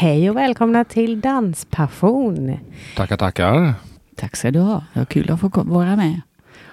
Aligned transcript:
Hej 0.00 0.30
och 0.30 0.36
välkomna 0.36 0.84
till 0.84 1.20
Danspassion. 1.20 2.58
Tackar, 2.96 3.16
tackar. 3.16 3.74
Tack 4.16 4.36
ska 4.36 4.50
du 4.50 4.58
ha. 4.58 4.84
Det 4.92 4.98
var 4.98 5.06
kul 5.06 5.30
att 5.30 5.40
få 5.40 5.50
vara 5.54 5.96
med. 5.96 6.20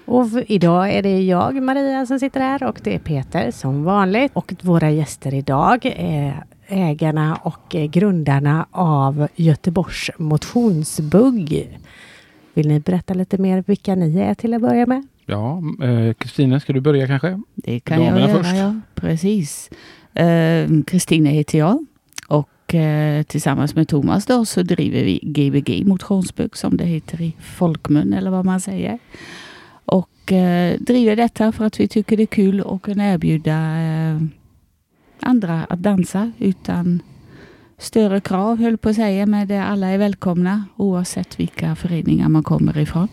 Och 0.06 0.26
idag 0.48 0.94
är 0.94 1.04
det 1.04 1.22
jag, 1.22 1.62
Maria, 1.64 2.06
som 2.06 2.20
sitter 2.20 2.40
här 2.40 2.64
och 2.64 2.80
det 2.84 2.96
är 2.96 3.00
Peter 3.00 3.52
som 3.52 3.84
vanligt. 3.84 4.32
Och 4.36 4.54
våra 4.62 4.92
gäster 4.92 5.34
idag 5.34 5.86
är 5.96 6.44
ägarna 6.68 7.36
och 7.36 7.76
eh, 7.76 7.86
grundarna 7.86 8.66
av 8.72 9.28
Göteborgs 9.36 10.12
motionsbugg. 10.18 11.80
Vill 12.54 12.68
ni 12.68 12.80
berätta 12.80 13.14
lite 13.14 13.38
mer 13.38 13.64
vilka 13.68 13.96
ni 13.96 14.20
är 14.20 14.34
till 14.34 14.54
att 14.54 14.62
börja 14.62 14.86
med? 14.86 15.08
Ja, 15.26 15.62
eh, 15.84 16.14
Kristina, 16.14 16.60
ska 16.60 16.74
du 16.74 16.82
börja 16.82 17.08
kanske? 17.08 17.42
Det 17.56 17.80
kan 17.80 18.04
jag 18.04 18.14
Damerna 18.14 18.30
göra, 18.30 18.44
först. 18.44 18.56
ja. 18.56 18.76
Precis. 18.96 19.70
Eh, 20.14 20.70
Kristina 20.88 21.30
heter 21.30 21.58
jag. 21.58 21.86
Och 22.76 22.82
eh, 22.82 23.24
tillsammans 23.24 23.76
med 23.76 23.88
Thomas 23.88 24.26
då 24.26 24.46
så 24.46 24.64
driver 24.64 25.04
vi 25.04 25.20
GBG 25.24 25.86
motionsbugg 25.88 26.58
som 26.58 26.78
det 26.78 26.84
heter 26.86 27.22
i 27.22 27.36
folkmun 27.40 28.14
eller 28.14 28.32
vad 28.32 28.46
man 28.46 28.60
säger. 28.62 29.00
Och 29.86 30.32
eh, 30.32 30.80
driver 30.80 31.16
detta 31.16 31.52
för 31.52 31.66
att 31.66 31.80
vi 31.80 31.88
tycker 31.88 32.18
det 32.18 32.24
är 32.24 32.28
kul 32.28 32.64
att 32.66 32.82
kunna 32.82 33.14
erbjuda 33.14 33.80
eh, 33.80 34.22
andra 35.20 35.64
att 35.64 35.80
dansa 35.80 36.32
utan 36.38 37.02
större 37.78 38.22
krav 38.22 38.60
höll 38.60 38.78
på 38.78 38.90
att 38.90 38.96
säga. 38.96 39.26
Men 39.26 39.48
där 39.48 39.62
alla 39.62 39.88
är 39.88 39.98
välkomna 39.98 40.66
oavsett 40.76 41.40
vilka 41.40 41.76
föreningar 41.76 42.30
man 42.30 42.44
kommer 42.44 42.78
ifrån. 42.78 43.08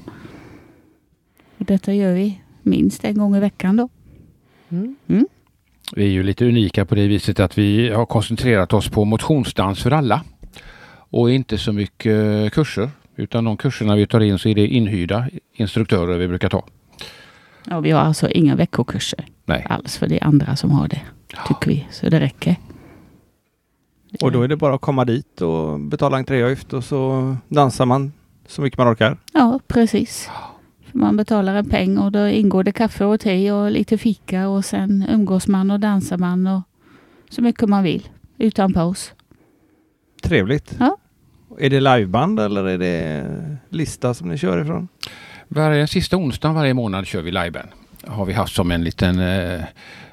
Och 1.59 1.65
detta 1.65 1.95
gör 1.95 2.15
vi 2.15 2.41
minst 2.63 3.05
en 3.05 3.18
gång 3.18 3.37
i 3.37 3.40
veckan 3.40 3.77
då. 3.77 3.88
Mm. 4.68 5.27
Vi 5.93 6.05
är 6.05 6.11
ju 6.11 6.23
lite 6.23 6.45
unika 6.45 6.85
på 6.85 6.95
det 6.95 7.07
viset 7.07 7.41
att 7.41 7.59
vi 7.59 7.91
har 7.91 8.07
koncentrerat 8.07 8.73
oss 8.73 8.88
på 8.88 9.05
motionsdans 9.05 9.83
för 9.83 9.91
alla. 9.91 10.23
Och 10.95 11.30
inte 11.30 11.59
så 11.59 11.73
mycket 11.73 12.52
kurser. 12.52 12.91
Utan 13.16 13.45
de 13.45 13.57
kurserna 13.57 13.97
vi 13.97 14.07
tar 14.07 14.21
in 14.21 14.39
så 14.39 14.49
är 14.49 14.55
det 14.55 14.66
inhyrda 14.66 15.29
instruktörer 15.55 16.19
vi 16.19 16.29
brukar 16.29 16.49
ta. 16.49 16.65
Ja, 17.65 17.80
vi 17.80 17.91
har 17.91 18.01
alltså 18.01 18.30
inga 18.30 18.57
veckokurser 18.57 19.24
Nej. 19.45 19.66
alls 19.71 19.97
för 19.99 20.07
det 20.07 20.19
är 20.23 20.24
andra 20.24 20.57
som 20.57 20.71
har 20.71 20.89
det. 20.89 21.01
Tycker 21.49 21.69
vi. 21.71 21.87
Så 21.91 22.09
det 22.09 22.21
räcker. 22.21 22.57
Och 24.21 24.33
då 24.33 24.43
är 24.43 24.49
det 24.49 24.57
bara 24.57 24.74
att 24.74 24.80
komma 24.80 25.05
dit 25.05 25.41
och 25.41 25.80
betala 25.80 26.17
entréavgift 26.17 26.73
och 26.73 26.85
så 26.85 27.37
dansar 27.49 27.87
man 27.87 28.13
så 28.46 28.63
mycket 28.63 28.79
man 28.79 28.93
orkar. 28.93 29.19
Ja, 29.33 29.61
precis. 29.67 30.30
Man 30.93 31.16
betalar 31.16 31.54
en 31.54 31.68
peng 31.68 31.98
och 31.98 32.12
då 32.12 32.29
ingår 32.29 32.65
det 32.65 32.73
kaffe 32.73 33.04
och 33.04 33.21
te 33.21 33.52
och 33.52 33.71
lite 33.71 33.98
fika 33.98 34.48
och 34.48 34.65
sen 34.65 35.07
umgås 35.09 35.49
man 35.49 35.71
och 35.71 35.80
dansar 35.80 36.18
man 36.18 36.46
och 36.46 36.62
så 37.30 37.43
mycket 37.43 37.68
man 37.68 37.82
vill 37.82 38.09
utan 38.38 38.73
paus. 38.73 39.12
Trevligt. 40.23 40.76
Ja. 40.79 40.96
Är 41.59 41.71
det 41.71 41.80
liveband 41.80 42.40
eller 42.40 42.68
är 42.68 42.79
det 42.79 43.24
lista 43.68 44.15
som 44.15 44.29
ni 44.29 44.38
kör 44.38 44.62
ifrån? 44.62 44.88
Varje 45.49 45.87
sista 45.87 46.16
onsdag 46.16 46.52
varje 46.52 46.74
månad 46.74 47.06
kör 47.06 47.23
vi 47.23 47.30
liveband. 47.30 47.68
Har 48.06 48.24
vi 48.24 48.32
haft 48.32 48.54
som 48.54 48.71
en 48.71 48.84
liten 48.84 49.18
eh, 49.18 49.60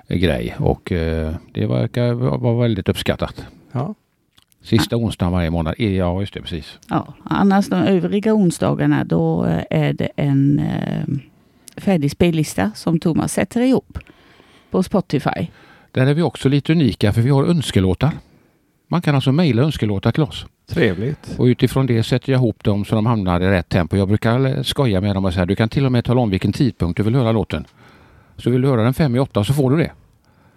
grej 0.07 0.55
och 0.59 0.91
eh, 0.91 1.35
det 1.53 1.65
verkar 1.65 2.13
vara 2.13 2.61
väldigt 2.61 2.89
uppskattat. 2.89 3.45
Ja. 3.71 3.95
Sista 4.69 4.95
onsdagen 4.97 5.33
varje 5.33 5.49
månad. 5.49 5.75
Ja, 5.77 6.19
just 6.19 6.33
det, 6.33 6.41
precis. 6.41 6.79
Ja, 6.89 7.13
annars 7.23 7.67
de 7.67 7.75
övriga 7.75 8.33
onsdagarna 8.33 9.03
då 9.03 9.45
eh, 9.45 9.63
är 9.69 9.93
det 9.93 10.09
en 10.15 10.59
eh, 10.59 11.03
färdig 11.77 12.11
spellista 12.11 12.71
som 12.75 12.99
Thomas 12.99 13.33
sätter 13.33 13.61
ihop 13.61 13.97
på 14.71 14.83
Spotify. 14.83 15.47
Där 15.91 16.07
är 16.07 16.13
vi 16.13 16.21
också 16.21 16.49
lite 16.49 16.71
unika 16.71 17.13
för 17.13 17.21
vi 17.21 17.29
har 17.29 17.43
önskelåtar. 17.43 18.11
Man 18.87 19.01
kan 19.01 19.15
alltså 19.15 19.31
mejla 19.31 19.61
önskelåtar 19.61 20.11
till 20.11 20.23
oss. 20.23 20.45
Trevligt. 20.69 21.35
Och 21.37 21.45
utifrån 21.45 21.85
det 21.85 22.03
sätter 22.03 22.31
jag 22.31 22.39
ihop 22.39 22.63
dem 22.63 22.85
så 22.85 22.95
de 22.95 23.05
hamnar 23.05 23.41
i 23.41 23.49
rätt 23.49 23.69
tempo. 23.69 23.97
Jag 23.97 24.07
brukar 24.07 24.45
eh, 24.45 24.63
skoja 24.63 25.01
med 25.01 25.15
dem 25.15 25.25
och 25.25 25.33
säga 25.33 25.45
du 25.45 25.55
kan 25.55 25.69
till 25.69 25.85
och 25.85 25.91
med 25.91 26.05
tala 26.05 26.21
om 26.21 26.29
vilken 26.29 26.53
tidpunkt 26.53 26.97
du 26.97 27.03
vill 27.03 27.15
höra 27.15 27.31
låten. 27.31 27.65
Så 28.37 28.49
vill 28.49 28.61
du 28.61 28.67
höra 28.67 28.83
den 28.83 28.93
fem 28.93 29.15
i 29.15 29.19
åtta 29.19 29.43
så 29.43 29.53
får 29.53 29.71
du 29.71 29.77
det. 29.77 29.91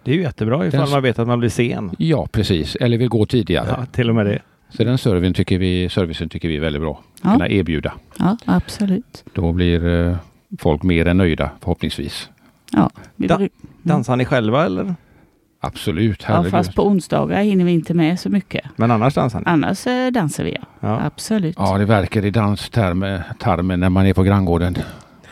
Det 0.03 0.11
är 0.11 0.15
ju 0.15 0.21
jättebra 0.21 0.67
ifall 0.67 0.79
Den- 0.79 0.89
man 0.89 1.03
vet 1.03 1.19
att 1.19 1.27
man 1.27 1.39
blir 1.39 1.49
sen. 1.49 1.91
Ja, 1.97 2.27
precis. 2.31 2.75
Eller 2.75 2.97
vill 2.97 3.09
gå 3.09 3.25
tidigare. 3.25 3.75
Ja, 3.77 3.85
till 3.85 4.09
och 4.09 4.15
med 4.15 4.25
det. 4.25 4.39
Så 4.69 4.83
den 4.83 4.97
servicen 4.97 5.33
tycker, 5.33 5.57
vi, 5.57 5.89
servicen 5.89 6.29
tycker 6.29 6.47
vi 6.47 6.55
är 6.55 6.59
väldigt 6.61 6.81
bra. 6.81 7.01
Ja. 7.23 7.31
Kunna 7.31 7.47
erbjuda. 7.49 7.93
Ja, 8.19 8.37
absolut. 8.45 9.23
Då 9.33 9.51
blir 9.51 9.87
eh, 10.09 10.15
folk 10.59 10.83
mer 10.83 11.07
än 11.07 11.17
nöjda 11.17 11.49
förhoppningsvis. 11.59 12.29
Vi 13.15 13.27
Da- 13.27 13.37
bru- 13.37 13.49
Dansar 13.81 14.15
ni 14.15 14.25
själva 14.25 14.65
eller? 14.65 14.95
Absolut, 15.65 16.25
ja, 16.27 16.43
fast 16.43 16.75
på 16.75 16.87
onsdagar 16.87 17.41
hinner 17.43 17.65
vi 17.65 17.71
inte 17.71 17.93
med 17.93 18.19
så 18.19 18.29
mycket. 18.29 18.65
Men 18.75 18.91
annars 18.91 19.13
dansar 19.13 19.39
ni? 19.39 19.45
Annars 19.47 19.87
eh, 19.87 20.11
dansar 20.11 20.43
vi, 20.43 20.51
ja. 20.51 20.61
Ja, 20.79 21.01
Absolut. 21.05 21.55
Ja, 21.59 21.77
det 21.77 21.85
verkar 21.85 22.25
i 22.25 22.29
danstermen 22.31 23.79
när 23.79 23.89
man 23.89 24.05
är 24.05 24.13
på 24.13 24.23
granngården. 24.23 24.75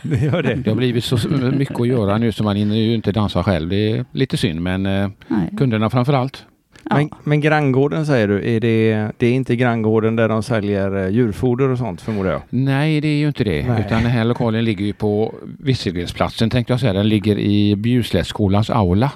det 0.10 0.18
gör 0.26 0.44
det. 0.44 0.56
Det 0.56 0.70
har 0.70 0.76
blivit 0.78 1.04
så 1.04 1.30
mycket 1.54 1.80
att 1.80 1.88
göra 1.88 2.18
nu 2.18 2.32
så 2.32 2.44
man 2.44 2.56
hinner 2.56 2.76
ju 2.76 2.94
inte 2.96 3.12
dansa 3.12 3.44
själv. 3.44 3.70
Det 3.70 3.92
är 3.92 4.06
lite 4.12 4.38
synd 4.38 4.62
men 4.62 4.86
eh, 4.86 5.10
Nej. 5.28 5.50
kunderna 5.58 5.90
framför 5.90 6.14
allt. 6.14 6.46
Ja. 6.90 6.96
Men, 6.98 7.10
men 7.24 7.42
granngården 7.42 8.06
säger 8.06 8.28
du, 8.28 8.50
är 8.56 8.60
det, 8.60 9.12
det 9.18 9.28
är 9.28 9.34
inte 9.34 9.56
granngården 9.56 10.16
där 10.16 10.30
de 10.30 10.44
säljer 10.44 11.04
eh, 11.04 11.10
djurfoder 11.10 11.70
och 11.70 11.78
sånt 11.78 12.02
förmodar 12.02 12.32
jag? 12.32 12.42
Nej, 12.50 13.02
det 13.02 13.08
är 13.08 13.18
ju 13.20 13.28
inte 13.28 13.44
det. 13.44 13.68
Nej. 13.68 13.84
Utan 13.86 14.02
den 14.04 14.12
här 14.12 14.26
lokalen 14.26 14.66
ligger 14.66 14.86
ju 14.86 14.94
på 14.94 15.36
Visselgrensplatsen 15.60 16.50
tänkte 16.50 16.74
jag 16.74 16.80
säga. 16.80 16.94
Den 16.94 17.10
ligger 17.10 17.38
i 17.40 17.76
Bjurslövsskolans 17.76 18.70
aula 18.70 19.12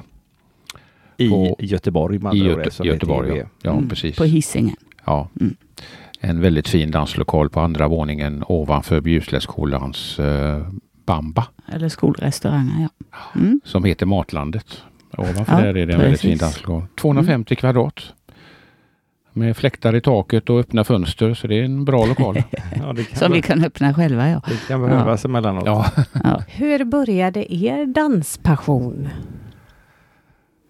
I 1.18 1.30
På- 1.30 1.56
Göteborg 1.60 2.20
med 2.20 2.36
i 2.36 2.42
andra 2.42 2.64
Göte- 2.64 2.84
Göteborg. 2.88 3.38
Ja, 3.38 3.46
ja 3.64 3.72
Mm, 3.72 3.90
precis. 3.90 4.16
På 4.18 4.24
Hisingen. 4.24 4.76
Ja. 5.06 5.30
Mm. 5.42 5.56
En 6.28 6.42
väldigt 6.42 6.68
fin 6.68 6.92
danslokal 6.92 7.50
på 7.50 7.60
andra 7.60 7.88
våningen 7.88 8.44
ovanför 8.48 9.02
Bjurslövsskolans 9.02 10.20
eh, 10.20 10.68
Bamba 11.06 11.48
Eller 11.74 11.90
skolrestauranger, 11.90 12.90
ja. 13.12 13.18
Mm. 13.40 13.62
som 13.64 13.84
heter 13.84 14.06
Matlandet. 14.06 14.84
Ovanför 15.18 15.54
Ja, 15.54 15.62
där 15.62 15.78
är 15.78 15.86
det 15.86 15.94
en 15.94 16.00
väldigt 16.00 16.22
fin 16.22 16.30
precis. 16.32 16.42
danslokal. 16.42 16.88
250 17.02 17.56
kvadrat. 17.56 18.14
Med 19.34 19.58
fläktar 19.58 19.96
i 19.96 20.02
taket 20.02 20.50
och 20.50 20.60
öppna 20.60 20.84
fönster 20.84 21.34
så 21.34 21.48
det 21.48 21.56
är 21.60 21.64
en 21.64 21.86
bra 21.86 22.06
lokal. 22.06 22.36
Ja, 22.80 22.94
det 22.94 23.04
kan, 23.04 23.20
Som 23.20 23.32
vi 23.32 23.42
kan 23.42 23.64
öppna 23.64 23.94
själva, 23.94 24.30
ja. 24.30 24.42
det 24.48 24.68
kan 24.68 24.82
behövas 24.82 25.26
emellanåt. 25.26 25.64
ja. 25.66 25.86
ja. 26.24 26.42
Hur 26.48 26.84
började 26.84 27.54
er 27.56 27.86
danspassion? 27.86 29.10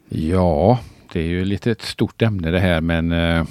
Ja, 0.09 0.79
det 1.13 1.19
är 1.19 1.27
ju 1.27 1.45
lite 1.45 1.71
ett 1.71 1.81
stort 1.81 2.21
ämne 2.21 2.51
det 2.51 2.59
här 2.59 2.81
men 2.81 3.11
eh, 3.11 3.45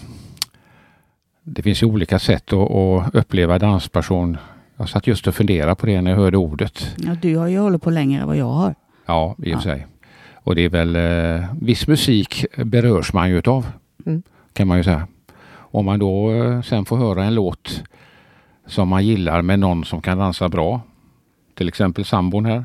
det 1.44 1.62
finns 1.62 1.82
ju 1.82 1.86
olika 1.86 2.18
sätt 2.18 2.52
att, 2.52 2.70
att 2.70 3.14
uppleva 3.14 3.58
danspassion. 3.58 4.36
Jag 4.76 4.88
satt 4.88 5.06
just 5.06 5.26
och 5.26 5.34
funderade 5.34 5.74
på 5.74 5.86
det 5.86 6.00
när 6.00 6.10
jag 6.10 6.18
hörde 6.18 6.36
ordet. 6.36 6.94
ja. 6.96 7.14
Du 7.22 7.36
har 7.36 7.48
ju 7.48 7.58
hållit 7.58 7.82
på 7.82 7.90
längre 7.90 8.20
än 8.20 8.26
vad 8.26 8.36
jag 8.36 8.50
har. 8.50 8.74
Ja, 9.06 9.34
i 9.38 9.54
och 9.54 9.62
för 9.62 9.70
Ja. 9.70 9.74
sig. 9.76 9.86
Och 10.34 10.54
det 10.54 10.62
är 10.62 10.68
väl 10.68 10.96
eh, 10.96 11.46
viss 11.60 11.86
musik 11.88 12.46
berörs 12.56 13.12
man 13.12 13.30
ju 13.30 13.38
utav. 13.38 13.66
Mm. 14.06 14.22
Kan 14.52 14.68
man 14.68 14.76
ju 14.78 14.84
säga. 14.84 15.06
Om 15.56 15.84
man 15.84 15.98
då 15.98 16.32
eh, 16.32 16.62
sen 16.62 16.84
får 16.84 16.96
höra 16.96 17.24
en 17.24 17.34
låt 17.34 17.82
som 18.66 18.88
man 18.88 19.06
gillar 19.06 19.42
med 19.42 19.58
någon 19.58 19.84
som 19.84 20.00
kan 20.02 20.18
dansa 20.18 20.48
bra. 20.48 20.80
Till 21.54 21.68
exempel 21.68 22.04
sambon 22.04 22.44
här. 22.46 22.64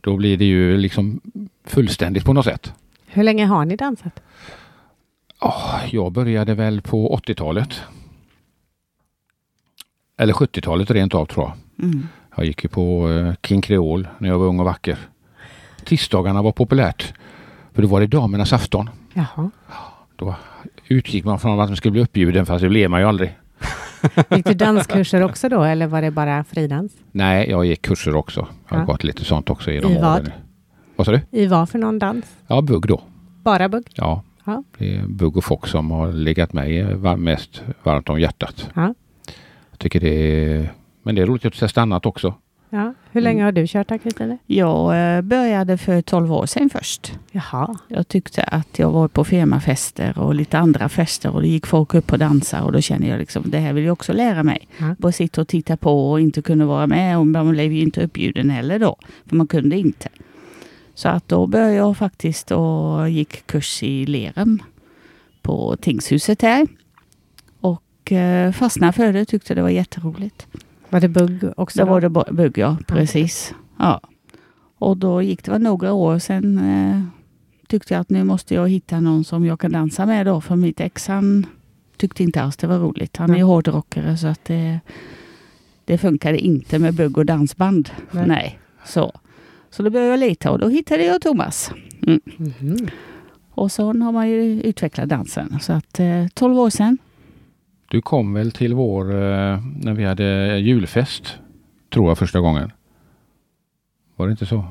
Då 0.00 0.16
blir 0.16 0.36
det 0.36 0.44
ju 0.44 0.76
liksom 0.76 1.20
fullständigt 1.64 2.24
på 2.24 2.32
något 2.32 2.44
sätt. 2.44 2.72
Hur 3.06 3.22
länge 3.22 3.46
har 3.46 3.64
ni 3.64 3.76
dansat? 3.76 4.20
Ja, 5.40 5.80
jag 5.90 6.12
började 6.12 6.54
väl 6.54 6.80
på 6.82 7.16
80-talet. 7.16 7.80
Eller 10.18 10.32
70-talet 10.32 10.90
rent 10.90 11.14
av 11.14 11.26
tror 11.26 11.44
jag. 11.46 11.84
Mm. 11.86 12.08
Jag 12.36 12.46
gick 12.46 12.62
ju 12.64 12.68
på 12.68 13.10
eh, 13.10 13.34
King 13.42 13.62
Creole 13.62 14.08
när 14.18 14.28
jag 14.28 14.38
var 14.38 14.46
ung 14.46 14.58
och 14.60 14.64
vacker. 14.64 14.98
Tisdagarna 15.84 16.42
var 16.42 16.52
populärt. 16.52 17.14
För 17.72 17.82
då 17.82 17.88
var 17.88 18.00
det 18.00 18.06
damernas 18.06 18.52
afton. 18.52 18.90
Jaha. 19.14 19.50
Då 20.16 20.34
utgick 20.88 21.24
man 21.24 21.38
från 21.38 21.60
att 21.60 21.68
man 21.68 21.76
skulle 21.76 21.92
bli 21.92 22.02
uppbjuden 22.02 22.46
fast 22.46 22.62
det 22.62 22.68
blev 22.68 22.90
man 22.90 23.00
ju 23.00 23.06
aldrig. 23.06 23.36
Gick 24.30 24.46
du 24.46 24.54
danskurser 24.54 25.22
också 25.22 25.48
då 25.48 25.62
eller 25.62 25.86
var 25.86 26.02
det 26.02 26.10
bara 26.10 26.44
fridans? 26.44 26.92
Nej, 27.12 27.50
jag 27.50 27.64
gick 27.66 27.82
kurser 27.82 28.14
också. 28.16 28.46
Jag 28.68 28.76
har 28.76 28.82
Ja. 28.82 28.86
gått 28.86 29.04
lite 29.04 29.24
sånt 29.24 29.50
också 29.50 29.70
i 29.70 29.80
de 29.80 29.92
I 29.92 30.00
vad? 30.00 30.20
åren. 30.20 30.32
Vad 30.96 31.06
sa 31.06 31.12
du? 31.12 31.20
I 31.30 31.46
vad 31.46 31.68
för 31.70 31.78
någon 31.78 31.98
dans? 31.98 32.26
Ja, 32.46 32.60
bugg 32.62 32.86
då. 32.88 33.02
Bara 33.42 33.68
bugg? 33.68 33.86
Ja. 33.94 34.22
Ja. 34.46 34.62
Det 34.78 34.96
är 34.96 35.06
bugg 35.06 35.36
och 35.36 35.44
fox 35.44 35.70
som 35.70 35.90
har 35.90 36.12
legat 36.12 36.52
mig 36.52 36.94
var- 36.94 37.16
mest 37.16 37.62
varmt 37.82 38.08
om 38.08 38.20
hjärtat. 38.20 38.68
Ja. 38.74 38.94
Jag 39.70 39.78
tycker 39.78 40.00
det 40.00 40.44
är... 40.54 40.72
Men 41.02 41.14
det 41.14 41.22
är 41.22 41.26
roligt 41.26 41.44
att 41.44 41.54
testa 41.54 41.82
annat 41.82 42.06
också. 42.06 42.34
Ja. 42.70 42.94
Hur 43.12 43.20
länge 43.20 43.44
har 43.44 43.52
du 43.52 43.66
kört 43.66 43.88
då 43.88 43.98
Kristina? 43.98 44.38
Jag 44.46 45.16
eh, 45.16 45.22
började 45.22 45.78
för 45.78 46.02
12 46.02 46.32
år 46.32 46.46
sedan 46.46 46.70
först. 46.70 47.12
Jaha. 47.30 47.76
Jag 47.88 48.08
tyckte 48.08 48.42
att 48.42 48.78
jag 48.78 48.90
var 48.90 49.08
på 49.08 49.24
firmafester 49.24 50.18
och 50.18 50.34
lite 50.34 50.58
andra 50.58 50.88
fester 50.88 51.34
och 51.34 51.42
det 51.42 51.48
gick 51.48 51.66
folk 51.66 51.94
upp 51.94 52.12
och 52.12 52.18
dansade 52.18 52.62
och 52.62 52.72
då 52.72 52.80
kände 52.80 53.06
jag 53.06 53.18
liksom 53.18 53.42
det 53.46 53.58
här 53.58 53.72
vill 53.72 53.84
jag 53.84 53.92
också 53.92 54.12
lära 54.12 54.42
mig. 54.42 54.68
Ja. 54.78 54.94
Bara 54.98 55.12
sitta 55.12 55.40
och 55.40 55.48
titta 55.48 55.76
på 55.76 56.10
och 56.10 56.20
inte 56.20 56.42
kunna 56.42 56.66
vara 56.66 56.86
med 56.86 57.18
och 57.18 57.26
man 57.26 57.50
blev 57.50 57.72
ju 57.72 57.80
inte 57.82 58.04
uppbjuden 58.04 58.50
heller 58.50 58.78
då. 58.78 58.96
För 59.26 59.36
man 59.36 59.46
kunde 59.46 59.78
inte. 59.78 60.08
Så 60.96 61.08
att 61.08 61.28
då 61.28 61.46
började 61.46 61.74
jag 61.74 61.96
faktiskt 61.96 62.50
och 62.50 63.10
gick 63.10 63.46
kurs 63.46 63.82
i 63.82 64.06
Lerum 64.06 64.62
på 65.42 65.76
Tingshuset 65.76 66.42
här. 66.42 66.66
och 67.60 68.12
eh, 68.12 68.52
fastnade 68.52 68.92
för 68.92 69.12
det. 69.12 69.24
Tyckte 69.24 69.54
det 69.54 69.62
var 69.62 69.68
jätteroligt. 69.68 70.46
Var 70.90 71.00
det 71.00 71.08
bugg 71.08 71.44
också? 71.56 71.78
Det 71.78 71.84
var 71.84 72.00
det 72.00 72.10
bugg, 72.10 72.58
ja. 72.58 72.76
Precis. 72.86 73.54
Ja. 73.78 74.00
Och 74.78 74.96
då 74.96 75.22
gick 75.22 75.44
det 75.44 75.50
väl 75.50 75.62
några 75.62 75.92
år 75.92 76.18
sen 76.18 76.58
eh, 76.58 77.02
tyckte 77.68 77.94
jag 77.94 78.00
att 78.00 78.10
nu 78.10 78.24
måste 78.24 78.54
jag 78.54 78.68
hitta 78.68 79.00
någon 79.00 79.24
som 79.24 79.44
jag 79.44 79.60
kan 79.60 79.72
dansa 79.72 80.06
med 80.06 80.26
då. 80.26 80.40
För 80.40 80.56
mitt 80.56 80.80
ex 80.80 81.08
han 81.08 81.46
tyckte 81.96 82.22
inte 82.22 82.42
alls 82.42 82.56
det 82.56 82.66
var 82.66 82.78
roligt. 82.78 83.16
Han 83.16 83.30
är 83.30 83.36
ju 83.36 83.42
hårdrockare 83.42 84.16
så 84.16 84.26
att 84.26 84.44
det, 84.44 84.80
det 85.84 85.98
funkade 85.98 86.38
inte 86.38 86.78
med 86.78 86.94
bugg 86.94 87.18
och 87.18 87.26
dansband. 87.26 87.90
Nej. 88.10 88.26
Nej. 88.26 88.58
Så. 88.84 89.12
Så 89.70 89.82
då 89.82 89.90
började 89.90 90.10
jag 90.10 90.20
leta 90.20 90.50
och 90.50 90.58
då 90.58 90.68
hittade 90.68 91.04
jag 91.04 91.20
Thomas. 91.22 91.70
Mhm. 92.00 92.88
Och 93.50 93.72
så 93.72 93.84
har 93.86 94.12
man 94.12 94.28
ju 94.28 94.62
utvecklat 94.62 95.08
dansen. 95.08 95.58
Så 95.60 95.72
att 95.72 96.00
eh, 96.00 96.26
12 96.34 96.58
år 96.58 96.70
sedan. 96.70 96.98
Du 97.90 98.02
kom 98.02 98.34
väl 98.34 98.52
till 98.52 98.74
vår, 98.74 99.10
eh, 99.14 99.58
när 99.82 99.92
vi 99.94 100.04
hade 100.04 100.58
julfest, 100.58 101.38
tror 101.92 102.08
jag 102.10 102.18
första 102.18 102.40
gången. 102.40 102.72
Var 104.16 104.26
det 104.26 104.30
inte 104.30 104.46
så? 104.46 104.64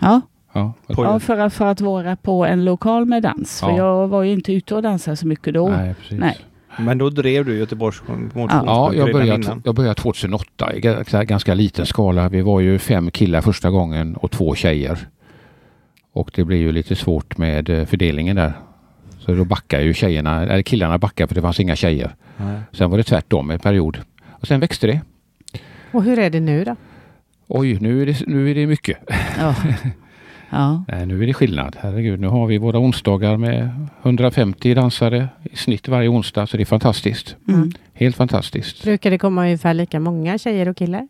Ja, 0.00 0.20
Ja. 0.56 0.72
För, 0.88 1.04
att, 1.04 1.52
för 1.52 1.66
att 1.66 1.80
vara 1.80 2.16
på 2.16 2.46
en 2.46 2.64
lokal 2.64 3.04
med 3.04 3.22
dans. 3.22 3.60
För 3.60 3.70
Ja. 3.70 3.76
jag 3.76 4.08
var 4.08 4.22
ju 4.22 4.32
inte 4.32 4.52
ute 4.52 4.74
och 4.74 4.82
dansade 4.82 5.16
så 5.16 5.26
mycket 5.26 5.54
då. 5.54 5.68
Nej, 5.68 5.94
precis. 5.94 6.18
Nej. 6.20 6.38
Men 6.78 6.98
då 6.98 7.10
drev 7.10 7.44
du 7.44 7.58
Göteborgs 7.58 8.02
motionsbok 8.08 8.50
Ja, 8.52 8.92
jag 8.94 9.08
redan 9.08 9.20
började, 9.20 9.44
innan. 9.44 9.62
jag 9.64 9.74
började 9.74 9.94
2008 9.94 10.74
i 10.74 10.80
ganska, 10.80 11.24
ganska 11.24 11.54
liten 11.54 11.86
skala. 11.86 12.28
Vi 12.28 12.40
var 12.40 12.60
ju 12.60 12.78
fem 12.78 13.10
killar 13.10 13.40
första 13.40 13.70
gången 13.70 14.16
och 14.16 14.30
två 14.30 14.54
tjejer. 14.54 14.98
Och 16.12 16.30
det 16.34 16.44
blev 16.44 16.58
ju 16.60 16.72
lite 16.72 16.96
svårt 16.96 17.38
med 17.38 17.70
eh, 17.70 17.84
fördelningen 17.84 18.36
där. 18.36 18.52
Så 19.18 19.34
då 19.34 19.44
backade 19.44 19.82
ju 19.82 19.94
tjejerna, 19.94 20.42
eller 20.42 20.62
killarna 20.62 20.98
backade 20.98 21.28
för 21.28 21.34
det 21.34 21.42
fanns 21.42 21.60
inga 21.60 21.76
tjejer. 21.76 22.14
Nej. 22.36 22.60
Sen 22.72 22.90
var 22.90 22.98
det 22.98 23.04
tvärtom 23.04 23.50
en 23.50 23.58
period. 23.58 23.98
Och 24.30 24.46
sen 24.46 24.60
växte 24.60 24.86
det. 24.86 25.00
Och 25.92 26.02
hur 26.02 26.18
är 26.18 26.30
det 26.30 26.40
nu 26.40 26.64
då? 26.64 26.76
Oj, 27.46 27.78
nu 27.80 28.02
är 28.02 28.06
det, 28.06 28.26
nu 28.26 28.50
är 28.50 28.54
det 28.54 28.66
mycket. 28.66 28.98
Ja. 29.38 29.54
ja. 30.50 30.84
Nej, 30.88 31.06
nu 31.06 31.22
är 31.22 31.26
det 31.26 31.34
skillnad. 31.34 31.76
Herregud, 31.80 32.20
nu 32.20 32.26
har 32.26 32.46
vi 32.46 32.58
våra 32.58 32.78
onsdagar 32.78 33.36
med 33.36 33.70
150 34.02 34.74
dansare 34.74 35.28
i 35.42 35.56
snitt 35.56 35.88
varje 35.88 36.08
onsdag. 36.08 36.46
Så 36.46 36.56
det 36.56 36.62
är 36.62 36.64
fantastiskt. 36.64 37.36
Mm. 37.48 37.70
Helt 37.94 38.16
fantastiskt. 38.16 38.84
Brukar 38.84 39.10
det 39.10 39.18
komma 39.18 39.42
ungefär 39.42 39.74
lika 39.74 40.00
många 40.00 40.38
tjejer 40.38 40.68
och 40.68 40.76
killar? 40.76 41.08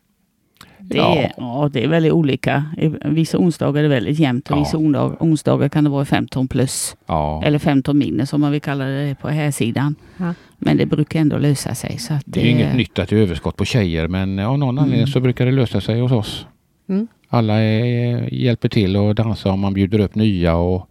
Det, 0.79 0.97
Ja. 0.97 1.17
är, 1.17 1.33
ja, 1.37 1.71
det 1.73 1.85
är 1.85 1.89
väldigt 1.89 2.13
olika. 2.13 2.65
Vissa 3.05 3.39
onsdagar 3.39 3.79
är 3.79 3.83
det 3.83 3.89
väldigt 3.89 4.19
jämnt 4.19 4.51
och 4.51 4.57
Ja. 4.57 4.61
vissa 4.61 4.79
onsdagar, 4.79 5.17
onsdagar 5.21 5.69
kan 5.69 5.85
det 5.85 5.91
vara 5.91 6.05
15 6.05 6.49
plus. 6.49 6.97
Ja, 7.07 7.43
Eller 7.45 7.59
15 7.59 7.99
minus 7.99 8.31
som 8.31 8.41
man 8.41 8.53
vill 8.53 8.61
kalla 8.61 8.85
det 8.85 9.15
på 9.21 9.29
här 9.29 9.51
sidan. 9.51 9.95
Ja. 10.17 10.35
Men 10.59 10.77
det 10.77 10.87
brukar 10.87 11.21
ändå 11.21 11.39
lösa 11.39 11.75
sig. 11.75 11.99
Så 11.99 12.15
att 12.15 12.23
det 12.27 12.41
är 12.41 12.45
ju 12.45 12.51
inget 12.51 12.77
nytt 12.77 12.99
att 12.99 13.09
det 13.09 13.17
är 13.17 13.21
överskott 13.21 13.57
på 13.57 13.65
tjejer 13.65 14.09
men 14.09 14.39
av 14.39 14.59
någon 14.59 14.79
anledning 14.79 14.99
Mm. 15.01 15.07
så 15.07 15.21
brukar 15.21 15.47
det 15.47 15.53
lösa 15.53 15.81
sig 15.81 16.01
hos 16.01 16.13
oss. 16.13 16.47
Mm. 16.89 17.07
Alla 17.35 17.55
är, 17.55 18.35
hjälper 18.35 18.69
till 18.69 18.97
att 18.97 19.17
dansa 19.17 19.53
och 19.53 19.59
man 19.59 19.75
bjuder 19.75 19.99
upp 19.99 20.15
nya 20.15 20.55
och 20.57 20.91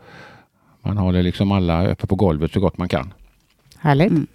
man 0.82 0.98
håller 0.98 1.24
liksom 1.24 1.52
alla 1.52 1.88
uppe 1.92 2.08
på 2.08 2.16
golvet 2.16 2.52
så 2.54 2.60
gott 2.60 2.78
man 2.78 2.88
kan. 2.90 3.14
Härligt. 3.78 4.12
Mm. 4.12 4.28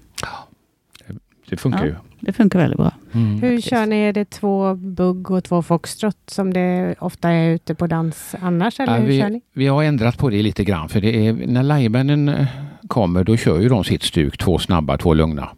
Det 1.50 1.56
funkar 1.56 1.80
Ja. 1.80 1.86
ju. 1.86 1.94
Det 2.20 2.32
funkar 2.32 2.58
väldigt 2.58 2.76
bra. 2.78 2.92
Mm. 3.12 3.42
Hur 3.42 3.60
kör 3.60 3.86
ni? 3.86 3.96
Är 3.96 4.12
det 4.12 4.30
två 4.30 4.74
bugg 4.74 5.30
och 5.30 5.44
två 5.44 5.62
foxtrot 5.62 6.16
som 6.26 6.52
det 6.52 6.94
ofta 6.98 7.30
är 7.30 7.50
ute 7.50 7.74
på 7.74 7.86
dans 7.86 8.34
annars? 8.40 8.80
Eller 8.80 8.92
Ja, 8.96 9.00
hur 9.02 9.18
kör 9.20 9.26
vi, 9.28 9.32
ni? 9.34 9.40
vi 9.52 9.66
har 9.66 9.82
ändrat 9.82 10.18
på 10.18 10.30
det 10.30 10.42
lite 10.42 10.64
grann 10.64 10.88
för 10.88 11.00
det 11.00 11.26
är, 11.26 11.32
när 11.32 11.62
livebanden 11.62 12.28
eh, 12.28 12.46
kommer 12.88 13.24
då 13.24 13.36
kör 13.36 13.60
ju 13.60 13.68
de 13.68 13.84
sitt 13.84 14.02
stuk, 14.02 14.38
två 14.38 14.58
snabba, 14.58 14.98
två 14.98 15.14
lugna. 15.14 15.48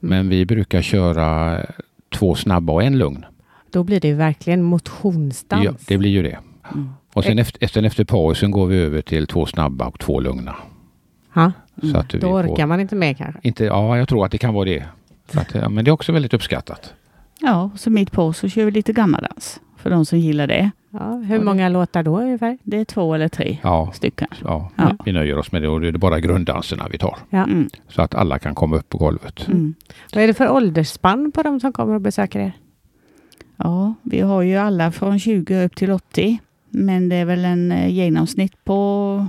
Men 0.00 0.28
vi 0.28 0.46
brukar 0.46 0.82
köra 0.82 1.60
två 2.14 2.34
snabba 2.34 2.72
och 2.72 2.82
en 2.82 2.98
lugn. 2.98 3.24
Då 3.76 3.84
blir 3.84 4.00
det 4.00 4.08
ju 4.08 4.14
verkligen 4.14 4.62
motionsdans. 4.62 5.64
Ja, 5.64 5.72
det 5.86 5.98
blir 5.98 6.10
ju 6.10 6.22
det. 6.22 6.38
Mm. 6.72 6.88
Och 7.12 7.24
sen 7.24 7.38
efter, 7.38 7.66
sen 7.66 7.84
efter 7.84 8.04
pausen 8.04 8.50
går 8.50 8.66
vi 8.66 8.76
över 8.76 9.02
till 9.02 9.26
två 9.26 9.46
snabba 9.46 9.86
och 9.86 9.98
två 10.00 10.20
lugna. 10.20 10.54
Ja, 11.34 11.52
Så 11.90 11.96
att 11.98 12.14
vi 12.14 12.18
då 12.18 12.28
orkar 12.28 12.56
får, 12.62 12.66
man 12.66 12.80
inte 12.80 12.94
mer 12.96 13.14
kanske. 13.14 13.40
inte, 13.42 13.64
ja, 13.64 13.98
jag 13.98 14.08
tror 14.08 14.24
att 14.24 14.32
det 14.32 14.38
kan 14.38 14.54
vara 14.54 14.64
det. 14.64 14.84
Att, 15.34 15.54
ja, 15.54 15.68
men 15.68 15.84
det 15.84 15.88
är 15.88 15.92
också 15.92 16.12
väldigt 16.12 16.34
uppskattat. 16.34 16.94
Ja, 17.40 17.70
så 17.76 17.90
mitt 17.90 18.12
på 18.12 18.32
så 18.32 18.48
kör 18.48 18.64
vi 18.64 18.70
lite 18.70 18.92
gammaldans. 18.92 19.60
För 19.76 19.90
de 19.90 20.04
som 20.04 20.18
gillar 20.18 20.46
det. 20.46 20.70
Ja, 20.90 21.12
hur 21.16 21.40
många 21.44 21.68
låtar 21.68 22.02
då 22.02 22.18
ungefär? 22.20 22.58
Det 22.62 22.76
är 22.80 22.84
två 22.84 23.14
eller 23.14 23.28
tre 23.28 23.58
Ja, 23.62 23.90
stycken. 23.94 24.28
ja, 24.44 24.70
Ja. 24.76 24.84
Vi, 24.88 24.96
vi 25.04 25.12
nöjer 25.12 25.38
oss 25.38 25.52
med 25.52 25.62
det 25.62 25.68
och 25.68 25.80
det 25.80 25.88
är 25.88 25.92
bara 25.92 26.20
grunddanserna 26.20 26.88
vi 26.92 26.98
tar. 26.98 27.16
Ja. 27.30 27.44
Mm. 27.44 27.68
Så 27.88 28.02
att 28.02 28.14
alla 28.14 28.38
kan 28.38 28.54
komma 28.54 28.76
upp 28.76 28.88
på 28.88 28.98
golvet. 28.98 29.46
Mm. 29.48 29.74
Vad 30.14 30.22
är 30.24 30.28
det 30.28 30.34
för 30.34 30.50
åldersspann 30.50 31.32
på 31.32 31.42
de 31.42 31.60
som 31.60 31.72
kommer 31.72 31.94
och 31.94 32.00
besöker 32.00 32.40
er? 32.40 32.52
Ja, 33.56 33.94
vi 34.02 34.20
har 34.20 34.42
ju 34.42 34.56
alla 34.56 34.92
från 34.92 35.18
20 35.18 35.64
upp 35.64 35.76
till 35.76 35.90
80. 35.90 36.38
Men 36.70 37.08
det 37.08 37.16
är 37.16 37.24
väl 37.24 37.44
en 37.44 37.72
eh, 37.72 37.88
genomsnitt 37.88 38.64
på 38.64 39.26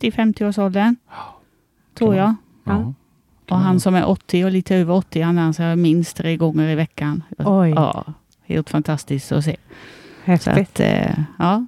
40-50 0.00 0.48
års 0.48 0.58
åldern. 0.58 0.96
Tror 1.98 2.14
jag. 2.16 2.34
Ja. 2.64 2.92
Och 3.50 3.56
han 3.58 3.80
som 3.80 3.94
är 3.94 4.08
80 4.08 4.44
och 4.44 4.50
lite 4.50 4.76
över 4.76 4.94
80, 4.94 5.20
han 5.22 5.36
dansar 5.36 5.76
minst 5.76 6.16
tre 6.16 6.36
gånger 6.36 6.68
i 6.68 6.74
veckan. 6.74 7.22
Oj. 7.38 7.70
Ja, 7.70 8.04
helt 8.46 8.70
fantastiskt 8.70 9.32
att 9.32 9.44
se. 9.44 9.56
Så 10.24 10.30
Häftigt. 10.30 10.58
att, 10.58 10.80
eh, 10.80 11.18
ja. 11.38 11.66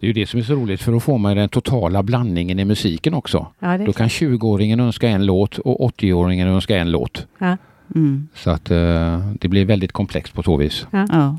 Det 0.00 0.06
är 0.06 0.08
ju 0.08 0.12
det 0.12 0.26
som 0.26 0.40
är 0.40 0.44
så 0.44 0.54
roligt 0.54 0.82
för 0.82 0.92
då 0.92 1.00
får 1.00 1.18
man 1.18 1.36
den 1.36 1.48
totala 1.48 2.02
blandningen 2.02 2.58
i 2.58 2.64
musiken 2.64 3.14
också. 3.14 3.46
Ja, 3.58 3.78
Då 3.78 3.92
kan 3.92 4.08
20-åringen 4.08 4.80
önska 4.80 5.08
en 5.08 5.26
låt 5.26 5.58
och 5.58 5.80
80-åringen 5.90 6.48
önska 6.48 6.76
en 6.78 6.90
låt. 6.90 7.26
ja. 7.38 7.56
Mm, 7.94 8.28
Så 8.34 8.50
att 8.50 8.70
eh, 8.70 9.28
det 9.40 9.48
blir 9.48 9.64
väldigt 9.64 9.92
komplext 9.92 10.34
på 10.34 10.42
så 10.42 10.56
vis. 10.56 10.86
ja. 10.90 11.38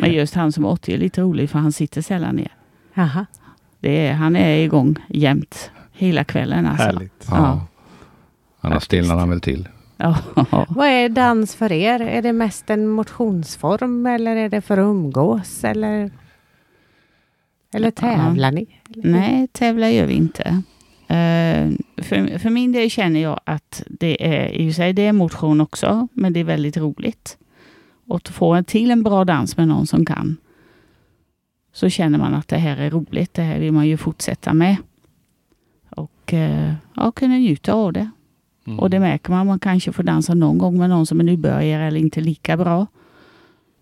Men 0.00 0.12
just 0.12 0.34
han 0.34 0.52
som 0.52 0.64
är 0.64 0.68
80 0.68 0.92
är 0.94 0.98
lite 0.98 1.20
rolig 1.20 1.50
för 1.50 1.58
han 1.58 1.72
sitter 1.72 2.02
sällan 2.02 2.36
ner. 2.36 2.52
Jaha. 2.94 3.26
Det 3.80 4.06
är, 4.06 4.12
han 4.12 4.36
är 4.36 4.56
igång 4.56 4.96
jämt. 5.08 5.70
Hela 5.92 6.24
kvällen 6.24 6.66
alltså. 6.66 6.84
Härligt. 6.84 7.26
Ja. 7.30 7.66
Annars 8.60 8.74
Faktiskt. 8.74 8.84
stelnar 8.84 9.16
han 9.16 9.30
väl 9.30 9.40
till. 9.40 9.68
Ja. 9.96 10.18
Vad 10.68 10.86
är 10.88 11.08
dans 11.08 11.54
för 11.54 11.72
er? 11.72 12.00
Är 12.00 12.22
det 12.22 12.32
mest 12.32 12.70
en 12.70 12.88
motionsform 12.88 14.06
eller 14.06 14.36
är 14.36 14.48
det 14.48 14.60
för 14.60 14.78
att 14.78 14.84
umgås? 14.84 15.64
Eller, 15.64 16.10
eller 17.74 17.90
tävlar 17.90 18.52
ni? 18.52 18.66
Nej, 18.88 19.48
tävlar 19.52 19.88
gör 19.88 20.06
vi 20.06 20.14
inte. 20.14 20.62
Eh, 21.10 21.70
för, 21.96 22.38
för 22.38 22.50
min 22.50 22.72
del 22.72 22.90
känner 22.90 23.20
jag 23.20 23.40
att 23.44 23.82
det 23.88 24.26
är 24.26 24.48
i 24.48 24.72
sig 24.72 24.92
det 24.92 25.06
är 25.06 25.12
motion 25.12 25.60
också, 25.60 26.08
men 26.12 26.32
det 26.32 26.40
är 26.40 26.44
väldigt 26.44 26.76
roligt. 26.76 27.38
Och 28.06 28.16
att 28.16 28.28
få 28.28 28.54
en 28.54 28.64
till 28.64 28.90
en 28.90 29.02
bra 29.02 29.24
dans 29.24 29.56
med 29.56 29.68
någon 29.68 29.86
som 29.86 30.04
kan. 30.04 30.36
Så 31.72 31.88
känner 31.88 32.18
man 32.18 32.34
att 32.34 32.48
det 32.48 32.56
här 32.56 32.76
är 32.76 32.90
roligt. 32.90 33.34
Det 33.34 33.42
här 33.42 33.58
vill 33.58 33.72
man 33.72 33.88
ju 33.88 33.96
fortsätta 33.96 34.54
med. 34.54 34.76
Och 35.90 36.34
eh, 36.34 36.74
ja, 36.96 37.12
kunna 37.12 37.34
njuta 37.34 37.72
av 37.72 37.92
det. 37.92 38.10
Mm. 38.66 38.78
Och 38.78 38.90
det 38.90 39.00
märker 39.00 39.30
man. 39.30 39.46
Man 39.46 39.58
kanske 39.58 39.92
får 39.92 40.02
dansa 40.02 40.34
någon 40.34 40.58
gång 40.58 40.78
med 40.78 40.90
någon 40.90 41.06
som 41.06 41.20
är 41.20 41.24
nybörjare 41.24 41.86
eller 41.86 42.00
inte 42.00 42.20
lika 42.20 42.56
bra. 42.56 42.86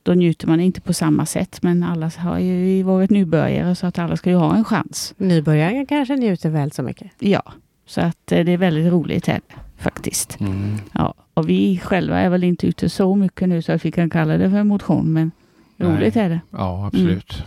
Då 0.08 0.14
njuter 0.14 0.46
man 0.46 0.60
inte 0.60 0.80
på 0.80 0.92
samma 0.92 1.26
sätt. 1.26 1.62
Men 1.62 1.82
alla 1.82 2.10
har 2.18 2.38
ju 2.38 2.82
varit 2.82 3.10
nybörjare 3.10 3.74
så 3.74 3.86
att 3.86 3.98
alla 3.98 4.16
ska 4.16 4.30
ju 4.30 4.36
ha 4.36 4.56
en 4.56 4.64
chans. 4.64 5.14
Nybörjare 5.16 5.86
kanske 5.88 6.16
njuter 6.16 6.50
väl 6.50 6.72
så 6.72 6.82
mycket. 6.82 7.10
Ja, 7.18 7.42
så 7.86 8.00
att 8.00 8.32
eh, 8.32 8.44
det 8.44 8.52
är 8.52 8.56
väldigt 8.56 8.92
roligt 8.92 9.26
här 9.26 9.40
faktiskt. 9.78 10.40
Mm. 10.40 10.76
Ja, 10.92 11.14
och 11.34 11.48
vi 11.48 11.80
själva 11.84 12.18
är 12.18 12.28
väl 12.28 12.44
inte 12.44 12.66
ute 12.66 12.88
så 12.88 13.14
mycket 13.14 13.48
nu 13.48 13.62
så 13.62 13.72
att 13.72 13.84
vi 13.84 13.90
kan 13.90 14.10
kalla 14.10 14.36
det 14.36 14.50
för 14.50 14.62
motion. 14.62 15.12
Men 15.12 15.30
roligt 15.76 16.14
Nej. 16.14 16.24
är 16.24 16.28
det. 16.28 16.40
Ja, 16.50 16.86
absolut. 16.86 17.44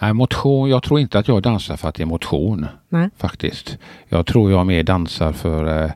Nej, 0.00 0.12
motion, 0.12 0.70
jag 0.70 0.82
tror 0.82 1.00
inte 1.00 1.18
att 1.18 1.28
jag 1.28 1.42
dansar 1.42 1.76
för 1.76 1.88
att 1.88 1.94
det 1.94 2.02
är 2.02 2.06
motion. 2.06 2.66
Nej. 2.88 3.10
Faktiskt. 3.16 3.78
Jag 4.08 4.26
tror 4.26 4.50
jag 4.50 4.66
mer 4.66 4.82
dansar 4.82 5.32
för 5.32 5.84
eh, 5.84 5.90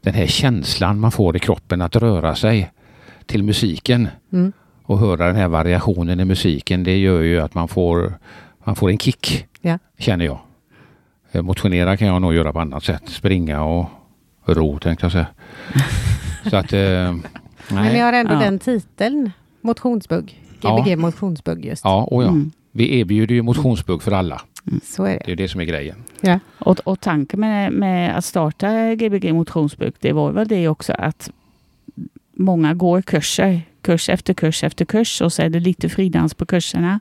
den 0.00 0.14
här 0.14 0.26
känslan 0.26 1.00
man 1.00 1.12
får 1.12 1.36
i 1.36 1.38
kroppen 1.38 1.82
att 1.82 1.96
röra 1.96 2.34
sig 2.34 2.70
till 3.26 3.44
musiken. 3.44 4.08
Mm. 4.32 4.52
Och 4.88 4.98
höra 4.98 5.26
den 5.26 5.36
här 5.36 5.48
variationen 5.48 6.20
i 6.20 6.24
musiken. 6.24 6.84
Det 6.84 6.98
gör 6.98 7.20
ju 7.22 7.40
att 7.40 7.54
man 7.54 7.68
får, 7.68 8.14
man 8.64 8.76
får 8.76 8.90
en 8.90 8.98
kick. 8.98 9.46
Ja. 9.60 9.78
Känner 9.98 10.24
jag. 10.24 10.38
Eh, 11.32 11.42
Motionera 11.42 11.96
kan 11.96 12.08
jag 12.08 12.22
nog 12.22 12.34
göra 12.34 12.52
på 12.52 12.60
annat 12.60 12.84
sätt. 12.84 13.02
Springa 13.08 13.64
och 13.64 13.86
ro 14.46 14.78
tänkte 14.78 15.04
jag 15.04 15.12
säga. 15.12 15.26
Så 16.50 16.56
att... 16.56 16.72
Eh, 16.72 17.14
Men 17.68 17.92
ni 17.92 17.98
har 17.98 18.12
ändå 18.12 18.34
Ja. 18.34 18.38
den 18.38 18.58
titeln. 18.58 19.30
Motionsbugg. 19.60 20.42
Ja. 20.60 20.78
Gbg 20.78 20.96
motionsbugg 20.98 21.64
just. 21.64 21.84
Ja, 21.84 22.04
och 22.04 22.22
ja. 22.22 22.28
Mm. 22.28 22.50
Vi 22.72 22.98
erbjuder 23.00 23.34
ju 23.34 23.42
motionsbugg 23.42 24.02
för 24.02 24.12
alla. 24.12 24.40
Så 24.84 25.04
är 25.04 25.08
Det 25.12 25.22
det. 25.26 25.32
är 25.32 25.36
det 25.36 25.48
som 25.48 25.60
är 25.60 25.64
grejen. 25.64 25.96
Ja. 26.20 26.38
Och, 26.58 26.80
och 26.84 27.00
tanken 27.00 27.40
med, 27.40 27.72
med 27.72 28.18
att 28.18 28.24
starta 28.24 28.94
Gbg 28.94 29.32
motionsbok, 29.32 29.94
det 30.00 30.12
var 30.12 30.32
väl 30.32 30.48
det 30.48 30.68
också 30.68 30.92
att 30.98 31.30
många 32.36 32.74
går 32.74 33.02
kurser, 33.02 33.60
kurs 33.88 34.08
efter 34.08 34.34
kurs 34.34 34.64
efter 34.64 34.84
kurs 34.84 35.20
och 35.22 35.32
så 35.32 35.42
är 35.42 35.48
det 35.50 35.60
lite 35.60 35.88
fridans 35.88 36.34
på 36.34 36.46
kurserna. 36.46 37.00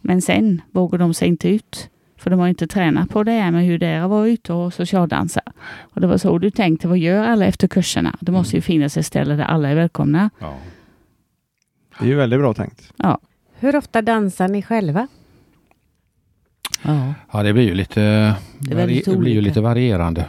Men 0.00 0.22
sen 0.22 0.62
vågar 0.72 0.98
de 0.98 1.14
sig 1.14 1.28
inte 1.28 1.48
ut 1.48 1.88
För 2.16 2.30
de 2.30 2.40
har 2.40 2.48
inte 2.48 2.66
tränat 2.66 3.10
på 3.10 3.22
det 3.24 3.32
här 3.32 3.50
med 3.50 3.64
hur 3.64 3.78
det 3.78 3.86
är 3.86 4.00
att 4.02 4.10
vara 4.10 4.28
ute 4.28 4.52
och 4.52 4.74
socialdansa. 4.74 5.40
Och 5.94 6.00
det 6.00 6.06
var 6.06 6.18
så 6.18 6.38
du 6.38 6.50
tänkte, 6.50 6.88
vad 6.88 6.98
gör 6.98 7.24
alla 7.24 7.46
efter 7.46 7.68
kurserna? 7.68 8.16
Det 8.20 8.32
måste 8.32 8.56
ju 8.56 8.62
finnas 8.62 8.96
ett 8.96 9.06
ställe 9.06 9.34
där 9.36 9.44
alla 9.44 9.68
är 9.68 9.74
välkomna. 9.74 10.30
Ja. 10.38 10.54
Det 11.98 12.04
är 12.04 12.08
ju 12.08 12.14
väldigt 12.14 12.40
bra 12.40 12.54
tänkt. 12.54 12.92
Hur 13.58 13.76
ofta 13.76 14.02
dansar 14.02 14.48
ni 14.48 14.62
själva? 14.62 15.08
Ja. 16.82 17.14
Ja, 17.32 17.42
det 17.42 17.52
blir 17.52 17.62
ju 17.68 17.74
lite, 17.74 18.00
Det 18.58 18.74
vari- 18.74 19.02
det 19.04 19.16
blir 19.16 19.32
ju 19.32 19.40
lite 19.40 19.60
varierande. 19.60 20.24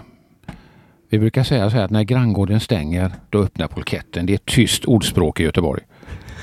Vi 1.10 1.20
brukar 1.20 1.44
säga 1.44 1.70
så 1.70 1.78
här 1.78 1.84
att 1.86 1.92
när 1.92 2.04
granngården 2.04 2.60
stänger, 2.60 3.12
då 3.30 3.40
öppnar 3.44 3.68
polketten. 3.68 4.26
Det 4.26 4.34
är 4.34 4.36
ett 4.36 4.46
tyst 4.46 4.86
ordspråk 4.86 5.40
i 5.40 5.44
Göteborg. 5.44 5.82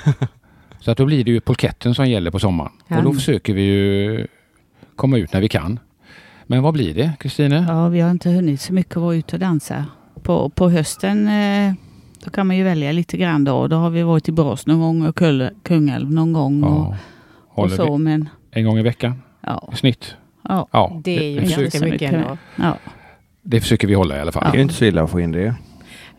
så 0.81 0.91
att 0.91 0.99
då 0.99 1.05
blir 1.07 1.25
det 1.25 1.31
ju 1.31 1.41
polketten 1.41 1.95
som 1.95 2.07
gäller 2.11 2.31
på 2.31 2.39
sommaren. 2.39 2.73
Ja. 2.89 2.99
Och 2.99 3.05
då 3.05 3.13
försöker 3.13 3.55
vi 3.55 3.63
ju 3.63 4.27
komma 4.97 5.19
ut 5.19 5.33
när 5.33 5.41
vi 5.41 5.49
kan. 5.49 5.79
Men 6.47 6.63
vad 6.63 6.75
blir 6.75 6.95
det, 6.95 7.13
Kristine? 7.21 7.65
ja, 7.69 7.89
vi 7.89 8.01
har 8.01 8.11
inte 8.11 8.31
hunnit 8.31 8.61
så 8.61 8.73
mycket 8.73 8.97
vara 8.97 9.15
ute 9.15 9.37
och 9.37 9.41
dansa. 9.41 9.85
På, 10.23 10.49
på 10.49 10.71
hösten 10.71 11.29
eh, 11.29 11.73
då 12.25 12.31
kan 12.31 12.47
man 12.47 12.57
ju 12.57 12.63
välja 12.65 12.93
lite 12.93 13.17
grann 13.17 13.45
då. 13.45 13.67
Då 13.67 13.77
har 13.77 13.91
vi 13.91 14.03
varit 14.03 14.29
i 14.29 14.33
Borås 14.33 14.67
någon 14.67 14.81
gång 14.81 15.07
och 15.07 15.17
Kungälv 15.63 16.11
någon 16.13 16.33
gång. 16.33 16.63
Och, 16.63 16.71
Ja. 16.71 16.97
och 17.49 17.63
Håller 17.63 17.77
så, 17.77 17.99
men 17.99 18.29
en 18.51 18.65
gång 18.65 18.79
i 18.79 18.83
veckan 18.83 19.23
ja. 19.41 19.69
i 19.73 19.77
snitt? 19.77 20.15
ja. 20.49 20.69
Ja, 20.73 21.01
Det 21.05 21.19
är 21.19 21.31
ju 21.31 21.41
ganska 21.41 21.61
mycket 21.61 21.83
mycket. 21.83 22.13
ändå. 22.13 22.39
ja. 22.57 22.77
det 23.43 23.61
försöker 23.61 23.89
vi 23.89 23.95
hålla 23.95 24.17
i 24.17 24.21
alla 24.21 24.33
fall. 24.33 24.49
Det 24.53 24.59
är 24.59 24.63
inte 24.63 24.75
så 24.75 24.85
illa 24.85 25.03
att 25.03 25.11
få 25.11 25.21
in 25.21 25.33
det. 25.33 25.55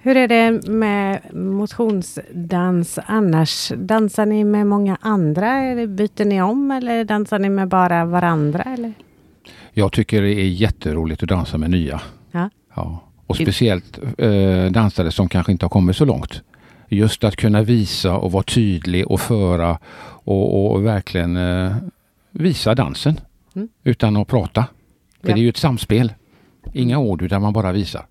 Hur 0.01 0.18
är 0.18 0.27
det 0.27 0.68
med 0.68 1.20
motionsdans 1.34 3.00
annars? 3.06 3.72
Dansar 3.77 4.25
ni 4.25 4.44
med 4.44 4.68
många 4.68 4.98
andra? 5.01 5.58
Eller 5.63 5.88
byter 5.88 6.25
ni 6.25 6.41
om 6.41 6.72
eller 6.72 7.03
dansar 7.03 7.39
ni 7.39 7.50
med 7.50 7.68
bara 7.68 8.06
varandra? 8.06 8.63
Eller? 8.63 8.94
Jag 9.74 9.91
tycker 9.91 10.22
det 10.22 10.34
är 10.34 10.48
jätteroligt 10.48 11.24
att 11.24 11.29
dansa 11.29 11.58
med 11.58 11.70
nya. 11.72 12.01
Ja. 12.32 12.50
Ja. 12.75 13.00
Och 13.27 13.36
speciellt 13.36 14.00
eh, 14.18 14.65
dansare 14.72 15.12
som 15.12 15.29
kanske 15.29 15.51
inte 15.51 15.65
har 15.65 15.70
kommit 15.70 15.96
så 15.96 16.06
långt. 16.06 16.41
Just 16.88 17.24
att 17.24 17.36
kunna 17.36 17.62
visa 17.62 18.15
och 18.18 18.32
vara 18.32 18.44
tydlig 18.44 19.08
och 19.08 19.22
föra 19.22 19.77
och, 20.24 20.72
och 20.74 20.86
verkligen 20.86 21.38
eh, 21.38 21.75
visa 22.32 22.75
dansen 22.75 23.20
Mm. 23.56 23.70
utan 23.84 24.18
att 24.18 24.27
prata. 24.27 24.65
För 25.22 25.29
Ja. 25.29 25.36
det 25.36 25.39
är 25.39 25.44
ju 25.44 25.50
ett 25.50 25.58
samspel. 25.58 26.13
Inga 26.74 26.98
ord 27.00 27.22
utan 27.22 27.41
man 27.41 27.53
bara 27.53 27.72
visar. 27.72 28.06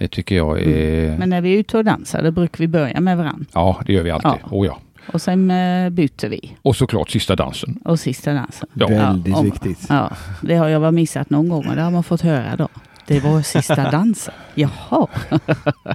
Det 0.00 0.08
tycker 0.08 0.36
jag 0.36 0.60
är... 0.62 1.18
Men 1.18 1.30
när 1.30 1.40
vi 1.40 1.54
är 1.54 1.58
ute 1.58 1.78
och 1.78 1.84
dansar 1.84 2.22
då 2.22 2.30
brukar 2.30 2.58
vi 2.58 2.68
börja 2.68 3.00
med 3.00 3.16
varandra. 3.16 3.46
Ja, 3.54 3.82
det 3.86 3.92
gör 3.92 4.02
vi 4.02 4.10
alltid. 4.10 4.30
Ja. 4.30 4.48
Oh, 4.50 4.66
ja. 4.66 4.78
Och 5.12 5.22
sen 5.22 5.50
eh, 5.50 5.90
byter 5.90 6.28
vi. 6.28 6.56
Och 6.62 6.76
såklart 6.76 7.10
sista 7.10 7.36
dansen. 7.36 7.78
Och 7.84 8.00
sista 8.00 8.32
dansen. 8.32 8.68
Ja. 8.74 8.86
Väldigt 8.88 9.34
om- 9.36 9.44
viktigt. 9.44 9.86
Ja, 9.88 10.10
det 10.42 10.54
har 10.56 10.68
jag 10.68 10.94
missat 10.94 11.30
någon 11.30 11.48
gång 11.48 11.66
och 11.68 11.76
det 11.76 11.82
har 11.82 11.90
man 11.90 12.02
fått 12.02 12.20
höra 12.20 12.56
då. 12.56 12.68
Det 13.06 13.20
var 13.20 13.42
sista 13.42 13.90
dansen. 13.90 14.34
Jaha, 14.54 15.06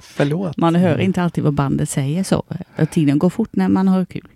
Förlåt. 0.02 0.56
man 0.56 0.74
hör 0.74 0.98
inte 0.98 1.22
alltid 1.22 1.44
vad 1.44 1.54
bandet 1.54 1.88
säger 1.88 2.22
så. 2.24 2.42
Tiden 2.90 3.18
går 3.18 3.30
fort 3.30 3.50
när 3.52 3.68
man 3.68 3.88
har 3.88 4.04
kul. 4.04 4.28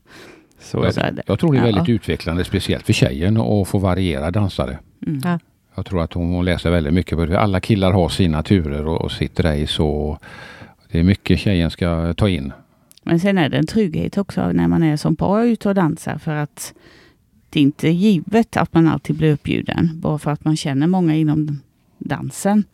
Så 0.61 0.83
är 0.83 0.91
Så 0.91 1.01
det. 1.01 1.23
Jag 1.27 1.39
tror 1.39 1.53
det 1.53 1.59
är 1.59 1.63
väldigt 1.63 1.89
Ja. 1.89 1.95
utvecklande, 1.95 2.45
speciellt 2.45 2.87
för 2.87 2.93
tjejen, 2.93 3.37
att 3.37 3.69
få 3.69 3.79
variera 3.79 4.31
dansare. 4.31 4.79
Mm. 5.07 5.21
Ja. 5.25 5.39
Jag 5.75 5.87
tror 5.87 6.03
att 6.03 6.13
hon 6.13 6.45
läser 6.45 6.71
väldigt 6.71 6.95
mycket. 6.95 7.19
det. 7.19 7.41
Alla 7.41 7.61
killar 7.61 7.93
har 7.93 8.09
sina 8.09 8.43
turer 8.43 8.87
och, 8.87 9.01
och 9.01 9.13
sitt 9.13 9.41
race. 9.41 9.83
Och 9.83 10.19
det 10.93 10.99
är 10.99 11.03
mycket 11.03 11.39
tjejen 11.39 11.71
ska 11.71 12.15
ta 12.15 12.29
in. 12.29 12.53
Men 13.03 13.21
sen 13.21 13.39
är 13.39 13.49
det 13.49 13.57
en 13.59 13.67
trygghet 13.67 14.19
också 14.19 14.53
när 14.53 14.69
man 14.69 14.83
är 14.83 14.97
som 14.97 15.17
par 15.17 15.45
ute 15.45 15.69
och 15.69 15.75
dansar 15.75 16.19
för 16.19 16.35
att 16.35 16.75
det 17.51 17.59
är 17.59 17.63
inte 17.63 17.89
givet 17.89 18.57
att 18.57 18.75
man 18.75 18.89
alltid 18.89 19.17
blir 19.17 19.33
uppbjuden 19.33 19.91
bara 20.01 20.19
för 20.19 20.31
att 20.31 20.45
man 20.45 20.57
känner 20.57 20.87
många 20.87 21.15
inom 21.15 21.61
dansen. 21.99 22.65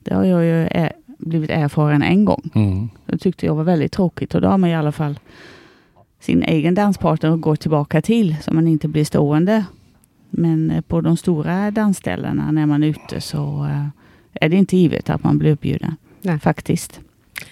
Det 0.00 0.14
har 0.14 0.24
jag 0.24 0.44
ju 0.44 0.66
ä- 0.66 0.92
blivit 1.18 1.50
erfaren 1.50 2.02
en 2.02 2.24
gång. 2.24 2.50
Mm. 2.54 2.88
Det 3.06 3.18
tyckte 3.18 3.46
jag 3.46 3.54
var 3.54 3.64
väldigt 3.64 3.92
tråkigt 3.92 4.34
och 4.34 4.40
då 4.40 4.48
har 4.48 4.58
man 4.58 4.70
i 4.70 4.74
alla 4.74 4.92
fall 4.92 5.18
sin 6.20 6.42
egen 6.42 6.74
danspartner 6.74 7.30
att 7.30 7.40
gå 7.40 7.56
tillbaka 7.56 8.02
till 8.02 8.36
så 8.42 8.54
man 8.54 8.68
inte 8.68 8.88
blir 8.88 9.04
stående. 9.04 9.64
Men 10.34 10.70
eh, 10.70 10.80
på 10.80 11.00
de 11.00 11.16
stora 11.16 11.70
dansställena 11.70 12.50
när 12.50 12.66
man 12.66 12.82
är 12.82 12.86
ute 12.88 13.20
så 13.20 13.64
eh, 13.64 13.86
är 14.44 14.48
det 14.48 14.56
inte 14.56 14.76
givet 14.76 15.10
att 15.10 15.24
man 15.24 15.38
blir 15.38 15.50
uppbjuden. 15.52 15.96
Nej. 16.22 16.38
Faktiskt. 16.38 17.00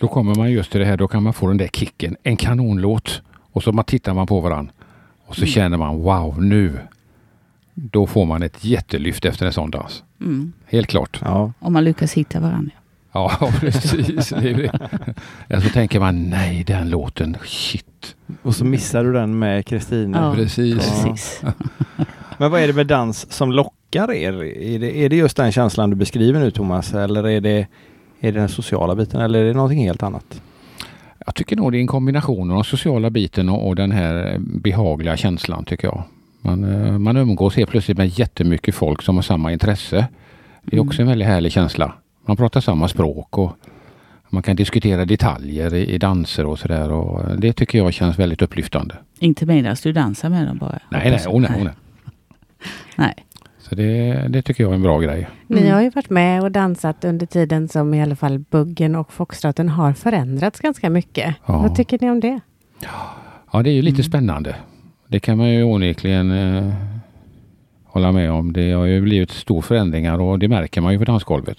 Då 0.01 0.09
kommer 0.09 0.35
man 0.35 0.51
just 0.53 0.71
till 0.71 0.81
det 0.81 0.87
här, 0.87 0.97
då 0.97 1.09
kan 1.09 1.23
man 1.23 1.33
få 1.33 1.47
den 1.47 1.57
där 1.57 1.69
kicken. 1.69 2.17
En 2.23 2.37
kanonlåt. 2.37 3.23
Och 3.53 3.63
så 3.63 3.73
man 3.73 3.85
tittar 3.85 4.15
man 4.15 4.27
på 4.27 4.41
varandra. 4.41 4.73
Och 5.27 5.35
så 5.37 5.43
Mm. 5.43 5.51
känner 5.53 5.77
man 5.77 5.97
wow, 5.97 6.43
nu. 6.43 6.79
Då 7.75 8.07
får 8.07 8.25
man 8.27 8.43
ett 8.43 8.65
jättelyft 8.65 9.25
efter 9.25 9.47
en 9.47 9.53
sån 9.53 9.71
dans. 9.71 10.03
Mm. 10.21 10.53
Helt 10.67 10.87
klart. 10.87 11.19
Ja. 11.25 11.53
Om 11.59 11.73
man 11.73 11.85
lyckas 11.85 12.13
hitta 12.15 12.41
varandra. 12.41 12.73
Ja, 13.13 13.53
precis. 13.61 14.29
Det 14.29 14.51
är 14.51 14.55
det. 14.55 14.89
Ja, 15.49 15.61
så 15.61 15.69
tänker 15.69 16.01
man, 16.01 16.31
nej 16.31 16.65
den 16.65 16.91
låten, 16.91 17.37
shit. 17.45 18.17
Och 18.43 18.55
så 18.55 18.65
missar 18.65 19.05
du 19.05 19.13
den 19.13 19.39
med 19.39 19.67
Kristina. 19.67 20.19
Ja. 20.29 20.35
Precis. 20.35 20.75
Precis. 20.75 21.43
Men 22.41 22.51
vad 22.51 22.61
är 22.61 22.67
det 22.67 22.73
med 22.73 22.87
dans 22.87 23.33
som 23.33 23.53
lockar 23.53 24.13
er? 24.13 24.43
Är 24.43 24.79
det, 24.79 24.97
är 24.97 25.09
det 25.09 25.17
just 25.17 25.37
den 25.37 25.53
känslan 25.53 25.91
du 25.91 25.97
beskriver 25.97 26.41
nu 26.41 26.51
Thomas? 26.51 26.95
Eller 26.95 27.29
är 27.29 27.41
det, 27.41 27.67
är 28.21 28.33
det 28.33 28.41
den 28.41 28.49
sociala 28.49 28.95
biten? 28.95 29.21
Eller 29.21 29.39
är 29.39 29.45
det 29.45 29.53
någonting 29.53 29.85
helt 29.85 30.03
annat? 30.03 30.43
Jag 31.27 31.35
tycker 31.35 31.57
nog 31.57 31.73
det 31.73 31.79
är 31.79 31.81
en 31.81 31.87
kombination 31.87 32.51
av 32.51 32.57
den 32.57 32.65
sociala 32.65 33.11
biten 33.11 33.49
och, 33.49 33.69
och 33.69 33.77
den 33.77 33.93
här 33.93 34.37
behagliga 34.39 35.17
känslan 35.17 35.65
tycker 35.65 35.89
jag. 35.89 36.03
Man, 36.41 36.65
eh, 36.85 36.99
man 36.99 37.17
umgås 37.17 37.57
helt 37.57 37.71
plötsligt 37.71 37.99
med 37.99 38.19
jättemycket 38.19 38.75
folk 38.75 39.03
som 39.03 39.15
har 39.17 39.23
samma 39.23 39.53
intresse. 39.53 40.07
Det 40.63 40.77
är 40.77 40.79
Mm. 40.81 40.89
också 40.89 41.03
en 41.03 41.09
väldigt 41.09 41.29
härlig 41.29 41.53
känsla. 41.53 41.93
Man 42.27 42.37
pratar 42.37 42.61
samma 42.61 42.89
språk 42.89 43.39
och 43.39 43.53
man 44.29 44.43
kan 44.43 44.57
diskutera 44.57 45.05
detaljer 45.05 45.75
i, 45.75 45.95
i 45.95 45.99
danser 45.99 46.47
och 46.47 46.59
sådär. 46.59 47.37
Det 47.37 47.53
tycker 47.53 47.79
jag 47.79 47.93
känns 47.93 48.19
väldigt 48.19 48.43
upplyftande. 48.43 48.95
Inte 49.19 49.47
medan 49.47 49.77
du 49.83 49.93
dansar 49.93 50.29
med 50.29 50.47
dem 50.47 50.59
bara. 50.59 50.79
Nej, 50.91 51.11
nej, 51.11 51.21
oh, 51.27 51.41
nej, 51.41 51.51
oh, 51.59 51.65
nej. 51.65 51.73
Nej. 52.97 53.15
Så 53.59 53.75
det, 53.75 54.13
det 54.29 54.43
tycker 54.43 54.65
jag 54.65 54.71
är 54.71 54.75
en 54.77 54.83
bra 54.83 54.99
grej. 54.99 55.29
Ni 55.47 55.61
Mm. 55.61 55.73
har 55.75 55.83
ju 55.83 55.91
varit 55.91 56.11
med 56.11 56.43
och 56.43 56.53
dansat 56.53 57.05
under 57.05 57.27
tiden 57.27 57.69
som 57.69 57.95
i 57.95 58.03
alla 58.03 58.17
fall 58.17 58.39
buggen 58.39 58.95
och 58.97 59.13
foxtroten 59.13 59.69
har 59.69 59.93
förändrats 59.93 60.61
ganska 60.61 60.91
mycket. 60.91 61.35
Ja. 61.47 61.59
Vad 61.59 61.77
tycker 61.77 61.99
ni 62.01 62.11
om 62.11 62.21
det? 62.21 62.41
Ja, 63.53 63.63
det 63.63 63.71
är 63.71 63.75
ju 63.75 63.83
lite 63.83 63.95
Mm. 63.95 64.05
spännande. 64.05 64.55
Det 65.07 65.21
kan 65.21 65.39
man 65.39 65.49
ju 65.51 65.63
onekligen 65.65 66.31
eh, 66.31 66.73
hålla 67.85 68.13
med 68.13 68.31
om. 68.33 68.53
Det 68.53 68.73
har 68.73 68.85
ju 68.85 69.01
blivit 69.01 69.31
stora 69.31 69.63
förändringar 69.63 70.19
och 70.21 70.39
det 70.39 70.49
märker 70.49 70.81
man 70.81 70.93
ju 70.93 70.99
på 70.99 71.05
dansgolvet. 71.05 71.59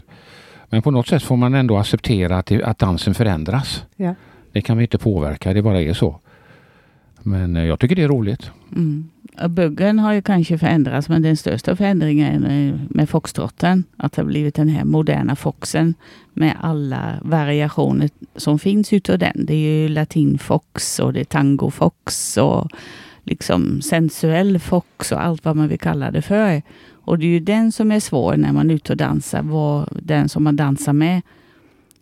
Men 0.69 0.81
på 0.81 0.91
något 0.91 1.07
sätt 1.07 1.23
får 1.23 1.37
man 1.37 1.53
ändå 1.53 1.77
acceptera 1.77 2.37
att, 2.37 2.45
det, 2.45 2.63
att 2.63 2.79
dansen 2.79 3.13
förändras. 3.13 3.83
Ja. 3.95 4.15
Det 4.51 4.61
kan 4.61 4.77
vi 4.77 4.83
inte 4.83 4.97
påverka, 4.97 5.53
det 5.53 5.61
bara 5.61 5.81
är 5.81 5.93
så. 5.93 6.19
Men 7.23 7.57
eh, 7.57 7.65
jag 7.65 7.79
tycker 7.79 7.95
det 7.95 8.03
är 8.03 8.07
roligt. 8.07 8.51
Mm. 8.75 9.09
Buggen 9.49 9.99
har 9.99 10.13
ju 10.13 10.21
kanske 10.21 10.57
förändrats 10.57 11.09
men 11.09 11.21
den 11.21 11.37
största 11.37 11.75
förändringen 11.75 12.45
är 12.45 12.79
med 12.89 13.09
foxtrotten. 13.09 13.83
Att 13.97 14.13
det 14.13 14.21
har 14.21 14.27
blivit 14.27 14.55
den 14.55 14.69
här 14.69 14.85
moderna 14.85 15.35
foxen 15.35 15.93
med 16.33 16.55
alla 16.61 17.19
variationer 17.21 18.09
som 18.35 18.59
finns 18.59 18.93
utav 18.93 19.19
den. 19.19 19.45
Det 19.45 19.53
är 19.53 19.81
ju 19.81 19.87
latinfox 19.87 20.99
och 20.99 21.13
det 21.13 21.19
är 21.19 21.23
tangofox 21.25 22.37
och 22.37 22.67
liksom 23.23 23.81
sensuell 23.81 24.59
fox 24.59 25.11
och 25.11 25.23
allt 25.23 25.45
vad 25.45 25.55
man 25.55 25.67
vill 25.67 25.79
kalla 25.79 26.11
det 26.11 26.21
för. 26.21 26.61
Och 26.91 27.19
det 27.19 27.25
är 27.25 27.29
ju 27.29 27.39
den 27.39 27.71
som 27.71 27.91
är 27.91 27.99
svår 27.99 28.37
när 28.37 28.53
man 28.53 28.69
är 28.69 28.75
ute 28.75 28.93
och 28.93 28.97
dansar, 28.97 29.41
vad, 29.41 29.89
den 30.01 30.29
som 30.29 30.43
man 30.43 30.55
dansar 30.55 30.93
med. 30.93 31.21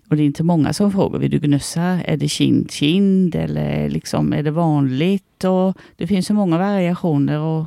Och 0.09 0.15
det 0.15 0.23
är 0.23 0.25
inte 0.25 0.43
många 0.43 0.73
som 0.73 0.91
frågar, 0.91 1.19
vill 1.19 1.31
du 1.31 1.39
gnussa? 1.39 1.81
Är 1.81 2.17
det 2.17 2.27
kind 2.27 2.71
kind 2.71 3.35
eller 3.35 3.89
liksom, 3.89 4.33
är 4.33 4.43
det 4.43 4.51
vanligt? 4.51 5.43
Och 5.43 5.77
det 5.97 6.07
finns 6.07 6.27
så 6.27 6.33
många 6.33 6.57
variationer 6.57 7.39
och 7.39 7.65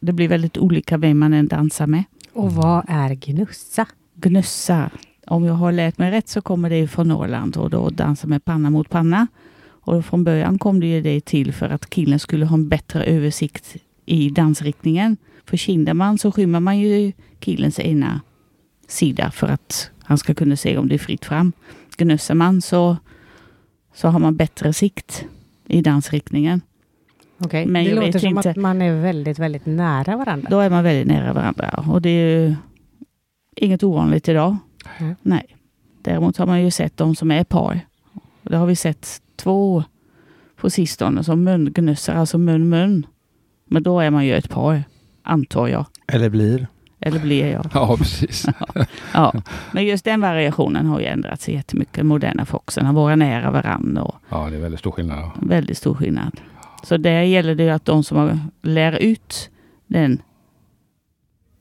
det 0.00 0.12
blir 0.12 0.28
väldigt 0.28 0.58
olika 0.58 0.96
vem 0.96 1.18
man 1.18 1.32
än 1.32 1.48
dansar 1.48 1.86
med. 1.86 2.04
Och 2.32 2.52
vad 2.52 2.84
är 2.88 3.14
gnussa? 3.14 3.86
Gnussa, 4.14 4.90
om 5.26 5.44
jag 5.44 5.54
har 5.54 5.72
lärt 5.72 5.98
mig 5.98 6.10
rätt 6.10 6.28
så 6.28 6.40
kommer 6.40 6.70
det 6.70 6.88
från 6.88 7.08
Norrland 7.08 7.56
och 7.56 7.70
då 7.70 7.90
dansar 7.90 8.28
med 8.28 8.44
panna 8.44 8.70
mot 8.70 8.90
panna. 8.90 9.26
Och 9.64 10.04
från 10.04 10.24
början 10.24 10.58
kom 10.58 10.80
det 10.80 10.86
ju 10.86 11.02
det 11.02 11.20
till 11.24 11.52
för 11.52 11.68
att 11.68 11.90
killen 11.90 12.18
skulle 12.18 12.46
ha 12.46 12.54
en 12.54 12.68
bättre 12.68 13.04
översikt 13.04 13.76
i 14.06 14.30
dansriktningen. 14.30 15.16
För 15.44 15.56
kindar 15.56 15.94
man 15.94 16.18
så 16.18 16.32
skymmer 16.32 16.60
man 16.60 16.78
ju 16.78 17.12
killens 17.38 17.80
ena 17.80 18.20
sida 18.88 19.30
för 19.30 19.48
att 19.48 19.90
han 20.02 20.18
ska 20.18 20.34
kunna 20.34 20.56
se 20.56 20.78
om 20.78 20.88
det 20.88 20.94
är 20.94 20.98
fritt 20.98 21.24
fram. 21.24 21.52
Gnussar 21.96 22.34
man 22.34 22.62
så, 22.62 22.96
så 23.94 24.08
har 24.08 24.18
man 24.18 24.36
bättre 24.36 24.72
sikt 24.72 25.24
i 25.66 25.82
dansriktningen. 25.82 26.60
Okej, 27.38 27.66
Men 27.66 27.84
det 27.84 27.94
låter 27.94 28.18
som 28.18 28.36
inte. 28.36 28.50
att 28.50 28.56
man 28.56 28.82
är 28.82 29.00
väldigt, 29.02 29.38
väldigt 29.38 29.66
nära 29.66 30.16
varandra. 30.16 30.48
Då 30.50 30.58
är 30.58 30.70
man 30.70 30.84
väldigt 30.84 31.06
nära 31.06 31.32
varandra 31.32 31.84
och 31.88 32.02
det 32.02 32.10
är 32.10 32.38
ju 32.38 32.54
inget 33.56 33.82
ovanligt 33.82 34.28
idag. 34.28 34.56
Mm. 34.98 35.14
Nej. 35.22 35.56
Däremot 36.02 36.36
har 36.36 36.46
man 36.46 36.62
ju 36.62 36.70
sett 36.70 36.96
de 36.96 37.14
som 37.14 37.30
är 37.30 37.44
par. 37.44 37.80
Och 38.42 38.50
det 38.50 38.56
har 38.56 38.66
vi 38.66 38.76
sett 38.76 39.22
två 39.36 39.84
på 40.56 40.70
sistone 40.70 41.24
som 41.24 41.44
mungnussar, 41.44 42.14
alltså 42.14 42.38
mun-mun. 42.38 43.06
Men 43.64 43.82
då 43.82 44.00
är 44.00 44.10
man 44.10 44.26
ju 44.26 44.34
ett 44.34 44.50
par, 44.50 44.82
antar 45.22 45.68
jag. 45.68 45.86
Eller 46.06 46.28
blir? 46.28 46.66
Eller 47.02 47.20
blir 47.20 47.46
jag? 47.46 47.66
Ja, 47.74 47.96
precis. 47.96 48.46
Ja. 49.14 49.32
Men 49.72 49.84
just 49.84 50.04
den 50.04 50.20
variationen 50.20 50.86
har 50.86 51.00
ju 51.00 51.06
ändrats 51.06 51.48
jättemycket. 51.48 52.06
Moderna 52.06 52.44
foxen, 52.44 52.94
våra 52.94 53.16
nära 53.16 53.50
varandra 53.50 54.02
och 54.02 54.14
Ja, 54.28 54.48
det 54.50 54.56
är 54.56 54.60
väldigt 54.60 54.80
stor 54.80 54.90
skillnad. 54.92 55.18
ja. 55.18 55.32
väldigt 55.40 55.78
stor 55.78 55.94
skillnad. 55.94 56.40
Så 56.82 56.96
där 56.96 57.22
gäller 57.22 57.54
det 57.54 57.62
ju 57.62 57.70
att 57.70 57.84
de 57.84 58.04
som 58.04 58.16
har- 58.18 58.38
lär 58.62 58.92
ut 58.92 59.50
den 59.86 60.22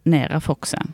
nära 0.04 0.40
foxen, 0.40 0.94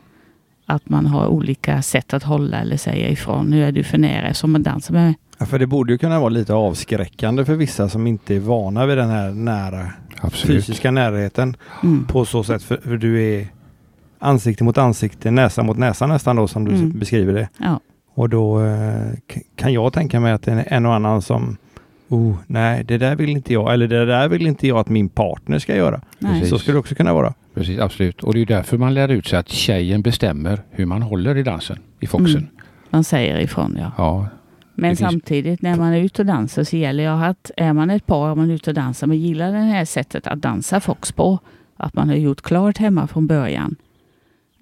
att 0.66 0.88
man 0.88 1.06
har 1.06 1.26
olika 1.26 1.82
sätt 1.82 2.14
att 2.14 2.22
hålla 2.22 2.56
eller 2.60 2.76
säga 2.76 3.08
ifrån. 3.08 3.46
Nu 3.46 3.64
är 3.64 3.72
du 3.72 3.84
för 3.84 3.98
nära 3.98 4.26
eftersom 4.26 4.52
man 4.52 4.62
dansar 4.62 4.94
med 4.94 5.14
Ja, 5.38 5.46
för 5.46 5.58
det 5.58 5.66
borde 5.66 5.92
ju 5.92 5.98
kunna 5.98 6.18
vara 6.20 6.28
lite 6.28 6.54
avskräckande 6.54 7.44
för 7.44 7.54
vissa 7.54 7.88
som 7.88 8.06
inte 8.06 8.34
är 8.34 8.40
vana 8.40 8.86
vid 8.86 8.98
den 8.98 9.08
här 9.10 9.30
nära 9.30 9.86
Absolut. 10.20 10.56
fysiska 10.64 10.90
närheten 10.90 11.56
mm. 11.82 12.04
på 12.06 12.24
så 12.24 12.44
sätt. 12.44 12.62
För, 12.62 12.76
för 12.76 12.96
du 12.96 13.22
är 13.22 13.46
ansikte 14.18 14.64
mot 14.64 14.78
ansikte, 14.78 15.30
näsa 15.30 15.62
mot 15.62 15.76
näsa 15.78 16.06
nästan 16.06 16.36
då 16.36 16.48
som 16.48 16.64
du 16.64 16.74
Mm. 16.74 16.98
beskriver 16.98 17.32
det. 17.32 17.48
Ja. 17.58 17.80
Och 18.14 18.28
då 18.28 18.64
eh, 18.64 19.12
kan 19.56 19.72
jag 19.72 19.92
tänka 19.92 20.20
mig 20.20 20.32
att 20.32 20.42
det 20.42 20.52
är 20.52 20.64
en 20.68 20.86
och 20.86 20.94
annan 20.94 21.22
som 21.22 21.56
Oh, 22.10 22.34
nej, 22.46 22.84
det 22.84 22.98
där 22.98 23.16
vill 23.16 23.28
inte 23.28 23.52
jag. 23.52 23.72
Eller 23.72 23.88
det 23.88 24.06
där 24.06 24.28
vill 24.28 24.46
inte 24.46 24.68
jag 24.68 24.78
att 24.78 24.88
min 24.88 25.08
partner 25.08 25.58
ska 25.58 25.76
göra. 25.76 26.00
Så 26.44 26.58
skulle 26.58 26.74
det 26.74 26.78
också 26.78 26.94
kunna 26.94 27.14
vara. 27.14 27.34
Precis, 27.54 27.78
absolut. 27.80 28.22
Och 28.22 28.34
det 28.34 28.40
är 28.40 28.46
därför 28.46 28.78
man 28.78 28.94
lär 28.94 29.08
ut 29.08 29.26
sig 29.26 29.38
att 29.38 29.48
tjejen 29.48 30.02
bestämmer 30.02 30.60
hur 30.70 30.86
man 30.86 31.02
håller 31.02 31.36
i 31.36 31.42
dansen, 31.42 31.78
i 32.00 32.06
foxen. 32.06 32.36
Mm. 32.36 32.48
Man 32.90 33.04
säger 33.04 33.38
ifrån 33.40 33.76
ja. 33.80 33.92
Ja, 33.98 34.26
Men 34.74 34.90
finns- 34.96 35.10
samtidigt 35.10 35.62
när 35.62 35.76
man 35.76 35.92
är 35.92 35.98
ute 36.00 36.22
och 36.22 36.26
dansar 36.26 36.64
så 36.64 36.76
gäller 36.76 37.04
det 37.04 37.26
att 37.26 37.50
är 37.56 37.72
man 37.72 37.90
ett 37.90 38.06
par 38.06 38.30
och 38.30 38.36
man 38.36 38.50
är 38.50 38.54
ute 38.54 38.70
och 38.70 38.74
dansar 38.74 39.06
men 39.06 39.18
gillar 39.18 39.52
det 39.52 39.58
här 39.58 39.84
sättet 39.84 40.26
att 40.26 40.38
dansa 40.42 40.80
fox 40.80 41.12
på, 41.12 41.38
att 41.76 41.94
man 41.94 42.08
har 42.08 42.16
gjort 42.16 42.40
klart 42.42 42.78
hemma 42.78 43.06
från 43.06 43.26
början 43.26 43.76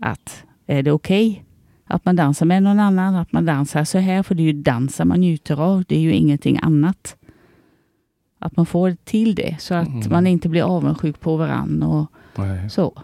att 0.00 0.44
är 0.66 0.82
det 0.82 0.90
okej 0.92 1.44
att 1.88 2.04
man 2.04 2.16
dansar 2.16 2.46
med 2.46 2.62
någon 2.62 2.80
annan, 2.80 3.14
att 3.14 3.32
man 3.32 3.44
dansar 3.46 3.84
så 3.84 3.98
här, 3.98 4.22
för 4.22 4.34
det 4.34 4.42
är 4.42 4.44
ju 4.44 4.52
dansen 4.62 5.08
man 5.08 5.20
njuter 5.20 5.60
av, 5.60 5.84
det 5.88 5.96
är 5.96 6.00
ju 6.00 6.12
ingenting 6.12 6.58
annat. 6.62 7.16
Att 8.38 8.56
man 8.56 8.66
får 8.66 8.96
till 9.04 9.34
det 9.34 9.56
så 9.60 9.74
att 9.74 9.88
Mm. 9.88 10.02
man 10.10 10.26
inte 10.26 10.48
blir 10.48 10.62
avundsjuk 10.62 11.20
på 11.20 11.36
varann 11.36 11.82
och 11.82 12.06
nej. 12.36 12.70
så. 12.70 13.02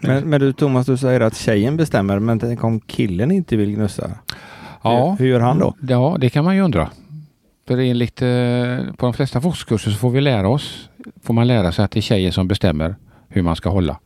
Men, 0.00 0.30
men 0.30 0.40
du 0.40 0.52
Thomas, 0.52 0.86
du 0.86 0.96
säger 0.96 1.20
att 1.20 1.36
tjejen 1.36 1.76
bestämmer. 1.76 2.18
Men 2.18 2.38
tänk 2.38 2.64
om 2.64 2.80
killen 2.80 3.30
inte 3.30 3.56
vill 3.56 3.70
gnussa? 3.74 4.10
ja. 4.82 5.10
Hur, 5.10 5.16
hur 5.24 5.26
gör 5.32 5.40
han 5.40 5.58
då? 5.58 5.74
Ja, 5.88 6.16
det 6.20 6.30
kan 6.30 6.44
man 6.44 6.56
ju 6.56 6.62
undra. 6.62 6.90
För 7.68 7.78
enligt, 7.78 8.16
på 8.96 9.06
de 9.06 9.12
flesta 9.14 9.40
foxkurser 9.40 9.90
så 9.90 9.96
får 9.98 10.10
vi 10.10 10.20
lära 10.20 10.48
oss, 10.48 10.88
får 11.22 11.34
man 11.34 11.46
lära 11.46 11.72
sig 11.72 11.84
att 11.84 11.90
det 11.90 11.98
är 12.00 12.02
tjejen 12.02 12.32
som 12.32 12.48
bestämmer 12.48 12.96
hur 13.28 13.42
man 13.42 13.56
ska 13.56 13.68
hålla. 13.70 13.98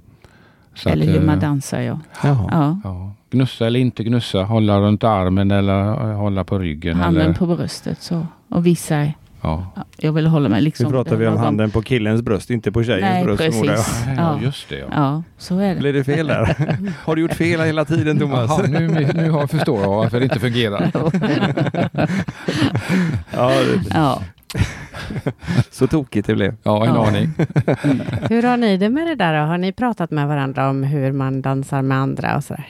Så 0.74 0.88
Eller 0.88 1.06
att, 1.06 1.12
hur 1.12 1.16
eh, 1.20 1.22
man 1.26 1.38
dansar 1.40 1.80
ja. 1.80 1.98
Ja. 2.22 2.78
Ja, 2.84 3.12
gnussa 3.30 3.66
eller 3.66 3.80
inte 3.80 4.04
gnussa, 4.04 4.42
hålla 4.42 4.80
runt 4.80 5.04
armen 5.04 5.50
eller 5.50 6.10
eh, 6.10 6.16
hålla 6.16 6.44
på 6.44 6.58
ryggen. 6.58 6.96
Handen 7.00 7.22
eller, 7.22 7.34
på 7.34 7.46
bröstet 7.46 8.02
så. 8.02 8.26
Och 8.48 8.66
vissa, 8.66 8.96
ja. 9.04 9.12
ja, 9.40 9.66
jag 9.96 10.12
vill 10.12 10.26
hålla 10.26 10.48
mig 10.48 10.58
Nu 10.60 10.64
liksom. 10.64 10.90
pratar 10.90 11.16
vi 11.16 11.26
om 11.26 11.36
handen 11.36 11.70
på 11.70 11.82
killens 11.82 12.22
bröst, 12.22 12.50
inte 12.50 12.72
på 12.72 12.82
tjejens 12.84 13.02
Nej, 13.02 13.24
bröst 13.24 13.42
förmodar 13.42 13.72
jag. 13.72 13.76
precis. 13.84 14.04
ja, 14.06 14.12
Ja. 14.16 14.38
just 14.42 14.68
det. 14.68 14.78
Ja. 14.78 14.86
Ja, 14.94 15.22
så 15.38 15.58
är 15.58 15.74
det. 15.74 15.80
Blir 15.80 15.92
det 15.92 16.04
fel 16.04 16.26
där? 16.26 16.76
Har 17.04 17.16
du 17.16 17.22
gjort 17.22 17.32
fel 17.34 17.60
hela 17.60 17.84
tiden 17.84 18.18
Thomas? 18.18 18.50
Jaha, 18.50 18.66
nu, 18.68 18.88
nu 19.14 19.30
har- 19.30 19.46
förstår 19.46 19.80
jag 19.82 19.88
varför 19.88 20.18
det 20.18 20.24
inte 20.24 20.40
fungerar. 20.40 20.90
Ja, 23.32 23.48
det, 23.48 23.80
Ja. 23.94 24.22
så 25.71 25.87
tokigt 25.87 26.26
det 26.26 26.35
blev. 26.35 26.54
Ja, 26.62 26.87
en 26.87 26.95
Ja. 26.95 27.07
aning. 27.09 27.28
Hur 28.30 28.42
har 28.42 28.57
ni 28.57 28.76
det 28.76 28.90
med 28.90 29.07
det 29.07 29.14
där 29.14 29.40
då? 29.40 29.47
Har 29.47 29.59
ni 29.59 29.73
pratat 29.73 30.11
med 30.11 30.28
varandra 30.28 30.71
om 30.71 30.83
hur 30.83 31.12
man 31.12 31.43
dansar 31.43 31.82
med 31.82 31.99
andra 31.99 32.36
och 32.36 32.45
sådär? 32.45 32.67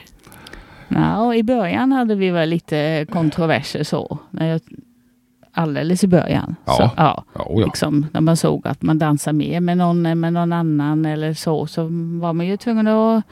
Ja, 0.87 1.21
och 1.21 1.35
I 1.35 1.43
början 1.43 1.91
hade 1.91 2.15
vi 2.15 2.29
väl 2.29 2.49
lite 2.49 3.05
kontroverser 3.11 3.83
så. 3.83 4.17
Jag, 4.31 4.61
alldeles 5.53 6.03
i 6.03 6.07
början. 6.07 6.55
Ja. 6.65 6.73
Så, 6.73 6.89
ja, 6.97 7.23
Ja, 7.33 7.41
oh 7.45 7.59
ja. 7.61 7.65
liksom, 7.65 8.05
när 8.13 8.21
man 8.21 8.37
såg 8.37 8.67
att 8.67 8.81
man 8.81 8.99
dansar 8.99 9.33
mer 9.33 9.59
med 9.59 9.77
någon 9.77 10.19
med 10.19 10.33
någon 10.33 10.53
annan 10.53 11.05
eller 11.05 11.33
så. 11.33 11.67
Så 11.67 11.83
var 12.21 12.33
man 12.33 12.45
ju 12.47 12.57
tvungen 12.57 12.87
att 12.87 13.23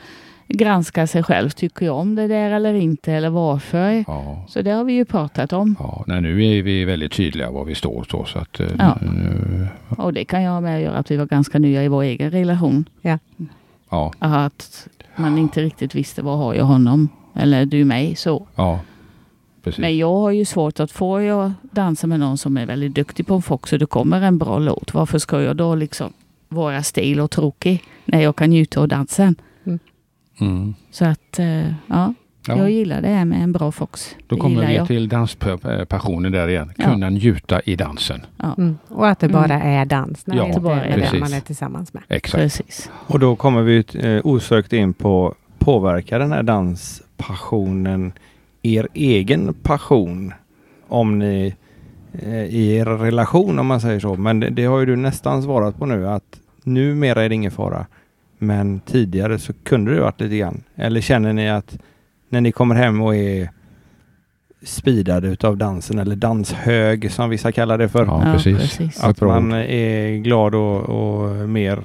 granska 0.53 1.07
sig 1.07 1.23
själv. 1.23 1.49
Tycker 1.49 1.85
jag 1.85 1.95
om 1.97 2.15
det 2.15 2.27
där 2.27 2.51
eller 2.51 2.73
inte? 2.73 3.13
Eller 3.13 3.29
varför? 3.29 4.03
Ja. 4.07 4.45
Så 4.49 4.61
det 4.61 4.71
har 4.71 4.83
vi 4.83 4.93
ju 4.93 5.05
pratat 5.05 5.53
om. 5.53 5.75
Ja, 5.79 6.03
nej, 6.07 6.21
nu 6.21 6.45
är 6.45 6.61
vi 6.63 6.85
väldigt 6.85 7.11
tydliga 7.11 7.51
var 7.51 7.65
vi 7.65 7.75
står. 7.75 8.05
Så, 8.11 8.25
så 8.25 8.39
att, 8.39 8.59
eh, 8.59 8.67
Ja. 8.79 8.97
nu, 9.01 9.67
Och 9.97 10.13
det 10.13 10.25
kan 10.25 10.43
jag 10.43 10.51
ha 10.51 10.61
med 10.61 10.75
att 10.75 10.81
göra 10.81 10.97
att 10.97 11.11
vi 11.11 11.17
var 11.17 11.25
ganska 11.25 11.59
nya 11.59 11.83
i 11.83 11.87
vår 11.87 12.03
egen 12.03 12.31
relation. 12.31 12.85
ja, 13.01 14.11
Att 14.19 14.87
man 15.15 15.37
inte 15.37 15.61
riktigt 15.61 15.95
visste 15.95 16.21
vad 16.21 16.37
har 16.37 16.53
jag 16.53 16.65
honom? 16.65 17.09
Eller 17.35 17.65
du 17.65 17.85
mig 17.85 18.15
så. 18.15 18.47
ja, 18.55 18.79
precis. 19.63 19.79
Men 19.79 19.97
jag 19.97 20.13
har 20.13 20.31
ju 20.31 20.45
svårt 20.45 20.79
att 20.79 20.91
få 20.91 21.21
jag 21.21 21.51
dansa 21.61 22.07
med 22.07 22.19
någon 22.19 22.37
som 22.37 22.57
är 22.57 22.65
väldigt 22.65 22.93
duktig 22.95 23.27
på 23.27 23.33
en 23.35 23.41
fox 23.41 23.73
och 23.73 23.79
det 23.79 23.85
kommer 23.85 24.21
en 24.21 24.37
bra 24.37 24.59
låt. 24.59 24.93
Varför 24.93 25.19
ska 25.19 25.41
jag 25.41 25.55
då 25.55 25.75
liksom 25.75 26.13
vara 26.47 26.83
stil 26.83 27.19
och 27.19 27.31
tråkig 27.31 27.83
när 28.05 28.21
jag 28.21 28.35
kan 28.35 28.49
njuta 28.49 28.81
av 28.81 28.87
dansen? 28.87 29.35
Mm. 30.41 30.73
Så 30.91 31.05
att 31.05 31.39
eh, 31.39 31.67
ja, 31.87 32.13
Ja. 32.47 32.57
jag 32.57 32.71
gillar 32.71 33.01
det 33.01 33.07
här 33.07 33.25
med 33.25 33.43
en 33.43 33.51
bra 33.51 33.71
fox. 33.71 34.15
Då 34.27 34.35
Det 34.35 34.41
kommer 34.41 34.67
vi 34.67 34.75
jag. 34.75 34.87
till 34.87 35.09
danspassionen 35.09 36.31
där 36.31 36.47
igen. 36.47 36.71
Ja. 36.77 36.83
Kunna 36.85 37.09
njuta 37.09 37.61
i 37.61 37.75
dansen. 37.75 38.21
Ja, 38.37 38.55
Mm. 38.57 38.77
Och 38.87 39.07
att 39.07 39.19
det 39.19 39.29
bara 39.29 39.61
är 39.61 39.85
dans 39.85 40.27
när 40.27 40.35
Ja, 40.35 40.51
det 40.53 40.59
bara 40.59 40.83
är 40.85 40.93
precis. 40.99 41.19
man 41.19 41.33
är 41.33 41.39
tillsammans 41.39 41.93
med. 41.93 42.03
Exakt. 42.09 42.41
precis. 42.43 42.89
Och 43.07 43.19
då 43.19 43.35
kommer 43.35 43.61
vi 43.61 43.83
eh, 43.93 44.21
osökt 44.23 44.73
in 44.73 44.93
på 44.93 45.35
påverkar 45.59 46.19
den 46.19 46.31
här 46.31 46.43
danspassionen 46.43 48.11
er 48.63 48.87
egen 48.93 49.53
passion? 49.53 50.33
Om 50.87 51.19
ni 51.19 51.55
eh, 52.13 52.43
i 52.43 52.75
er 52.75 52.85
relation 52.85 53.59
om 53.59 53.67
man 53.67 53.81
säger 53.81 53.99
så. 53.99 54.15
Men 54.15 54.39
det, 54.39 54.49
det 54.49 54.65
har 54.65 54.79
ju 54.79 54.85
du 54.85 54.95
nästan 54.95 55.43
svarat 55.43 55.77
på 55.77 55.85
nu 55.85 56.07
att 56.07 56.39
numera 56.63 57.23
är 57.23 57.29
det 57.29 57.35
ingen 57.35 57.51
fara. 57.51 57.85
Men 58.39 58.79
tidigare 58.79 59.39
så 59.39 59.53
kunde 59.53 59.95
det 59.95 60.01
varit 60.01 60.21
lite 60.21 60.37
grann. 60.37 60.63
Eller 60.75 61.01
känner 61.01 61.33
ni 61.33 61.49
att 61.49 61.77
när 62.29 62.41
ni 62.41 62.51
kommer 62.51 62.75
hem 62.75 63.01
och 63.01 63.15
är 63.15 63.49
speedade 64.63 65.27
utav 65.27 65.57
dansen 65.57 65.99
eller 65.99 66.15
danshög 66.15 67.11
som 67.11 67.29
vissa 67.29 67.51
kallar 67.51 67.77
det 67.77 67.89
för. 67.89 68.05
Ja, 68.05 68.23
precis. 68.33 69.03
Att 69.03 69.21
man 69.21 69.51
är 69.53 70.17
glad 70.17 70.55
och, 70.55 70.81
och 70.81 71.49
mer 71.49 71.79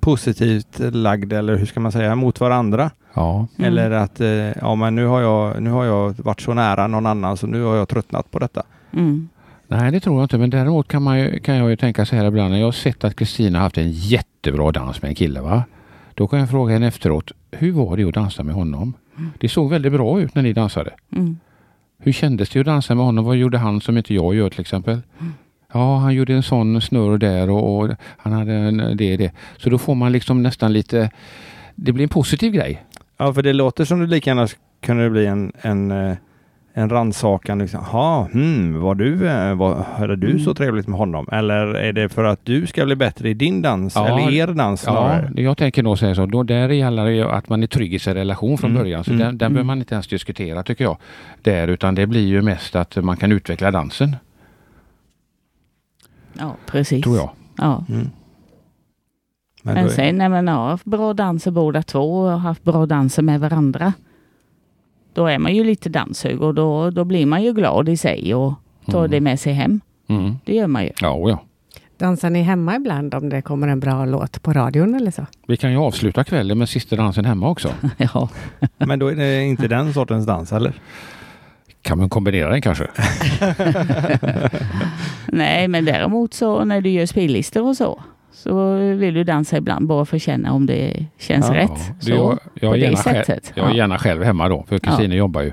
positivt 0.00 0.78
lagd 0.78 1.32
eller 1.32 1.56
hur 1.56 1.66
ska 1.66 1.80
man 1.80 1.92
säga 1.92 2.14
mot 2.14 2.40
varandra. 2.40 2.90
Ja, 3.14 3.46
Mm. 3.58 3.68
Eller 3.68 3.90
att 3.90 4.20
eh, 4.20 4.28
ja 4.60 4.74
men 4.74 4.94
nu 4.94 5.06
har, 5.06 5.20
jag, 5.20 5.62
nu 5.62 5.70
har 5.70 5.84
jag 5.84 6.14
varit 6.18 6.40
så 6.40 6.54
nära 6.54 6.86
någon 6.86 7.06
annan 7.06 7.36
så 7.36 7.46
nu 7.46 7.62
har 7.62 7.76
jag 7.76 7.88
tröttnat 7.88 8.30
på 8.30 8.38
detta. 8.38 8.62
Mm. 8.92 9.28
Nej 9.70 9.92
det 9.92 10.00
tror 10.00 10.16
jag 10.16 10.24
inte. 10.24 10.38
Men 10.38 10.50
däremot 10.50 10.88
kan, 10.88 11.02
man 11.02 11.18
ju, 11.18 11.40
kan 11.40 11.56
jag 11.56 11.70
ju 11.70 11.76
tänka 11.76 12.06
så 12.06 12.16
här 12.16 12.24
ibland. 12.24 12.50
När 12.50 12.58
jag 12.58 12.66
har 12.66 12.72
sett 12.72 13.04
att 13.04 13.16
Kristina 13.16 13.58
haft 13.58 13.78
en 13.78 13.90
jättebra 13.90 14.72
dans 14.72 15.02
med 15.02 15.08
en 15.08 15.14
kille. 15.14 15.40
Va? 15.40 15.64
Då 16.14 16.26
kan 16.26 16.38
jag 16.38 16.50
fråga 16.50 16.72
henne 16.72 16.86
efteråt. 16.86 17.32
Hur 17.50 17.72
var 17.72 17.96
det 17.96 18.04
att 18.04 18.14
dansa 18.14 18.42
med 18.42 18.54
honom? 18.54 18.94
Det 19.38 19.48
såg 19.48 19.70
väldigt 19.70 19.92
bra 19.92 20.20
ut 20.20 20.34
när 20.34 20.42
ni 20.42 20.52
dansade. 20.52 20.90
Mm. 21.16 21.38
Hur 21.98 22.12
kändes 22.12 22.50
det 22.50 22.60
att 22.60 22.66
dansa 22.66 22.94
med 22.94 23.04
honom? 23.04 23.24
Vad 23.24 23.36
gjorde 23.36 23.58
han 23.58 23.80
som 23.80 23.96
inte 23.96 24.14
jag 24.14 24.34
gör 24.34 24.50
till 24.50 24.60
exempel? 24.60 25.00
Ja, 25.72 25.96
han 25.96 26.14
gjorde 26.14 26.34
en 26.34 26.42
sån 26.42 26.80
snurr 26.80 27.18
där 27.18 27.50
och, 27.50 27.78
och 27.78 27.90
han 28.16 28.32
hade 28.32 28.52
en, 28.52 28.96
det 28.96 29.16
det. 29.16 29.32
Så 29.56 29.70
då 29.70 29.78
får 29.78 29.94
man 29.94 30.12
liksom 30.12 30.42
nästan 30.42 30.72
lite... 30.72 31.10
Det 31.74 31.92
blir 31.92 32.02
en 32.02 32.08
positiv 32.08 32.52
grej. 32.52 32.84
Ja 33.16 33.34
för 33.34 33.42
det 33.42 33.52
låter 33.52 33.84
som 33.84 34.00
det 34.00 34.06
lika 34.06 34.30
gärna 34.30 34.48
kunde 34.80 35.02
det 35.04 35.10
bli 35.10 35.26
en, 35.26 35.52
en, 35.60 35.90
eh, 35.90 36.16
en 36.74 36.88
rannsakan. 36.90 37.58
Liksom. 37.58 37.80
Jaha, 37.92 38.28
hmm, 38.32 38.80
var 38.80 38.94
du, 38.94 39.28
eh, 39.28 39.54
var, 39.54 39.84
hade 39.98 40.16
du 40.16 40.26
Mm. 40.30 40.38
så 40.42 40.54
trevligt 40.54 40.86
med 40.88 40.98
honom? 40.98 41.28
Eller 41.32 41.66
är 41.66 41.92
det 41.92 42.08
för 42.08 42.24
att 42.24 42.40
du 42.44 42.66
ska 42.66 42.84
bli 42.84 42.96
bättre 42.96 43.28
i 43.28 43.34
din 43.34 43.62
dans? 43.62 43.94
Ja, 43.94 44.06
eller 44.06 44.30
er 44.32 44.46
dans 44.46 44.84
Ja, 44.86 45.20
jag 45.36 45.56
tänker 45.58 45.82
nog 45.82 45.98
säga 45.98 46.14
så. 46.14 46.26
Då 46.26 46.42
där 46.42 46.68
gäller 46.68 47.04
det 47.04 47.12
ju 47.12 47.24
att 47.24 47.48
man 47.48 47.62
är 47.62 47.66
trygg 47.66 47.94
i 47.94 47.98
sin 47.98 48.14
relation 48.14 48.58
från 48.58 48.70
Mm, 48.70 48.82
början. 48.82 49.04
Så 49.04 49.10
mm, 49.10 49.18
den, 49.26 49.38
den 49.38 49.46
mm. 49.46 49.54
behöver 49.54 49.66
man 49.66 49.78
inte 49.78 49.94
ens 49.94 50.06
diskutera 50.08 50.62
tycker 50.62 50.84
jag. 50.84 50.96
Där, 51.42 51.68
utan 51.68 51.94
det 51.94 52.06
blir 52.06 52.26
ju 52.26 52.42
mest 52.42 52.76
att 52.76 52.96
man 52.96 53.16
kan 53.16 53.32
utveckla 53.32 53.70
dansen, 53.70 54.16
Ja, 56.38 56.56
precis. 56.66 57.04
tror 57.04 57.16
jag. 57.16 57.30
Ja. 57.56 57.84
Mm. 57.88 58.08
Men 59.62 59.74
Men 59.74 59.90
sen 59.90 60.18
när 60.18 60.28
man 60.28 60.48
har 60.48 60.68
haft 60.68 60.84
bra 60.84 61.14
danser 61.14 61.50
båda 61.50 61.82
två 61.82 62.20
och 62.20 62.40
haft 62.40 62.64
bra 62.64 62.86
danser 62.86 63.22
med 63.22 63.40
varandra. 63.40 63.92
Då 65.14 65.26
är 65.26 65.38
man 65.38 65.54
ju 65.54 65.64
lite 65.64 65.88
danshög 65.88 66.42
och 66.42 66.54
då, 66.54 66.90
då 66.90 67.04
blir 67.04 67.26
man 67.26 67.42
ju 67.42 67.52
glad 67.52 67.88
i 67.88 67.96
sig 67.96 68.34
och 68.34 68.54
tar 68.86 68.98
Mm. 68.98 69.10
det 69.10 69.20
med 69.20 69.40
sig 69.40 69.52
hem. 69.52 69.80
Mm. 70.08 70.36
Det 70.44 70.54
gör 70.54 70.66
man 70.66 70.82
ju. 70.84 70.90
Ja, 71.00 71.28
ja. 71.28 71.42
Dansar 71.98 72.30
ni 72.30 72.42
hemma 72.42 72.76
ibland 72.76 73.14
om 73.14 73.28
det 73.28 73.42
kommer 73.42 73.68
en 73.68 73.80
bra 73.80 74.04
låt 74.04 74.42
på 74.42 74.52
radion 74.52 74.94
eller 74.94 75.10
så? 75.10 75.26
Vi 75.46 75.56
kan 75.56 75.70
ju 75.72 75.78
avsluta 75.78 76.24
kvällen 76.24 76.58
med 76.58 76.68
sista 76.68 76.96
dansen 76.96 77.24
hemma 77.24 77.48
också. 77.48 77.68
ja. 77.96 78.28
Men 78.78 78.98
då 78.98 79.06
är 79.08 79.14
det 79.16 79.42
inte 79.44 79.68
den 79.68 79.92
sortens 79.94 80.26
dans 80.26 80.52
eller? 80.52 80.72
Kan 81.82 81.98
man 81.98 82.08
kombinera 82.08 82.50
den 82.50 82.62
kanske? 82.62 82.86
Nej, 85.26 85.68
men 85.68 85.84
däremot 85.84 86.34
så 86.34 86.64
när 86.64 86.80
du 86.80 86.90
gör 86.90 87.06
spellistor 87.06 87.68
och 87.68 87.76
så. 87.76 88.00
Så 88.32 88.74
vill 88.76 89.14
du 89.14 89.24
dansa 89.24 89.56
ibland 89.56 89.86
bara 89.86 90.04
för 90.04 90.16
att 90.16 90.22
känna 90.22 90.52
om 90.52 90.66
det 90.66 91.06
känns 91.18 91.46
Ja, 91.48 91.54
rätt. 91.54 91.92
Så, 92.00 92.10
jag, 92.10 92.38
jag, 92.54 92.60
på 92.60 92.66
är 92.76 92.78
det 92.78 92.84
gärna 92.84 92.96
själv, 92.96 93.24
sättet. 93.24 93.52
jag 93.54 93.66
är 93.66 93.70
Ja. 93.70 93.76
gärna 93.76 93.98
själv 93.98 94.22
hemma 94.22 94.48
då, 94.48 94.64
för 94.68 94.78
Kristina 94.78 95.14
jobbar 95.14 95.40
ju. 95.42 95.52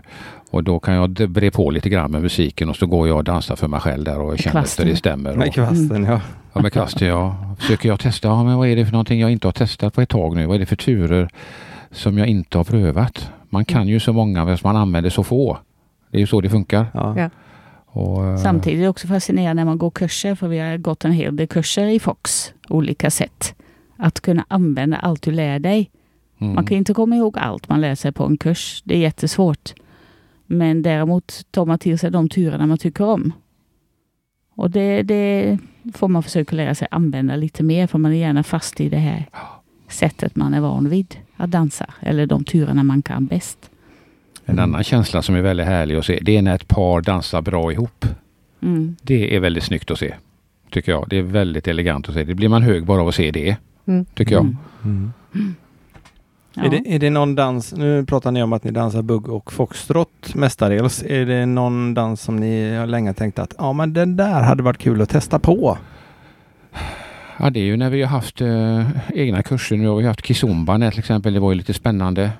Och 0.51 0.63
då 0.63 0.79
kan 0.79 0.93
jag 0.93 1.09
bre 1.29 1.51
på 1.51 1.71
lite 1.71 1.89
grann 1.89 2.11
med 2.11 2.21
musiken 2.21 2.69
och 2.69 2.75
så 2.75 2.85
går 2.85 3.07
jag 3.07 3.17
och 3.17 3.23
dansar 3.23 3.55
för 3.55 3.67
mig 3.67 3.79
själv 3.79 4.03
där 4.03 4.19
och 4.19 4.25
känner 4.25 4.35
efter 4.37 4.51
kvasten. 4.51 4.87
det 4.87 4.95
stämmer. 4.95 5.33
Med 5.35 5.47
Och, 5.47 5.53
kvasten 5.53 6.03
ja. 6.03 6.21
ja, 6.53 6.61
med 6.61 6.73
kvasten 6.73 7.07
ja. 7.07 7.35
Försöker 7.59 7.89
jag 7.89 7.99
testa, 7.99 8.27
ja, 8.27 8.43
men 8.43 8.57
vad 8.57 8.67
är 8.67 8.75
det 8.75 8.85
för 8.85 8.91
någonting 8.91 9.19
jag 9.19 9.31
inte 9.31 9.47
har 9.47 9.51
testat 9.51 9.93
på 9.93 10.01
ett 10.01 10.09
tag 10.09 10.35
nu? 10.35 10.45
Vad 10.45 10.55
är 10.55 10.59
det 10.59 10.65
för 10.65 10.75
turer 10.75 11.29
som 11.91 12.17
jag 12.17 12.27
inte 12.27 12.57
har 12.57 12.63
prövat? 12.65 13.31
Man 13.49 13.65
kan 13.65 13.87
ju 13.87 13.99
så 13.99 14.13
många 14.13 14.45
men 14.45 14.57
man 14.63 14.75
använder 14.75 15.09
så 15.09 15.23
få. 15.23 15.57
Det 16.11 16.17
är 16.17 16.21
ju 16.21 16.27
så 16.27 16.41
det 16.41 16.49
funkar. 16.49 16.85
ja. 16.93 17.29
Och, 17.97 18.25
eh, 18.25 18.37
Samtidigt 18.37 18.77
är 18.79 18.83
det 18.83 18.89
också 18.89 19.07
fascinerande 19.07 19.63
när 19.63 19.65
man 19.65 19.77
går 19.77 19.89
kurser, 19.91 20.35
för 20.35 20.47
vi 20.47 20.59
har 20.59 20.77
gått 20.77 21.05
en 21.05 21.11
hel 21.11 21.35
del 21.35 21.47
kurser 21.47 21.85
i 21.87 21.99
Fox, 21.99 22.53
olika 22.69 23.09
sätt. 23.11 23.55
Att 23.97 24.21
kunna 24.21 24.45
använda 24.47 24.97
allt 24.97 25.21
du 25.21 25.31
lär 25.31 25.59
dig. 25.59 25.91
mm, 26.41 26.53
Man 26.53 26.65
kan 26.65 26.77
inte 26.77 26.93
komma 26.93 27.15
ihåg 27.15 27.37
allt 27.37 27.69
man 27.69 27.81
lär 27.81 27.95
sig 27.95 28.11
på 28.11 28.23
en 28.25 28.37
kurs. 28.37 28.81
Det 28.85 28.95
är 28.95 28.99
jättesvårt. 28.99 29.73
Men 30.45 30.81
däremot 30.81 31.41
tar 31.51 31.65
man 31.65 31.79
till 31.79 31.99
sig 31.99 32.11
de 32.11 32.29
turerna 32.29 32.65
man 32.67 32.77
tycker 32.77 33.03
om. 33.03 33.33
Och 34.55 34.71
det, 34.71 35.03
det 35.03 35.57
får 35.93 36.07
man 36.07 36.23
försöka 36.23 36.55
lära 36.55 36.75
sig 36.75 36.87
använda 36.91 37.35
lite 37.35 37.63
mer, 37.63 37.87
för 37.87 37.97
man 37.99 38.11
är 38.11 38.17
gärna 38.17 38.43
fast 38.43 38.81
i 38.81 38.89
det 38.89 38.97
här 38.97 39.25
sättet 39.87 40.35
man 40.35 40.53
är 40.53 40.61
van 40.61 40.89
vid 40.89 41.15
att 41.37 41.51
dansa. 41.51 41.93
Eller 41.99 42.25
de 42.25 42.43
turerna 42.43 42.83
man 42.83 43.01
kan 43.01 43.25
bäst. 43.25 43.66
En 44.49 44.59
annan 44.59 44.83
känsla 44.83 45.21
som 45.21 45.35
är 45.35 45.41
väldigt 45.41 45.65
härlig 45.65 45.95
att 45.95 46.05
se, 46.05 46.19
det 46.21 46.37
är 46.37 46.41
när 46.41 46.55
ett 46.55 46.67
par 46.67 47.01
dansar 47.01 47.41
bra 47.41 47.71
ihop. 47.71 48.05
Mm. 48.61 48.95
Det 49.01 49.35
är 49.35 49.39
väldigt 49.39 49.63
snyggt 49.63 49.91
att 49.91 49.99
se. 49.99 50.13
Tycker 50.69 50.91
jag. 50.91 51.05
Det 51.09 51.17
är 51.17 51.21
väldigt 51.21 51.67
elegant 51.67 52.09
att 52.09 52.15
se. 52.15 52.23
Det 52.23 52.35
blir 52.35 52.49
man 52.49 52.63
hög 52.63 52.85
bara 52.85 53.01
av 53.01 53.07
att 53.07 53.15
se 53.15 53.31
det. 53.31 53.57
Mm. 53.85 54.05
Tycker 54.05 54.35
jag. 54.35 54.41
Mm. 54.41 55.13
Mm. 55.35 55.55
Ja. 56.53 56.65
Är, 56.65 56.69
det, 56.69 56.95
är 56.95 56.99
det 56.99 57.09
någon 57.09 57.35
dans, 57.35 57.73
nu 57.73 58.05
pratar 58.05 58.31
ni 58.31 58.43
om 58.43 58.53
att 58.53 58.63
ni 58.63 58.71
dansar 58.71 59.01
bugg 59.01 59.29
och 59.29 59.53
foxtrot 59.53 60.35
mestadels. 60.35 61.03
Är 61.03 61.25
det 61.25 61.45
någon 61.45 61.93
dans 61.93 62.21
som 62.21 62.35
ni 62.35 62.75
har 62.75 62.85
länge 62.85 63.13
tänkt 63.13 63.39
att 63.39 63.55
ja 63.57 63.73
men 63.73 63.93
den 63.93 64.15
där 64.15 64.41
hade 64.41 64.63
varit 64.63 64.77
kul 64.77 65.01
att 65.01 65.09
testa 65.09 65.39
på? 65.39 65.77
Ja, 67.39 67.49
det 67.49 67.59
är 67.59 67.63
ju 67.63 67.77
när 67.77 67.89
vi 67.89 68.01
har 68.01 68.09
haft 68.09 68.41
eh, 68.41 68.87
egna 69.13 69.43
kurser. 69.43 69.77
Nu 69.77 69.87
har 69.87 69.95
vi 69.95 70.07
haft 70.07 70.25
kizomba 70.25 70.89
till 70.89 70.99
exempel. 70.99 71.33
Det 71.33 71.39
var 71.39 71.51
ju 71.51 71.57
lite 71.57 71.73
spännande 71.73 72.31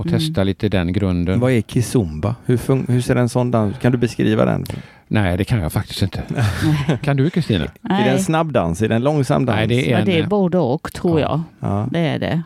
att 0.00 0.06
Mm. 0.06 0.18
testa 0.18 0.44
lite 0.44 0.68
den 0.68 0.92
grunden. 0.92 1.40
Vad 1.40 1.52
är 1.52 1.60
kizumba? 1.62 2.34
Hur, 2.44 2.56
fun- 2.56 2.84
hur 2.92 3.00
ser 3.00 3.16
en 3.16 3.28
sån 3.28 3.50
dans 3.50 3.78
Kan 3.78 3.92
du 3.92 3.98
beskriva 3.98 4.44
den? 4.44 4.64
Nej, 5.08 5.36
det 5.36 5.44
kan 5.44 5.58
jag 5.60 5.72
faktiskt 5.72 6.02
inte. 6.02 6.22
kan 7.02 7.16
du 7.16 7.30
Kristina? 7.30 7.64
Är 7.82 8.04
det 8.04 8.10
en 8.10 8.18
snabb 8.22 8.52
dans? 8.52 8.82
Är 8.82 8.88
det 8.88 8.94
en 8.94 9.02
långsam 9.02 9.44
dans? 9.46 9.56
Nej, 9.56 9.66
det 9.66 9.88
är 9.88 9.92
ja, 9.92 9.98
en, 9.98 10.04
det 10.06 10.18
är 10.18 10.22
eh, 10.22 10.28
både 10.28 10.58
och 10.58 10.92
tror 10.92 11.20
ja. 11.20 11.42
jag. 11.60 11.70
Ja. 11.70 11.88
Det 11.92 11.98
är 12.00 12.18
det. 12.18 12.42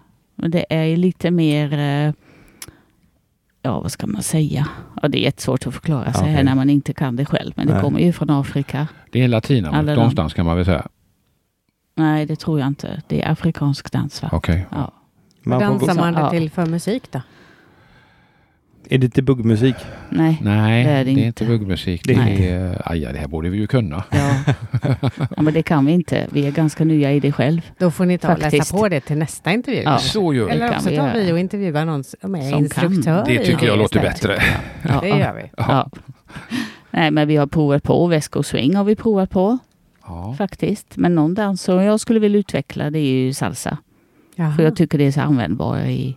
Det 0.49 0.65
är 0.69 0.85
ju 0.85 0.97
lite 0.97 1.31
mer, 1.31 1.73
eh, 1.73 2.13
ja 3.63 3.81
vad 3.81 3.93
ska 3.93 4.07
man 4.07 4.23
säga? 4.23 4.69
Ja, 5.03 5.09
det 5.09 5.19
är 5.19 5.23
jättesvårt 5.23 5.67
att 5.67 5.75
förklara 5.75 6.13
sig 6.13 6.29
här 6.29 6.43
när 6.45 6.55
man 6.55 6.71
inte 6.71 6.93
kan 6.93 7.17
det 7.17 7.25
själv. 7.25 7.53
Men 7.57 7.67
det 7.67 7.73
Nej. 7.73 7.83
kommer 7.83 8.01
ju 8.01 8.13
från 8.13 8.31
Afrika. 8.31 8.89
Det 9.11 9.21
är 9.21 9.25
en 9.25 9.31
latinamerika 9.31 9.79
Alla 9.79 9.93
de- 9.93 9.97
någonstans 9.97 10.35
kan 10.35 10.47
man 10.47 10.57
väl 10.57 10.65
säga. 10.65 10.87
Nej, 11.95 12.27
det 12.27 12.37
tror 12.37 12.59
jag 12.61 12.69
inte. 12.69 13.03
Det 13.07 13.23
är 13.23 13.31
afrikansk 13.33 13.93
dans 13.93 14.23
va? 14.23 14.29
Okej. 14.33 14.67
Ja. 14.71 14.93
Vad 15.45 15.61
Man 15.63 15.79
dansar 15.79 15.95
man 15.95 16.15
det 16.25 16.31
till 16.31 16.51
för 16.51 16.67
musik 16.67 17.03
då? 17.13 17.21
Är 18.95 18.99
det 18.99 19.09
till 19.09 19.25
buggmusik? 19.25 19.75
Nej. 20.11 20.39
Nej, 20.43 20.85
Det 20.85 20.91
det 20.91 20.97
är 20.97 21.05
det 21.05 21.11
inte 21.11 21.23
inte. 21.23 21.45
buggmusik. 21.45 22.03
Det 22.05 22.15
Det 22.15 22.49
är- 22.49 22.83
aj, 22.85 23.01
det 23.01 23.19
här 23.19 23.29
borde 23.29 23.49
vi 23.49 23.59
ju 23.59 23.67
kunna. 23.67 24.05
Ja. 24.11 24.35
ja, 25.37 25.43
men 25.43 25.55
det 25.55 25.63
kan 25.63 25.87
vi 25.87 25.93
inte. 25.93 26.27
Vi 26.31 26.47
är 26.47 26.51
ganska 26.51 26.85
nya 26.85 27.13
i 27.13 27.21
det 27.21 27.33
själv. 27.33 27.61
Då 27.79 27.91
får 27.91 28.05
ni 28.07 28.19
ta 28.19 28.33
och 28.33 28.39
läsa 28.39 28.77
på 28.77 28.89
det 28.89 29.01
till 29.01 29.17
nästa 29.19 29.53
intervju. 29.53 29.83
Ja. 29.83 29.99
Så 29.99 30.35
gör 30.35 30.45
vi. 30.45 30.51
Eller 30.51 30.69
kan 30.69 30.77
också 30.77 30.89
tar 30.97 31.13
vi 31.15 31.33
och 31.33 31.39
intervjuar 31.39 31.85
någon 31.85 32.05
som 32.05 32.35
är 32.35 32.41
Som 32.41 32.51
kan. 32.51 32.59
instruktör 32.59 33.25
Det 33.27 33.35
i 33.35 33.45
tycker 33.47 33.67
jag 33.67 33.79
låter 33.79 34.01
bättre. 34.01 34.39
Ja. 34.89 35.01
Det 35.01 35.09
gör 35.09 35.35
vi. 35.35 35.51
Ja. 35.57 35.91
Nej, 36.91 37.11
men 37.11 37.29
vi 37.29 37.37
har 37.37 37.47
provat 37.47 37.83
på. 37.83 38.07
Väskoswing 38.07 38.75
har 38.77 38.85
vi 38.85 38.97
provat 38.97 39.31
på 39.31 39.59
Ja. 40.07 40.35
faktiskt. 40.39 40.97
Men 40.97 41.15
någon 41.15 41.35
dans 41.35 41.63
som 41.63 41.83
jag 41.83 42.01
skulle 42.01 42.21
vilja 42.21 42.39
utveckla 42.39 42.91
det 42.91 42.99
är 42.99 43.13
ju 43.25 43.33
salsa. 43.33 43.79
Jaha. 44.37 44.53
För 44.57 44.63
jag 44.63 44.77
tycker 44.77 44.99
det 44.99 45.05
är 45.05 45.13
så 45.13 45.21
användbar 45.21 45.79
i, 45.79 46.17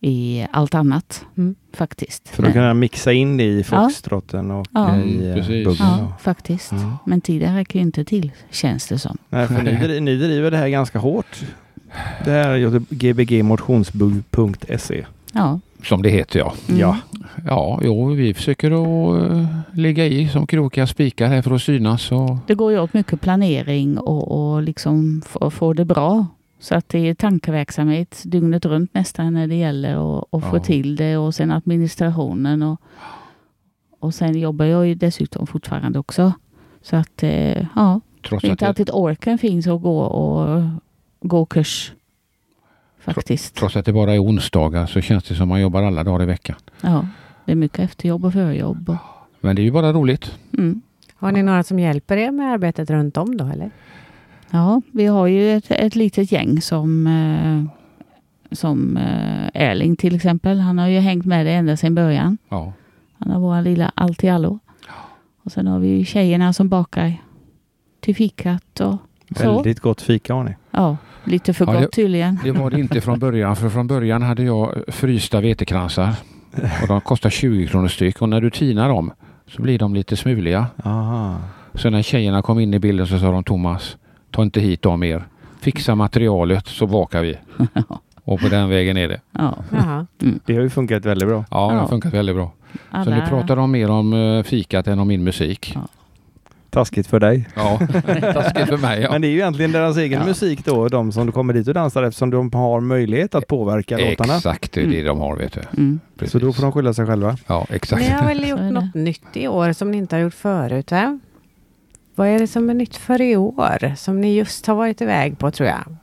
i 0.00 0.46
allt 0.50 0.74
annat 0.74 1.24
Mm. 1.36 1.54
faktiskt. 1.74 2.28
För 2.28 2.42
att 2.42 2.52
kunna 2.52 2.74
mixa 2.74 3.12
in 3.12 3.36
det 3.36 3.44
i 3.44 3.64
foxtrotten 3.64 4.50
och 4.50 4.66
Ja. 4.74 4.96
i 4.96 5.14
Mm, 5.16 5.28
eh, 5.30 5.34
precis. 5.34 5.64
buggen. 5.66 5.86
Ja, 5.86 6.12
faktiskt. 6.20 6.72
Ja. 6.72 6.98
Men 7.06 7.20
tiden 7.20 7.56
räcker 7.56 7.78
ju 7.78 7.82
inte 7.82 8.04
till, 8.04 8.32
känns 8.50 8.88
det 8.88 8.98
som. 8.98 9.18
Nej, 9.28 9.46
för 9.46 9.62
ni, 9.62 10.00
ni 10.00 10.16
driver 10.16 10.50
det 10.50 10.56
här 10.56 10.68
ganska 10.68 10.98
hårt. 10.98 11.36
Det 12.24 12.30
här 12.30 12.48
är 12.50 12.80
gbgmotionsbugg.se. 12.94 15.04
Ja. 15.32 15.60
Som 15.84 16.02
det 16.02 16.08
heter 16.10 16.38
ja. 16.38 16.52
Mm. 16.68 16.80
Ja. 16.80 16.96
Ja, 17.46 17.80
jo, 17.84 18.06
vi 18.08 18.34
försöker 18.34 18.70
att 18.70 19.22
uh, 19.22 19.46
ligga 19.72 20.06
i 20.06 20.28
som 20.28 20.46
krokiga 20.46 20.86
spikar 20.86 21.26
här 21.28 21.42
för 21.42 21.54
att 21.54 21.62
synas. 21.62 22.12
Och, 22.12 22.36
Det 22.46 22.54
går 22.54 22.72
ju 22.72 22.80
åt 22.80 22.94
mycket 22.94 23.20
planering 23.20 23.98
och, 23.98 24.52
och 24.54 24.62
liksom 24.62 25.22
få 25.50 25.72
det 25.72 25.84
bra. 25.84 26.26
Så 26.60 26.74
att 26.74 26.88
det 26.88 26.98
är 26.98 27.14
tankeverksamhet 27.14 28.22
dygnet 28.26 28.64
runt 28.64 28.94
nästan 28.94 29.34
när 29.34 29.46
det 29.46 29.54
gäller 29.54 30.18
att 30.18 30.44
få 30.44 30.56
Ja. 30.56 30.60
till 30.60 30.96
det 30.96 31.16
och 31.16 31.34
sen 31.34 31.50
administrationen 31.50 32.62
och, 32.62 32.80
och 34.00 34.14
sen 34.14 34.38
jobbar 34.40 34.64
jag 34.64 34.86
ju 34.88 34.94
dessutom 34.94 35.46
fortfarande 35.46 35.98
också. 35.98 36.32
Så 36.82 36.96
att 36.96 37.22
eh, 37.22 37.66
ja, 37.76 38.00
trots 38.28 38.42
det 38.42 38.48
är 38.48 38.50
att 38.50 38.52
inte 38.52 38.64
det, 38.64 38.68
alltid 38.68 38.90
orken 38.92 39.38
finns 39.38 39.66
att 39.66 39.82
gå 39.82 40.00
och 40.00 40.64
gå 41.20 41.46
kurs. 41.46 41.92
Faktiskt. 43.00 43.54
trots 43.54 43.76
att 43.76 43.84
det 43.84 43.92
bara 43.92 44.14
är 44.14 44.22
onsdagar 44.22 44.86
så 44.86 45.00
känns 45.00 45.24
det 45.24 45.34
som 45.34 45.48
man 45.48 45.60
jobbar 45.60 45.82
alla 45.82 46.04
dagar 46.04 46.22
i 46.22 46.26
veckan. 46.26 46.56
Ja, 46.80 47.06
det 47.44 47.52
är 47.52 47.56
mycket 47.56 47.78
efterjobb 47.78 48.24
och 48.24 48.32
förjobb. 48.32 48.96
Men 49.40 49.56
det 49.56 49.62
är 49.62 49.64
ju 49.64 49.70
bara 49.72 49.92
roligt. 49.92 50.38
mm. 50.58 50.82
Har 51.14 51.32
ni 51.32 51.42
några 51.42 51.62
som 51.62 51.78
hjälper 51.78 52.16
er 52.16 52.30
med 52.30 52.52
arbetet 52.52 52.90
runt 52.90 53.16
om 53.16 53.36
då 53.36 53.44
eller? 53.46 53.70
Ja, 54.50 54.82
vi 54.92 55.06
har 55.06 55.26
ju 55.26 55.56
ett, 55.56 55.70
ett 55.70 55.96
litet 55.96 56.32
gäng 56.32 56.60
som, 56.60 57.06
eh, 57.06 57.64
som 58.54 58.96
eh, 58.96 59.62
Erling 59.62 59.96
till 59.96 60.14
exempel. 60.16 60.60
Han 60.60 60.78
har 60.78 60.88
ju 60.88 60.98
hängt 60.98 61.24
med 61.26 61.46
det 61.46 61.52
ända 61.52 61.76
sedan 61.76 61.94
början. 61.94 62.38
Ja. 62.48 62.72
Han 63.18 63.30
har 63.32 63.40
våra 63.40 63.60
lilla 63.60 63.92
allt 63.94 64.24
i 64.24 64.28
allo. 64.28 64.58
Och 65.44 65.52
sen 65.52 65.66
har 65.66 65.78
vi 65.78 65.88
ju 65.88 66.04
tjejerna 66.04 66.52
som 66.52 66.68
bakar 66.68 67.12
till 68.00 68.14
fikat 68.16 68.80
och 68.80 68.96
så. 69.36 69.54
Väldigt 69.54 69.80
gott 69.80 70.00
fika 70.00 70.34
har 70.34 70.44
ni. 70.44 70.54
Ja, 70.70 70.96
lite 71.24 71.54
för 71.54 71.66
Ja, 71.66 71.72
gott 71.72 71.80
det- 71.80 71.88
tydligen. 71.90 72.38
Det 72.44 72.52
var 72.52 72.70
det 72.70 72.80
inte 72.80 73.00
från 73.00 73.18
början. 73.18 73.56
För 73.56 73.68
från 73.68 73.86
början 73.86 74.22
hade 74.22 74.42
jag 74.42 74.74
frysta 74.88 75.40
vetekransar. 75.40 76.14
Och 76.82 76.88
de 76.88 77.00
kostar 77.00 77.30
20 77.30 77.66
kronor 77.66 77.88
styck. 77.88 78.22
Och 78.22 78.28
när 78.28 78.40
du 78.40 78.50
tinar 78.50 78.88
dem 78.88 79.12
så 79.46 79.62
blir 79.62 79.78
de 79.78 79.94
lite 79.94 80.16
smuliga. 80.16 80.66
Aha. 80.84 81.36
Så 81.74 81.90
när 81.90 82.02
tjejerna 82.02 82.42
kom 82.42 82.58
in 82.60 82.74
i 82.74 82.78
bilden 82.78 83.06
så 83.06 83.18
sa 83.18 83.30
de 83.32 83.44
Thomas, 83.44 83.96
ta 84.30 84.42
inte 84.42 84.60
hit 84.60 84.82
dem 84.82 85.00
mer. 85.00 85.24
Fixa 85.60 85.94
materialet 85.94 86.66
så 86.66 86.86
bakar 86.86 87.22
vi. 87.22 87.38
Och 88.24 88.40
på 88.40 88.48
den 88.48 88.68
vägen 88.68 88.96
är 88.96 89.08
det. 89.08 89.20
Ja, 89.32 89.56
Jaha. 89.72 90.06
Det 90.18 90.54
har 90.54 90.62
ju 90.62 90.70
funkat 90.70 91.04
väldigt 91.04 91.28
bra. 91.28 91.44
Ja, 91.50 91.68
det 91.72 91.78
har 91.78 91.88
funkat 91.88 92.14
väldigt 92.14 92.36
bra. 92.36 92.52
Så 93.04 93.10
nu 93.10 93.22
pratar 93.28 93.56
de 93.56 93.70
mer 93.70 93.90
om 93.90 94.12
eh, 94.12 94.42
fikat 94.42 94.86
än 94.86 94.98
om 94.98 95.08
min 95.08 95.24
musik. 95.24 95.72
Ja. 95.74 95.80
Taskigt 96.70 97.06
för 97.06 97.20
dig. 97.20 97.48
Ja, 97.54 97.78
taskigt 98.34 98.68
för 98.68 98.76
mig. 98.76 99.00
Ja. 99.02 99.10
Men 99.12 99.20
det 99.22 99.28
är 99.28 99.30
ju 99.30 99.36
egentligen 99.38 99.72
deras 99.72 99.96
egen 99.96 100.20
Ja. 100.20 100.26
musik 100.26 100.64
då, 100.64 100.88
de 100.88 101.12
som 101.12 101.32
kommer 101.32 101.52
dit 101.54 101.68
och 101.68 101.74
dansar 101.74 102.02
eftersom 102.02 102.30
de 102.30 102.52
har 102.52 102.80
möjlighet 102.80 103.34
att 103.34 103.46
påverka 103.46 103.98
låtarna. 103.98 104.36
Exakt, 104.36 104.72
det 104.72 104.80
är 104.82 104.86
det 104.86 105.02
de 105.02 105.18
har 105.20 105.36
vet 105.36 105.52
du. 105.52 105.60
Mm. 105.76 106.00
Så 106.26 106.38
då 106.38 106.52
får 106.52 106.62
de 106.62 106.72
skylla 106.72 106.92
sig 106.94 107.06
själva. 107.06 107.36
Ja, 107.46 107.66
exakt. 107.70 108.02
Ni 108.02 108.08
har 108.08 108.26
väl 108.26 108.48
gjort 108.48 108.60
något 108.60 108.94
nytt 108.94 109.36
i 109.36 109.48
år 109.48 109.72
som 109.72 109.90
ni 109.90 109.96
inte 109.98 110.16
har 110.16 110.20
gjort 110.20 110.34
förut 110.34 110.90
va? 110.92 111.18
Vad 112.18 112.28
är 112.28 112.38
det 112.38 112.46
som 112.46 112.70
är 112.70 112.74
nytt 112.74 112.96
för 112.96 113.20
i 113.20 113.36
år? 113.36 113.94
Som 113.96 114.20
ni 114.20 114.34
just 114.34 114.66
har 114.66 114.74
varit 114.74 115.00
iväg 115.00 115.38
på 115.38 115.50
tror 115.50 115.68
jag. 115.68 115.96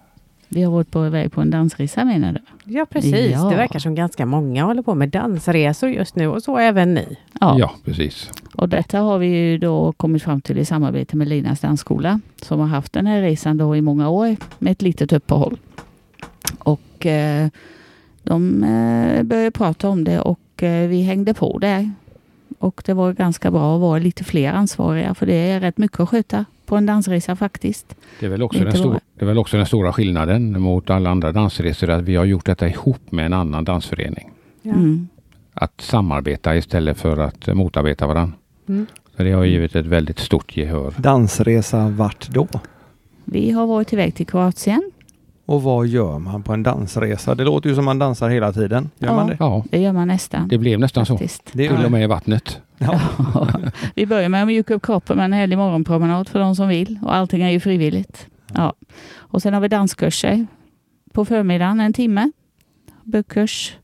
Vi 0.48 0.64
har 0.64 0.72
varit 0.72 0.92
på 0.92 1.00
väg 1.00 1.32
på 1.32 1.42
en 1.42 1.50
dansresa 1.50 2.06
menar 2.06 2.34
du? 2.34 2.40
Ja 2.64 2.86
precis. 2.86 3.32
Ja. 3.32 3.50
Det 3.50 3.56
verkar 3.56 3.80
som 3.80 3.96
ganska 3.96 4.26
många 4.26 4.64
håller 4.64 4.82
på 4.82 4.96
med 4.96 5.10
dansresor 5.10 5.90
just 5.90 6.16
nu 6.16 6.28
och 6.28 6.44
så 6.44 6.58
även 6.58 6.94
ni. 6.94 7.18
Ja. 7.40 7.56
Ja, 7.60 7.72
precis. 7.86 8.30
Och 8.56 8.70
detta 8.70 9.00
har 9.00 9.18
vi 9.18 9.28
ju 9.28 9.58
då 9.58 9.92
kommit 9.92 10.24
fram 10.24 10.42
till 10.42 10.58
i 10.58 10.66
samarbete 10.66 11.18
med 11.18 11.28
Linas 11.28 11.60
dansskola 11.60 12.20
som 12.42 12.60
har 12.60 12.68
haft 12.68 12.94
den 12.94 13.08
här 13.08 13.22
resan 13.22 13.58
då 13.58 13.76
i 13.76 13.82
många 13.82 14.10
år 14.10 14.36
med 14.60 14.72
ett 14.72 14.82
litet 14.82 15.14
uppehåll. 15.14 15.58
Och 16.60 17.06
eh, 17.06 17.48
de 18.24 18.64
eh, 18.64 19.24
började 19.24 19.52
prata 19.52 19.90
om 19.90 20.04
det 20.04 20.20
och 20.20 20.64
eh, 20.64 20.88
vi 20.88 21.02
hängde 21.02 21.34
på 21.34 21.60
där. 21.60 21.92
Och 22.66 22.82
det 22.86 22.94
var 22.94 23.14
ganska 23.14 23.52
bra 23.52 23.76
att 23.76 23.82
vara 23.82 24.00
lite 24.00 24.24
fler 24.24 24.54
ansvariga 24.54 25.16
för 25.16 25.26
det 25.26 25.34
är 25.34 25.60
rätt 25.60 25.78
mycket 25.78 26.00
att 26.00 26.10
sköta 26.10 26.46
på 26.66 26.76
en 26.76 26.86
dansresa 26.86 27.36
faktiskt. 27.36 27.96
Det 28.20 28.26
är, 28.26 28.30
väl 28.30 28.44
också 28.44 28.60
den 28.60 28.78
stor, 28.78 29.00
det 29.16 29.26
är 29.26 29.28
väl 29.28 29.38
också 29.38 29.58
den 29.58 29.66
stora 29.66 29.94
skillnaden 29.94 30.62
mot 30.62 30.90
alla 30.90 31.10
andra 31.10 31.32
dansresor 31.32 31.90
att 31.90 32.02
vi 32.02 32.16
har 32.16 32.26
gjort 32.26 32.46
detta 32.46 32.68
ihop 32.68 33.12
med 33.12 33.26
en 33.26 33.34
annan 33.34 33.64
dansförening. 33.64 34.32
Ja. 34.62 34.74
Mm. 34.74 35.08
Att 35.54 35.82
samarbeta 35.82 36.56
istället 36.56 36.98
för 36.98 37.18
att 37.18 37.48
motarbeta 37.48 38.08
varandra. 38.08 38.38
Mm. 38.68 38.86
Så 39.18 39.24
det 39.24 39.32
har 39.32 39.46
givit 39.46 39.76
ett 39.76 39.86
väldigt 39.86 40.20
stort 40.20 40.58
gehör. 40.58 40.94
Dansresa 40.98 41.90
vart 41.90 42.28
då? 42.28 42.48
Vi 43.26 43.52
har 43.52 43.68
varit 43.68 43.94
iväg 43.94 44.16
till 44.16 44.28
Kroatien. 44.28 44.92
Och 45.46 45.64
vad 45.64 45.88
gör 45.88 46.20
man 46.20 46.44
på 46.44 46.54
en 46.54 46.64
dansresa? 46.64 47.36
Det 47.36 47.44
låter 47.44 47.70
ju 47.70 47.76
som 47.76 47.86
man 47.86 48.00
dansar 48.00 48.30
hela 48.30 48.54
tiden. 48.54 48.90
Gör 49.00 49.08
Ja. 49.10 49.16
man 49.16 49.28
det? 49.28 49.38
Ja, 49.40 49.64
Det 49.72 49.80
gör 49.82 49.94
man 49.94 50.08
nästan. 50.08 50.48
det 50.48 50.58
blev 50.58 50.80
nästan 50.80 51.06
så. 51.06 51.14
faktiskt. 51.14 51.50
Det 51.54 51.66
är 51.68 51.76
Till 51.76 51.86
och 51.86 51.92
med 51.92 52.04
i 52.04 52.08
vattnet. 52.08 52.62
Ja. 52.78 53.00
vi 53.96 54.06
börjar 54.06 54.30
med 54.30 54.42
att 54.42 54.48
mjuka 54.48 54.74
upp 54.74 54.86
kroppen 54.86 55.18
med 55.18 55.26
en 55.26 55.34
härlig 55.34 55.58
morgonpromenad 55.58 56.30
för 56.30 56.40
de 56.40 56.56
som 56.56 56.68
vill. 56.68 57.00
Och 57.04 57.16
allting 57.16 57.42
är 57.42 57.50
ju 57.50 57.60
frivilligt. 57.60 58.28
Ja. 58.54 58.74
Och 59.16 59.42
sen 59.42 59.54
har 59.54 59.62
vi 59.62 59.68
danskurser 59.68 60.48
på 61.14 61.26
förmiddagen 61.26 61.80
en 61.80 61.94
timme. 61.94 62.32
Böckkurs. 63.04 63.76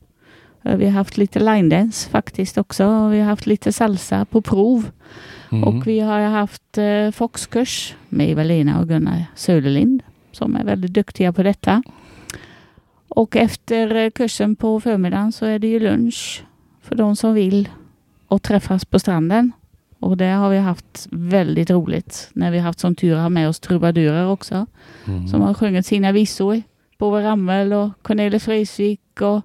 Eh, 0.62 0.76
Vi 0.76 0.84
har 0.84 0.92
haft 0.92 1.16
lite 1.16 1.40
line 1.40 1.68
dance 1.68 2.10
faktiskt 2.10 2.58
också. 2.58 3.08
Vi 3.08 3.18
har 3.20 3.26
haft 3.26 3.46
lite 3.46 3.72
salsa 3.72 4.24
på 4.24 4.42
prov. 4.42 4.90
Mm. 5.52 5.64
Och 5.64 5.86
vi 5.86 6.00
har 6.00 6.20
haft 6.20 6.78
eh, 6.78 7.10
Foxkurs 7.10 7.94
med 8.08 8.30
Eva-Lena 8.30 8.80
och 8.80 8.88
Gunnar 8.88 9.24
Söderlind 9.34 10.02
som 10.32 10.56
är 10.56 10.64
väldigt 10.64 10.92
duktiga 10.92 11.32
på 11.32 11.42
detta. 11.42 11.82
Och 13.08 13.36
efter 13.36 14.10
kursen 14.10 14.56
på 14.56 14.80
förmiddagen 14.80 15.32
så 15.32 15.46
är 15.46 15.58
det 15.58 15.66
ju 15.66 15.78
lunch 15.80 16.44
för 16.80 16.94
de 16.94 17.16
som 17.16 17.34
vill 17.34 17.68
och 18.28 18.42
träffas 18.42 18.84
på 18.84 18.98
stranden. 18.98 19.52
Och 19.98 20.16
det 20.16 20.24
har 20.30 20.50
vi 20.50 20.58
haft 20.58 21.08
väldigt 21.10 21.70
roligt 21.70 22.30
när 22.32 22.50
vi 22.50 22.58
haft 22.58 22.80
som 22.80 22.94
tur 22.94 23.14
att 23.14 23.22
ha 23.22 23.28
med 23.28 23.48
oss 23.48 23.60
trubadurer 23.60 24.28
också 24.28 24.66
Mm. 25.06 25.28
som 25.28 25.40
har 25.40 25.54
sjungit 25.54 25.86
sina 25.86 26.12
visor. 26.12 26.62
Bove 26.98 27.22
Ramel 27.24 27.72
och 27.72 27.90
Cornelis 28.02 28.48
Vreeswijk 28.48 29.20
och 29.20 29.40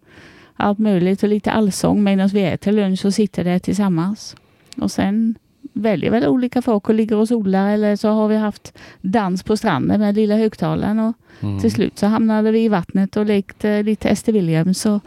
allt 0.55 0.79
möjligt 0.79 1.23
och 1.23 1.29
lite 1.29 1.51
allsång 1.51 2.03
medan 2.03 2.27
vi 2.27 2.43
äter 2.43 2.71
lunch 2.71 3.05
och 3.05 3.13
sitter 3.13 3.43
där 3.43 3.59
tillsammans. 3.59 4.35
Och 4.77 4.91
sen 4.91 5.35
väljer 5.73 6.11
väl 6.11 6.27
olika 6.27 6.61
folk 6.61 6.89
och 6.89 6.95
ligger 6.95 7.15
och 7.15 7.27
solar 7.27 7.69
eller 7.69 7.95
så 7.95 8.09
har 8.09 8.27
vi 8.27 8.35
haft 8.37 8.73
dans 9.01 9.43
på 9.43 9.57
stranden 9.57 9.99
med 9.99 10.15
lilla 10.15 10.35
högtalaren 10.35 10.99
och 10.99 11.13
Mm. 11.41 11.59
till 11.59 11.71
slut 11.71 11.99
så 11.99 12.05
hamnade 12.07 12.51
vi 12.51 12.63
i 12.63 12.67
vattnet 12.69 13.17
och 13.17 13.25
lekte 13.25 13.83
lite 13.83 14.09
Ester 14.09 14.33
Williams 14.33 14.85
och 14.85 14.99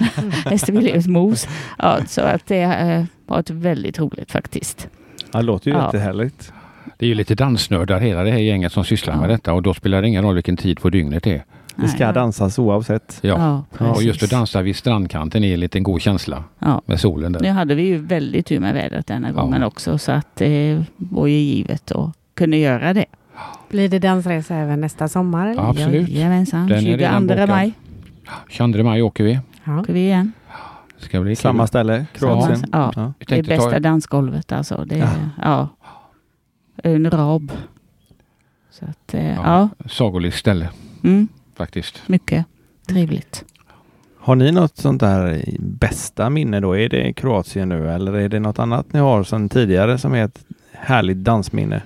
Ester 0.50 0.72
Williams 0.72 1.06
mos. 1.06 1.48
Ja, 1.78 1.98
så 2.06 2.20
att 2.20 2.46
det 2.46 2.62
har 2.62 3.06
varit 3.26 3.50
väldigt 3.50 3.98
roligt 3.98 4.30
faktiskt. 4.32 4.88
Det 5.32 5.42
låter 5.42 5.70
ju 5.70 5.76
Ja. 5.76 5.84
jättehärligt. 5.84 6.52
Det 6.98 7.06
är 7.06 7.08
ju 7.08 7.14
lite 7.14 7.34
dansnördar 7.34 8.00
hela 8.00 8.22
det 8.24 8.30
här 8.30 8.38
gänget 8.38 8.72
som 8.72 8.84
sysslar 8.84 9.14
Ja. 9.14 9.20
med 9.20 9.28
detta 9.30 9.52
och 9.52 9.62
då 9.62 9.74
spelar 9.74 10.02
det 10.02 10.08
ingen 10.08 10.24
roll 10.24 10.34
vilken 10.34 10.56
tid 10.56 10.80
på 10.80 10.90
dygnet 10.90 11.22
det 11.22 11.34
är. 11.34 11.44
Det 11.82 11.88
ska 11.88 12.04
Nej. 12.04 12.14
dansas 12.14 12.58
oavsett. 12.58 13.18
Ja. 13.22 13.64
Ja, 13.78 13.90
och 13.90 14.02
just 14.02 14.22
att 14.22 14.30
dansa 14.30 14.62
vid 14.62 14.76
strandkanten 14.76 15.44
är 15.44 15.54
en 15.54 15.60
liten 15.60 15.82
god 15.82 16.00
känsla 16.00 16.44
Ja. 16.58 16.82
med 16.86 17.00
solen 17.00 17.32
där. 17.32 17.40
Nu 17.40 17.48
hade 17.50 17.74
vi 17.74 17.82
ju 17.82 17.96
väldigt 17.98 18.46
tur 18.46 18.60
med 18.60 18.74
vädret 18.74 19.06
denna 19.06 19.28
Ja. 19.28 19.34
gången 19.34 19.62
också 19.62 19.98
så 19.98 20.12
att 20.12 20.36
det 20.36 20.84
var 20.96 21.26
ju 21.26 21.36
givet 21.36 21.92
att 21.92 22.10
kunna 22.34 22.56
göra 22.56 22.92
det. 22.94 23.04
Blir 23.70 23.88
det 23.88 23.98
dansresa 23.98 24.54
även 24.54 24.80
nästa 24.80 25.08
sommar? 25.08 25.46
Eller? 25.46 25.62
Ja. 25.62 25.68
Absolut. 25.70 26.08
Jajamensan, 26.08 26.66
Den 26.66 26.78
är 26.78 26.82
22 26.82 26.96
redan 26.96 27.26
bokad. 27.26 27.48
maj 27.48 27.72
22 28.48 28.82
maj 28.82 29.02
åker 29.02 29.24
vi. 29.24 29.38
Ja. 29.64 29.80
åker 29.80 29.92
vi 29.92 30.00
igen. 30.00 30.32
Det 30.98 31.04
ska 31.04 31.20
bli 31.20 31.36
Samma 31.36 31.62
kul. 31.62 31.68
ställe, 31.68 32.06
Kroatien. 32.12 32.58
Samma- 32.58 32.92
ja. 32.96 33.12
Ja. 33.18 33.36
Det 33.36 33.42
bästa 33.46 33.70
ta, 33.70 33.78
dansgolvet 33.78 34.52
alltså. 34.52 34.84
Det 34.86 34.98
är, 35.00 35.08
ja. 35.42 35.68
Ön 36.84 37.10
Rab. 37.10 37.52
Så 38.70 38.84
att, 38.84 39.14
eh, 39.14 39.26
Ja. 39.28 39.68
ja. 39.78 39.88
sagolikt 39.88 40.36
ställe 40.36 40.68
Mm, 41.04 41.28
faktiskt. 41.58 42.02
mycket 42.08 42.44
trevligt. 42.86 43.44
Har 44.20 44.34
ni 44.36 44.52
något 44.52 44.76
sånt 44.76 45.00
där 45.00 45.44
bästa 45.58 46.30
minne 46.30 46.60
då? 46.60 46.76
Är 46.76 46.88
det 46.88 47.12
Kroatien 47.12 47.68
nu 47.68 47.90
eller 47.90 48.12
är 48.12 48.28
det 48.28 48.40
något 48.40 48.58
annat 48.58 48.92
ni 48.92 49.00
har 49.00 49.24
sedan 49.24 49.48
tidigare 49.48 49.98
som 49.98 50.14
är 50.14 50.24
ett 50.24 50.44
härligt 50.72 51.16
dansminne? 51.16 51.82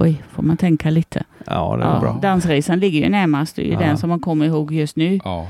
Oj, 0.00 0.22
får 0.30 0.42
man 0.42 0.56
tänka 0.56 0.90
lite. 0.90 1.24
Ja, 1.46 1.76
det 1.76 1.84
var 1.84 1.94
Ja, 1.94 2.00
bra. 2.00 2.18
dansresan 2.22 2.78
ligger 2.80 3.00
ju 3.00 3.08
närmast. 3.08 3.56
Det 3.56 3.62
är 3.62 3.66
ju 3.66 3.72
Ja. 3.72 3.78
den 3.80 3.98
som 3.98 4.08
man 4.08 4.20
kommer 4.20 4.46
ihåg 4.46 4.72
just 4.72 4.96
nu. 4.96 5.20
Ja. 5.24 5.48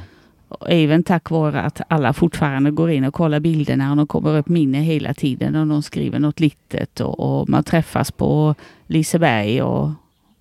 Och 0.48 0.70
Även 0.70 1.02
tack 1.02 1.30
vare 1.30 1.62
att 1.62 1.80
alla 1.88 2.12
fortfarande 2.12 2.70
går 2.70 2.90
in 2.90 3.04
och 3.04 3.14
kollar 3.14 3.40
bilderna 3.40 3.90
och 3.90 3.96
de 3.96 4.06
kommer 4.06 4.38
upp 4.38 4.48
minne 4.48 4.78
hela 4.78 5.14
tiden 5.14 5.56
och 5.56 5.66
de 5.66 5.82
skriver 5.82 6.18
något 6.18 6.40
litet 6.40 7.00
och, 7.00 7.40
och 7.40 7.48
man 7.48 7.64
träffas 7.64 8.10
på 8.10 8.54
Liseberg 8.86 9.62
och, 9.62 9.90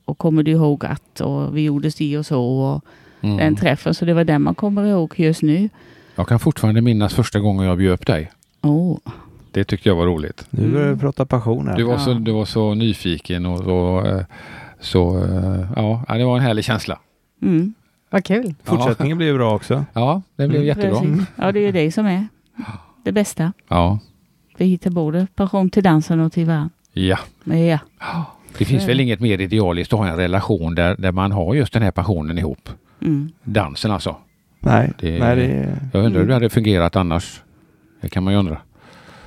och 0.05 0.17
kommer 0.17 0.43
du 0.43 0.51
ihåg 0.51 0.85
att 0.85 1.21
och 1.21 1.57
vi 1.57 1.61
gjorde 1.63 1.91
si 1.91 2.17
och 2.17 2.25
så 2.25 2.41
och 2.59 2.85
Mm. 3.21 3.37
den 3.37 3.55
träffen. 3.55 3.93
Så 3.93 4.05
det 4.05 4.13
var 4.13 4.23
den 4.23 4.41
man 4.41 4.55
kommer 4.55 4.85
ihåg 4.85 5.13
just 5.19 5.41
nu. 5.41 5.69
Jag 6.15 6.27
kan 6.27 6.39
fortfarande 6.39 6.81
minnas 6.81 7.13
första 7.13 7.39
gången 7.39 7.65
jag 7.65 7.77
bjöd 7.77 7.93
upp 7.93 8.05
dig. 8.05 8.31
Oh, 8.61 8.97
Det 9.51 9.63
tyckte 9.63 9.89
jag 9.89 9.95
var 9.95 10.05
roligt. 10.05 10.47
Nu 10.49 10.61
börjar 10.71 10.83
vi 10.85 10.87
Mm. 10.87 10.99
prata 10.99 11.25
passion 11.25 11.67
här. 11.67 11.77
Du 11.77 11.83
var, 11.83 11.97
så, 11.97 12.09
Ja. 12.09 12.13
du 12.13 12.31
var 12.31 12.45
så 12.45 12.73
nyfiken 12.73 13.45
och 13.45 13.59
så, 13.59 14.03
eh, 14.05 14.21
så 14.79 15.23
eh, 15.23 15.67
ja, 15.75 16.05
det 16.07 16.25
var 16.25 16.37
en 16.37 16.43
härlig 16.43 16.65
känsla. 16.65 16.99
mm, 17.41 17.73
Vad 18.09 18.23
kul. 18.23 18.53
Fortsättningen 18.63 19.17
blir 19.17 19.27
ju 19.27 19.33
bra 19.33 19.55
också. 19.55 19.85
Ja, 19.93 20.21
det 20.35 20.47
blev 20.47 20.61
Mm, 20.61 20.67
jättebra. 20.67 20.99
precis. 20.99 21.25
Ja, 21.35 21.51
det 21.51 21.59
är 21.59 21.63
ju 21.65 21.71
det 21.71 21.91
som 21.91 22.05
är 22.05 22.27
det 23.03 23.11
bästa. 23.11 23.53
Ja. 23.67 23.99
Vi 24.57 24.65
hittar 24.65 24.89
både 24.91 25.27
passion 25.35 25.69
till 25.69 25.83
dansen 25.83 26.19
och 26.19 26.31
till 26.31 26.45
varandra. 26.45 26.69
ja. 26.93 27.17
Ja, 27.43 27.79
Det 28.57 28.65
finns 28.65 28.87
väl 28.87 28.99
inget 28.99 29.19
mer 29.19 29.41
idealiskt 29.41 29.93
att 29.93 29.99
ha 29.99 30.07
en 30.07 30.17
relation 30.17 30.75
där, 30.75 30.95
där 30.95 31.11
man 31.11 31.31
har 31.31 31.55
just 31.55 31.73
den 31.73 31.81
här 31.81 31.91
passionen 31.91 32.37
ihop. 32.37 32.69
mm. 33.01 33.31
Dansen 33.43 33.91
alltså. 33.91 34.15
Nej, 34.59 34.93
Det- 34.99 35.19
nej 35.19 35.35
det 35.35 35.77
Jag 35.93 36.05
undrar 36.05 36.21
hur 36.21 36.27
det 36.27 36.33
hade 36.33 36.49
fungerat 36.49 36.95
annars. 36.95 37.41
Det 38.01 38.09
kan 38.09 38.23
man 38.23 38.33
ju 38.33 38.39
undra. 38.39 38.57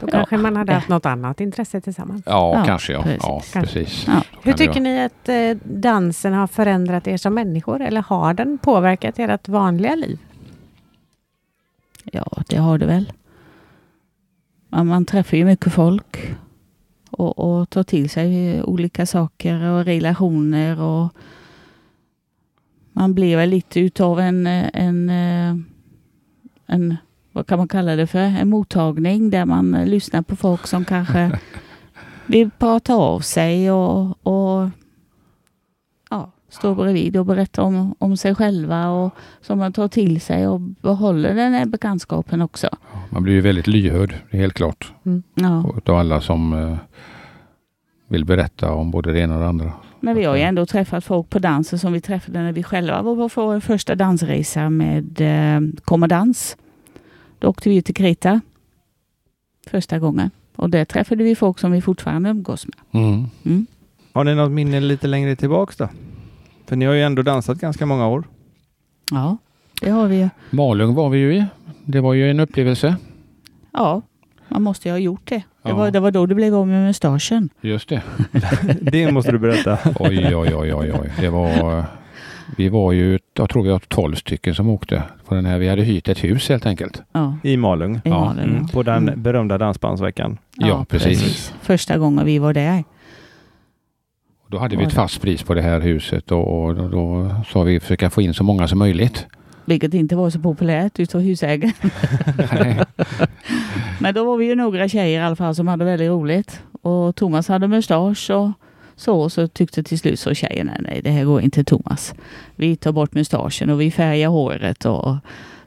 Då 0.00 0.06
Ja. 0.06 0.10
kanske 0.12 0.36
man 0.36 0.56
hade 0.56 0.72
haft 0.72 0.88
något 0.88 1.06
annat 1.06 1.40
intresse 1.40 1.80
tillsammans. 1.80 2.22
Ja, 2.26 2.58
Ja, 2.58 2.64
kanske 2.64 2.92
ja. 2.92 3.02
precis. 3.02 3.20
Ja, 3.22 3.42
Kanske. 3.52 3.60
precis. 3.74 4.06
Ja. 4.06 4.22
Hur 4.42 4.52
tycker 4.52 4.80
ni 4.80 5.04
att 5.04 5.28
eh, 5.28 5.56
dansen 5.64 6.32
har 6.34 6.46
förändrat 6.46 7.06
er 7.08 7.16
som 7.16 7.34
människor 7.34 7.80
eller 7.82 8.02
har 8.02 8.34
den 8.34 8.58
påverkat 8.58 9.18
ert 9.18 9.48
vanliga 9.48 9.94
liv? 9.94 10.18
ja, 12.12 12.42
det 12.48 12.56
har 12.56 12.78
det 12.78 12.86
väl. 12.86 13.12
Man, 14.68 14.86
man 14.86 15.04
träffar 15.04 15.36
ju 15.36 15.44
mycket 15.44 15.72
folk 15.72 16.34
och, 17.20 17.38
och 17.38 17.70
tar 17.70 17.82
till 17.82 18.10
sig 18.10 18.62
olika 18.62 19.06
saker 19.06 19.62
och 19.70 19.84
relationer 19.84 20.80
och 20.80 21.12
man 22.92 23.14
blir 23.14 23.36
väl 23.36 23.50
lite 23.50 23.80
utav 23.80 24.20
en, 24.20 24.46
en, 24.46 25.10
eh, 25.10 25.56
en 26.66 26.96
vad 27.32 27.46
kan 27.46 27.58
man 27.58 27.68
kalla 27.68 27.96
det 27.96 28.06
för, 28.06 28.18
en 28.18 28.48
mottagning 28.48 29.30
där 29.30 29.44
man 29.44 29.70
lyssnar 29.84 30.22
på 30.22 30.36
folk 30.36 30.66
som 30.66 30.84
kanske 30.84 31.38
vill 32.26 32.50
prata 32.50 32.94
av 32.94 33.20
sig 33.20 33.70
och, 33.70 34.26
och 34.26 34.68
ja, 36.48 36.54
stå 36.54 36.74
bredvid 36.74 37.16
och 37.16 37.26
berätta 37.26 37.62
om, 37.62 37.94
om 37.98 38.16
sig 38.16 38.34
själva 38.34 38.88
och 38.88 39.14
som 39.40 39.58
man 39.58 39.72
tar 39.72 39.88
till 39.88 40.20
sig 40.20 40.48
och 40.48 40.60
behåller 40.60 41.34
den 41.34 41.52
här 41.52 41.66
bekantskapen 41.66 42.42
också. 42.42 42.68
Ja, 42.72 43.02
Man 43.10 43.22
blir 43.22 43.34
ju 43.34 43.40
väldigt 43.40 43.66
lyhörd, 43.66 44.14
det 44.30 44.36
är 44.36 44.40
helt 44.40 44.54
klart. 44.54 44.92
Ja. 45.34 45.72
Utav 45.76 45.96
alla 45.98 46.20
som 46.20 46.52
eh, 46.52 46.76
vill 48.08 48.24
berätta 48.24 48.72
om 48.72 48.90
både 48.90 49.12
det 49.12 49.20
ena 49.20 49.34
och 49.34 49.40
det 49.40 49.48
andra. 49.48 49.72
Men 50.00 50.16
vi 50.16 50.24
har 50.24 50.36
ju 50.36 50.42
ändå 50.42 50.66
träffat 50.66 51.04
folk 51.04 51.30
på 51.30 51.38
dansen 51.38 51.78
som 51.78 51.92
vi 51.92 52.00
träffade 52.00 52.42
när 52.42 52.52
vi 52.52 52.62
själva 52.62 53.02
var 53.02 53.28
på 53.28 53.46
vår 53.46 53.60
första 53.60 53.94
dansresa 53.94 54.70
med 54.70 55.20
eh, 55.20 55.60
Kom 55.84 56.02
och 56.02 56.08
dans. 56.08 56.56
Då 57.38 57.48
åkte 57.48 57.68
vi 57.68 57.82
till 57.82 57.94
Kreta 57.94 58.40
första 59.66 59.98
gången. 59.98 60.30
Och 60.56 60.70
där 60.70 60.84
träffade 60.84 61.24
vi 61.24 61.34
folk 61.34 61.58
som 61.58 61.72
vi 61.72 61.80
fortfarande 61.80 62.30
umgås 62.30 62.66
med. 62.66 63.02
Mm. 63.02 63.26
Mm. 63.44 63.66
Har 64.12 64.24
ni 64.24 64.34
något 64.34 64.50
minne 64.50 64.80
lite 64.80 65.06
längre 65.06 65.36
tillbaks 65.36 65.76
då? 65.76 65.88
För 66.68 66.76
ni 66.76 66.84
har 66.84 66.94
ju 66.94 67.02
ändå 67.02 67.22
dansat 67.22 67.58
ganska 67.58 67.86
många 67.86 68.06
år. 68.08 68.24
Ja, 69.10 69.36
det 69.80 69.90
har 69.90 70.06
vi 70.06 70.16
ju. 70.16 70.28
Malung 70.50 70.94
var 70.94 71.08
vi 71.08 71.18
ju 71.18 71.34
i. 71.36 71.44
Det 71.84 72.00
var 72.00 72.14
ju 72.14 72.30
en 72.30 72.40
upplevelse. 72.40 72.96
Ja, 73.72 74.02
man 74.48 74.62
måste 74.62 74.88
ju 74.88 74.92
ha 74.92 74.98
gjort 74.98 75.20
det. 75.24 75.34
Det, 75.36 75.42
Ja. 75.70 75.74
var, 75.76 75.90
det 75.90 76.00
var 76.00 76.10
då 76.10 76.26
det 76.26 76.34
blev 76.34 76.54
av 76.54 76.66
med 76.68 76.86
mustaschen. 76.86 77.48
Just 77.60 77.88
det. 77.88 78.02
Det 78.80 79.12
måste 79.12 79.32
du 79.32 79.38
berätta. 79.38 79.78
Oj, 80.00 80.36
oj, 80.36 80.54
oj, 80.54 80.74
oj, 80.74 80.92
oj. 81.00 81.12
Det 81.20 81.28
var... 81.28 81.84
Vi 82.56 82.68
var 82.68 82.92
ju, 82.92 83.18
jag 83.34 83.50
tror 83.50 83.62
vi 83.62 83.68
var 83.70 83.78
12 83.78 84.14
stycken 84.14 84.54
som 84.54 84.68
åkte 84.68 85.02
på 85.26 85.34
den 85.34 85.46
här. 85.46 85.58
Vi 85.58 85.68
hade 85.68 85.82
hyrt 85.82 86.08
ett 86.08 86.24
hus 86.24 86.48
helt 86.48 86.66
enkelt. 86.66 87.02
Ja, 87.12 87.36
I 87.42 87.56
Malung. 87.56 87.96
i 87.96 88.00
Ja, 88.04 88.10
Malung. 88.24 88.44
Mm, 88.44 88.68
på 88.68 88.82
den 88.82 89.08
Mm. 89.08 89.22
berömda 89.22 89.58
dansbandsveckan. 89.58 90.38
Ja, 90.56 90.86
precis. 90.88 91.54
Första 91.62 91.98
gången 91.98 92.24
vi 92.26 92.38
var 92.38 92.52
där. 92.52 92.84
Då 94.50 94.58
hade 94.58 94.76
vi 94.76 94.84
ett 94.84 94.92
fast 94.92 95.22
pris 95.22 95.42
på 95.42 95.54
det 95.54 95.62
här 95.62 95.80
huset 95.80 96.32
och, 96.32 96.64
och 96.64 96.74
då, 96.74 96.88
då 96.88 97.34
sa 97.52 97.62
vi 97.62 97.80
försöka 97.80 98.10
få 98.10 98.22
in 98.22 98.34
så 98.34 98.44
många 98.44 98.68
som 98.68 98.78
möjligt. 98.78 99.26
Vilket 99.64 99.94
inte 99.94 100.16
var 100.16 100.30
så 100.30 100.38
populärt 100.38 101.00
utav 101.00 101.20
husägaren. 101.20 101.72
Men 104.00 104.14
då 104.14 104.24
var 104.24 104.36
vi 104.36 104.46
ju 104.46 104.54
några 104.54 104.88
tjejer 104.88 105.20
i 105.20 105.24
alla 105.24 105.36
fall 105.36 105.54
som 105.54 105.68
hade 105.68 105.84
väldigt 105.84 106.10
roligt. 106.10 106.62
Och 106.82 107.16
Thomas 107.16 107.48
hade 107.48 107.68
mustasch 107.68 108.30
och 108.30 108.52
så. 108.96 109.30
Så 109.30 109.48
tyckte 109.48 109.82
till 109.82 109.98
slut 109.98 110.20
så 110.20 110.34
tjejerna, 110.34 110.72
nej 110.80 111.00
det 111.04 111.10
här 111.10 111.24
går 111.24 111.40
inte 111.40 111.64
Thomas. 111.64 112.14
Vi 112.56 112.76
tar 112.76 112.92
bort 112.92 113.14
mustaschen 113.14 113.70
och 113.70 113.80
vi 113.80 113.90
färgar 113.90 114.28
håret. 114.28 114.84
Och, 114.84 115.16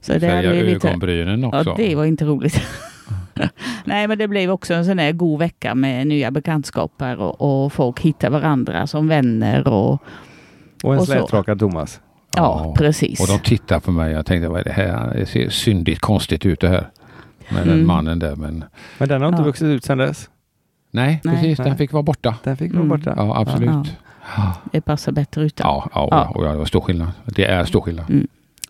så 0.01 0.13
det 0.13 0.19
Färga 0.19 0.35
hade 0.35 0.63
vi 0.63 0.73
lite, 0.73 0.87
ögonbrynen 0.87 1.43
också. 1.43 1.69
Ja, 1.69 1.75
det 1.77 1.95
var 1.95 2.05
inte 2.05 2.25
roligt. 2.25 2.61
Nej, 3.85 4.07
men 4.07 4.17
det 4.17 4.27
blev 4.27 4.51
också 4.51 4.73
en 4.73 4.85
sån 4.85 4.97
där 4.97 5.11
god 5.11 5.39
vecka 5.39 5.75
med 5.75 6.07
nya 6.07 6.31
bekantskaper 6.31 7.17
och, 7.19 7.63
och 7.65 7.73
folk 7.73 7.99
hittar 7.99 8.29
varandra 8.29 8.87
som 8.87 9.07
vänner 9.07 9.67
och 9.67 10.01
Och 10.83 10.93
en 10.93 10.99
Och 10.99 11.05
slätrakad 11.05 11.59
Thomas. 11.59 12.01
ja, 12.37 12.75
precis. 12.77 13.19
Och 13.21 13.27
de 13.27 13.39
tittar 13.39 13.79
på 13.79 13.91
mig. 13.91 14.11
Jag 14.13 14.25
tänkte, 14.25 14.47
vad 14.49 14.59
är 14.59 14.63
det 14.63 14.71
här? 14.71 15.13
Det 15.15 15.25
ser 15.25 15.49
syndigt 15.49 16.01
konstigt 16.01 16.45
ut 16.45 16.59
det 16.59 16.69
här. 16.69 16.89
Med 17.49 17.61
den 17.67 17.73
Mm. 17.73 17.87
mannen 17.87 18.19
där. 18.19 18.35
Men 18.35 18.63
Men 18.97 19.09
den 19.09 19.21
har 19.21 19.29
inte 19.29 19.41
Ja. 19.41 19.45
vuxit 19.45 19.65
ut 19.67 19.83
sedan 19.85 19.97
dess. 19.97 20.29
nej, 20.91 21.21
Nej. 21.23 21.35
precis. 21.35 21.57
Den 21.57 21.67
Nej. 21.67 21.77
fick 21.77 21.91
vara 21.93 22.03
borta. 22.03 22.35
Den 22.43 22.57
fick 22.57 22.73
vara 22.73 22.83
Mm. 22.83 22.97
borta. 22.97 23.13
Ja, 23.17 23.37
absolut. 23.39 23.93
Ja, 24.37 24.53
Det 24.71 24.81
passar 24.81 25.11
bättre 25.11 25.43
utan. 25.43 25.67
ja, 25.67 25.89
ja, 25.93 26.07
Ja. 26.11 26.31
och 26.35 26.45
ja, 26.45 26.51
det 26.51 26.57
var 26.57 26.65
stor 26.65 26.81
skillnad. 26.81 27.11
Det 27.25 27.45
är 27.45 27.65
stor 27.65 27.81
skillnad. 27.81 28.05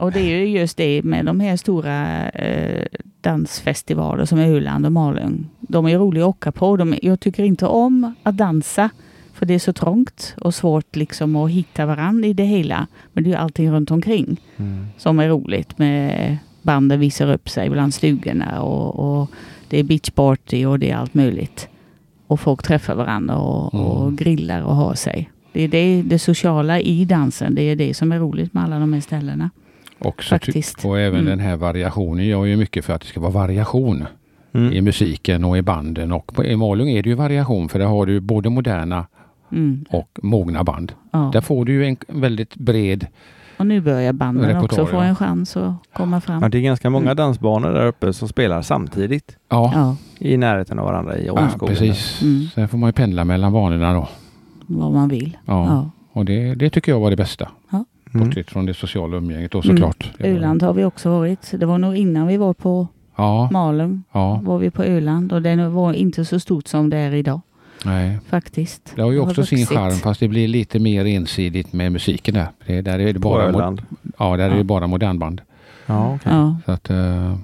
Och 0.02 0.12
det 0.12 0.20
är 0.20 0.38
ju 0.38 0.60
just 0.60 0.78
det 0.78 1.04
med 1.04 1.26
de 1.26 1.40
här 1.40 1.58
stora 1.58 2.30
eh, 2.30 2.86
dansfestivaler 3.22 4.26
som 4.26 4.40
Öland 4.40 4.86
och 4.86 4.92
Malung. 4.92 5.50
De 5.60 5.86
är 5.88 5.98
roliga 5.98 6.24
att 6.24 6.30
åka 6.30 6.52
på. 6.52 6.78
De, 6.78 6.96
jag 7.02 7.20
tycker 7.20 7.44
inte 7.44 7.66
om 7.66 8.14
att 8.24 8.38
dansa 8.38 8.90
för 9.34 9.46
det 9.46 9.54
är 9.54 9.60
så 9.60 9.74
trångt 9.74 10.36
och 10.42 10.56
svårt 10.56 10.96
liksom 10.96 11.36
att 11.36 11.52
hitta 11.52 11.86
varandra 11.86 12.28
i 12.28 12.34
det 12.34 12.44
hela. 12.44 12.88
Men 13.14 13.24
det 13.24 13.28
är 13.30 13.32
ju 13.32 13.38
allting 13.38 13.72
runt 13.72 13.92
omkring 13.92 14.38
Mm. 14.58 14.86
som 14.98 15.20
är 15.20 15.30
roligt 15.30 15.78
med 15.78 16.38
banden 16.62 17.00
visar 17.00 17.34
upp 17.34 17.50
sig 17.50 17.70
bland 17.70 17.94
stugorna 17.94 18.62
och, 18.62 19.00
och 19.22 19.30
det 19.70 19.80
är 19.80 19.84
beachparty 19.84 20.66
och 20.66 20.80
det 20.80 20.92
är 20.92 20.96
allt 20.96 21.14
möjligt. 21.14 21.68
Och 22.28 22.40
folk 22.40 22.64
träffar 22.64 22.96
varandra 22.96 23.38
och, 23.38 23.74
Mm. 23.74 23.86
och 23.86 24.18
grillar 24.18 24.62
och 24.62 24.76
har 24.76 24.94
sig. 24.94 25.30
Det 25.54 25.62
är 25.64 25.68
det, 25.68 26.02
det 26.02 26.20
sociala 26.20 26.80
i 26.80 27.06
dansen. 27.06 27.56
Det 27.56 27.62
är 27.64 27.76
det 27.76 27.94
som 27.94 28.12
är 28.12 28.20
roligt 28.20 28.54
med 28.54 28.64
alla 28.64 28.80
de 28.80 28.94
här 28.94 29.02
ställena. 29.02 29.50
Och, 30.02 30.24
så 30.24 30.30
ty- 30.30 30.30
Faktiskt. 30.46 30.86
och 30.86 31.00
även 31.00 31.20
Mm. 31.20 31.30
den 31.30 31.40
här 31.40 31.56
variationen 31.56 32.26
gör 32.26 32.46
ju 32.46 32.58
mycket 32.58 32.86
för 32.86 32.94
att 32.94 33.02
det 33.02 33.08
ska 33.08 33.20
vara 33.20 33.32
variation 33.32 34.06
i 34.54 34.58
Mm. 34.58 34.86
musiken 34.86 35.44
och 35.44 35.58
i 35.58 35.62
banden. 35.62 36.12
Och 36.12 36.28
på, 36.36 36.46
i 36.46 36.56
Malung 36.56 36.90
är 36.90 37.04
det 37.04 37.10
ju 37.10 37.16
variation 37.16 37.70
för 37.70 37.80
där 37.80 37.86
har 37.86 38.06
du 38.06 38.20
både 38.20 38.50
moderna 38.50 39.06
Mm. 39.52 39.86
och 39.90 40.20
mogna 40.24 40.64
band. 40.64 40.94
Ja. 41.12 41.30
Där 41.34 41.42
får 41.42 41.66
du 41.66 41.72
ju 41.74 41.86
en 41.86 41.98
väldigt 42.08 42.56
bred... 42.56 43.08
Och 43.58 43.68
nu 43.68 43.82
börjar 43.82 44.14
banden 44.14 44.46
Repertoar, 44.46 44.64
också 44.66 44.86
få 44.86 44.96
ja. 44.98 45.04
en 45.04 45.16
chans 45.16 45.58
att 45.58 45.74
komma 45.94 46.22
fram. 46.22 46.42
Ja, 46.42 46.50
det 46.50 46.58
är 46.58 46.62
ganska 46.62 46.90
många 46.90 47.06
Mm. 47.06 47.16
dansbanor 47.18 47.70
där 47.72 47.86
uppe 47.88 48.14
som 48.14 48.28
spelar 48.28 48.62
samtidigt 48.62 49.38
Ja, 49.50 49.72
Ja, 49.76 49.96
i 50.28 50.38
närheten 50.38 50.80
av 50.80 50.86
varandra 50.86 51.18
i 51.18 51.26
ja 51.26 51.50
precis. 51.68 52.22
Mm. 52.22 52.48
Sen 52.56 52.68
får 52.68 52.78
man 52.78 52.88
ju 52.90 52.94
pendla 52.94 53.26
mellan 53.26 53.54
banorna 53.54 53.94
då. 53.94 54.08
vad 54.68 54.92
man 54.92 55.10
vill. 55.10 55.38
Ja. 55.46 55.66
Ja. 55.66 55.90
Och 56.14 56.26
det, 56.26 56.56
det 56.56 56.70
tycker 56.70 56.92
jag 56.92 57.00
var 57.00 57.10
det 57.10 57.16
bästa. 57.16 57.50
Mm. 57.72 57.86
Bortsett 58.12 58.52
från 58.52 58.66
det 58.66 58.74
sociala 58.74 59.18
umgänget 59.18 59.52
då 59.52 59.62
Mm. 59.66 59.78
såklart. 59.78 60.12
Var- 60.20 60.28
Öland 60.28 60.62
har 60.64 60.74
vi 60.74 60.84
också 60.86 61.10
varit. 61.10 61.52
Det 61.58 61.66
var 61.66 61.78
nog 61.78 61.96
innan 61.98 62.28
vi 62.28 62.38
var 62.38 62.54
på 62.54 62.88
Ja, 63.16 63.50
Malung. 63.52 64.04
ja, 64.12 64.40
Var 64.44 64.58
vi 64.58 64.72
på 64.72 64.84
Öland 64.84 65.34
och 65.34 65.42
det 65.42 65.70
var 65.70 65.94
inte 65.94 66.26
så 66.26 66.40
stort 66.40 66.68
som 66.68 66.90
det 66.90 66.98
är 66.98 67.14
idag 67.14 67.42
nej. 67.86 68.20
faktiskt. 68.30 68.94
Det 68.96 69.02
har 69.02 69.12
ju 69.12 69.20
också 69.20 69.46
sin 69.46 69.58
vuxit. 69.60 69.78
charm 69.78 69.92
fast 69.92 70.20
det 70.20 70.28
blir 70.28 70.48
lite 70.48 70.80
mer 70.80 71.06
ensidigt 71.06 71.74
med 71.74 71.92
musiken 71.92 72.34
där. 72.34 72.48
Det, 72.68 72.82
där 72.82 73.00
är 73.00 73.06
det 73.14 73.20
På 73.20 73.30
bara, 73.30 73.52
mo- 73.52 73.56
Öland. 73.56 73.82
ja, 74.20 74.38
där 74.38 74.46
är 74.46 74.50
Ja. 74.52 74.56
det 74.58 74.64
bara 74.64 74.88
modernband. 74.88 75.42
Ja, 75.86 76.16
okej. 76.16 76.32
Ja, 76.34 76.56
Så 76.66 76.72
att 76.72 76.90
eh, 76.90 77.38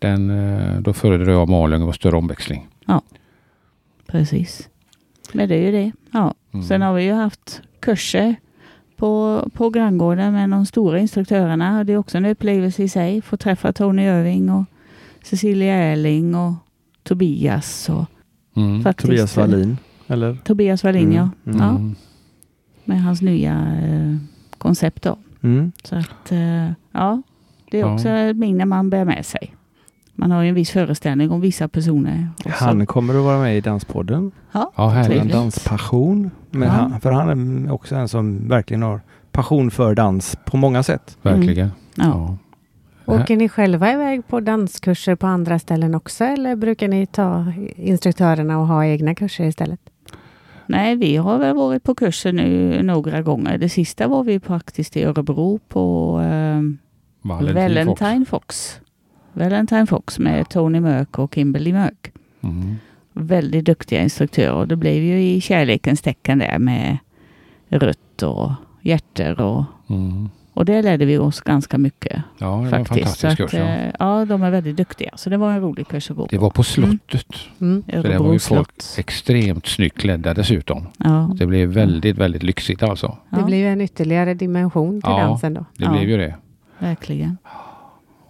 den, 0.00 0.30
eh, 0.30 0.80
då 0.80 0.92
föredrar 0.92 1.32
jag 1.32 1.48
Malung 1.48 1.82
och 1.82 1.94
större 1.94 2.16
omväxling. 2.16 2.66
precis. 4.06 4.68
Men 5.32 5.48
det 5.48 5.54
är 5.54 5.62
ju 5.62 5.72
det. 5.72 5.92
Ja. 6.12 6.34
Mm. 6.52 6.66
Sen 6.66 6.82
har 6.82 6.94
vi 6.94 7.02
ju 7.04 7.12
haft 7.12 7.62
kurser 7.80 8.36
på, 8.96 9.42
på 9.54 9.70
Granngården 9.70 10.32
med 10.32 10.50
de 10.50 10.66
stora 10.66 10.98
instruktörerna. 10.98 11.84
Det 11.84 11.92
är 11.92 11.96
också 11.96 12.18
en 12.18 12.24
upplevelse 12.26 12.82
i 12.82 12.88
sig. 12.88 13.22
Få 13.22 13.36
träffa 13.36 13.72
Tony 13.72 14.02
Irving 14.02 14.50
och 14.50 14.64
Cecilia 15.24 15.74
Erling 15.74 16.34
och 16.34 16.52
Tobias 17.02 17.88
och 17.88 18.04
Mm. 18.56 18.82
faktiskt 18.82 19.06
Tobias 19.06 19.36
Wallin, 19.36 19.76
eller? 20.06 20.34
Tobias 20.44 20.84
Wallin, 20.84 21.12
ja. 21.12 21.30
Mm. 21.46 21.58
ja. 21.58 21.70
Mm. 21.70 21.94
Med 22.84 23.02
hans 23.02 23.22
nya 23.22 23.52
eh, 23.82 24.16
koncept 24.58 25.02
då. 25.02 25.18
Mm. 25.42 25.72
Så 25.84 25.96
att 25.96 26.32
eh, 26.32 26.70
ja, 26.92 27.22
det 27.70 27.80
är 27.80 27.80
Ja. 27.80 27.94
också 27.94 28.08
ett 28.08 28.36
minne 28.36 28.64
man 28.64 28.90
bär 28.90 29.04
med 29.04 29.26
sig. 29.26 29.54
Man 30.18 30.30
har 30.30 30.42
ju 30.42 30.48
en 30.48 30.54
viss 30.54 30.70
föreställning 30.70 31.30
om 31.30 31.40
vissa 31.40 31.68
personer. 31.68 32.28
och 32.44 32.50
så- 32.52 32.64
Han 32.64 32.86
kommer 32.86 33.14
att 33.14 33.24
vara 33.24 33.38
med 33.38 33.56
i 33.56 33.60
Danspodden. 33.60 34.30
ja, 34.52 34.72
Ja, 34.76 34.88
härligt. 34.88 35.06
trevligt. 35.10 35.34
En 35.34 35.40
danspassion. 35.40 36.30
Men 36.50 36.62
Ja. 36.62 36.68
han, 36.74 37.00
för 37.00 37.12
han 37.12 37.66
är 37.66 37.72
också 37.72 37.94
en 37.96 38.08
som 38.08 38.48
verkligen 38.48 38.82
har 38.82 39.00
passion 39.32 39.70
för 39.70 39.94
dans 39.94 40.36
på 40.44 40.56
många 40.56 40.82
sätt. 40.82 41.18
Verkligen. 41.22 41.70
Ja. 41.94 42.04
Ja. 42.04 43.14
Åker 43.14 43.36
ni 43.36 43.48
själva 43.48 43.92
iväg 43.92 44.26
på 44.28 44.40
danskurser 44.40 45.14
på 45.14 45.26
andra 45.26 45.58
ställen 45.58 45.94
också 45.94 46.24
eller 46.24 46.56
brukar 46.56 46.88
ni 46.88 47.06
ta 47.06 47.52
instruktörerna 47.76 48.58
och 48.58 48.66
ha 48.66 48.84
egna 48.84 49.14
kurser 49.14 49.44
istället? 49.44 49.80
Nej, 50.66 50.96
vi 50.96 51.16
har 51.16 51.38
väl 51.38 51.56
varit 51.56 51.82
på 51.82 51.94
kurser 51.94 52.32
nu 52.32 52.82
några 52.82 53.22
gånger. 53.22 53.58
Det 53.58 53.68
sista 53.68 54.08
var 54.08 54.24
vi 54.24 54.40
faktiskt 54.40 54.96
i 54.96 55.04
Örebro 55.04 55.58
på 55.68 56.20
eh, 56.20 56.60
Valentin 57.22 57.54
Valentine 57.54 58.24
Fox. 58.26 58.80
Valentine 59.36 59.86
Fox 59.86 60.18
med 60.18 60.48
Tony 60.48 60.80
Mörk 60.80 61.18
och 61.18 61.34
Kimberly 61.34 61.72
Mörk. 61.72 62.12
Mm. 62.42 62.74
Väldigt 63.12 63.64
duktiga 63.64 64.02
instruktörer. 64.02 64.66
Det 64.66 64.76
blev 64.76 65.02
ju 65.02 65.22
i 65.22 65.40
kärlekens 65.40 66.02
tecken 66.02 66.38
där 66.38 66.58
med 66.58 66.98
rött 67.68 68.22
och 68.22 68.52
hjärter 68.82 69.40
och, 69.40 69.64
Mm. 69.88 70.28
och 70.52 70.64
det 70.64 70.82
lärde 70.82 71.04
vi 71.04 71.18
oss 71.18 71.40
ganska 71.40 71.78
mycket. 71.78 72.22
Ja, 72.38 72.46
det 72.46 72.52
var 72.52 72.62
en 72.64 72.70
faktiskt. 72.70 72.88
Fantastisk 73.20 73.40
att, 73.40 73.50
kurs. 73.50 73.54
Ja. 73.54 73.66
eh, 73.66 73.92
ja, 73.98 74.24
de 74.24 74.42
är 74.42 74.50
väldigt 74.50 74.76
duktiga. 74.76 75.10
Så 75.16 75.30
det 75.30 75.36
var 75.36 75.52
en 75.52 75.60
rolig 75.60 75.88
kurs 75.88 76.10
att 76.10 76.16
gå 76.16 76.26
Det 76.30 76.38
var 76.38 76.50
på 76.50 76.62
slottet. 76.62 77.26
Mm. 77.60 77.84
Så 77.92 78.02
det 78.02 78.18
var 78.18 78.32
ju 78.32 78.38
folk 78.38 78.70
extremt 78.98 79.66
snyggt 79.66 79.98
klädda 79.98 80.34
dessutom. 80.34 80.86
Ja. 80.98 81.30
Det 81.34 81.46
blev 81.46 81.68
väldigt, 81.68 82.16
väldigt 82.18 82.42
lyxigt 82.42 82.82
alltså. 82.82 83.16
Det 83.30 83.42
blir 83.42 83.56
ju 83.58 83.66
en 83.68 83.80
ytterligare 83.80 84.34
dimension 84.34 85.02
till 85.02 85.10
Ja. 85.10 85.18
dansen 85.18 85.54
då. 85.54 85.64
Det 85.76 85.84
Ja. 85.84 85.92
blev 85.92 86.08
ju 86.10 86.16
det. 86.16 86.34
verkligen. 86.78 87.36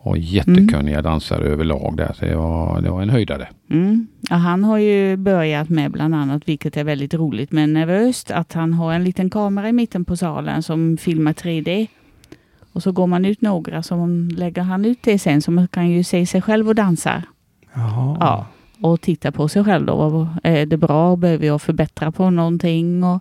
Och 0.06 0.18
jättekunniga 0.18 1.02
dansare 1.02 1.44
överlag 1.44 1.96
där. 1.96 2.12
Så 2.18 2.24
det 2.24 2.36
var, 2.36 2.80
det 2.80 2.90
var 2.90 3.02
en 3.02 3.10
höjdare. 3.10 3.48
Mm. 3.70 4.06
Ja, 4.30 4.36
han 4.36 4.64
har 4.64 4.78
ju 4.78 5.16
börjat 5.16 5.68
med 5.68 5.90
bland 5.92 6.14
annat, 6.14 6.42
vilket 6.48 6.76
är 6.76 6.84
väldigt 6.84 7.14
roligt 7.14 7.52
men 7.52 7.72
nervöst, 7.72 8.30
att 8.30 8.52
han 8.52 8.72
har 8.74 8.92
en 8.92 9.04
liten 9.04 9.30
kamera 9.30 9.68
i 9.68 9.72
mitten 9.72 10.04
på 10.04 10.16
salen 10.16 10.62
som 10.62 10.96
filmar 10.96 11.32
3D. 11.32 11.86
Och 12.72 12.82
så 12.82 12.92
går 12.92 13.06
man 13.06 13.24
ut 13.24 13.40
några 13.40 13.82
som 13.82 14.28
lägger 14.32 14.62
han 14.62 14.84
ut 14.84 14.98
det 15.02 15.18
sen 15.18 15.42
så 15.42 15.50
man 15.50 15.68
kan 15.68 15.90
ju 15.90 16.04
se 16.04 16.26
sig 16.26 16.42
själv 16.42 16.68
och 16.68 16.74
dansa. 16.74 17.22
Jaha. 17.74 18.16
Ja. 18.20 18.46
Och 18.80 19.00
titta 19.00 19.32
på 19.32 19.48
sig 19.48 19.64
själv 19.64 19.86
då. 19.86 20.28
Är 20.42 20.66
det 20.66 20.76
bra? 20.76 21.16
Behöver 21.16 21.46
jag 21.46 21.62
förbättra 21.62 22.12
på 22.12 22.30
någonting? 22.30 23.04
Och, 23.04 23.20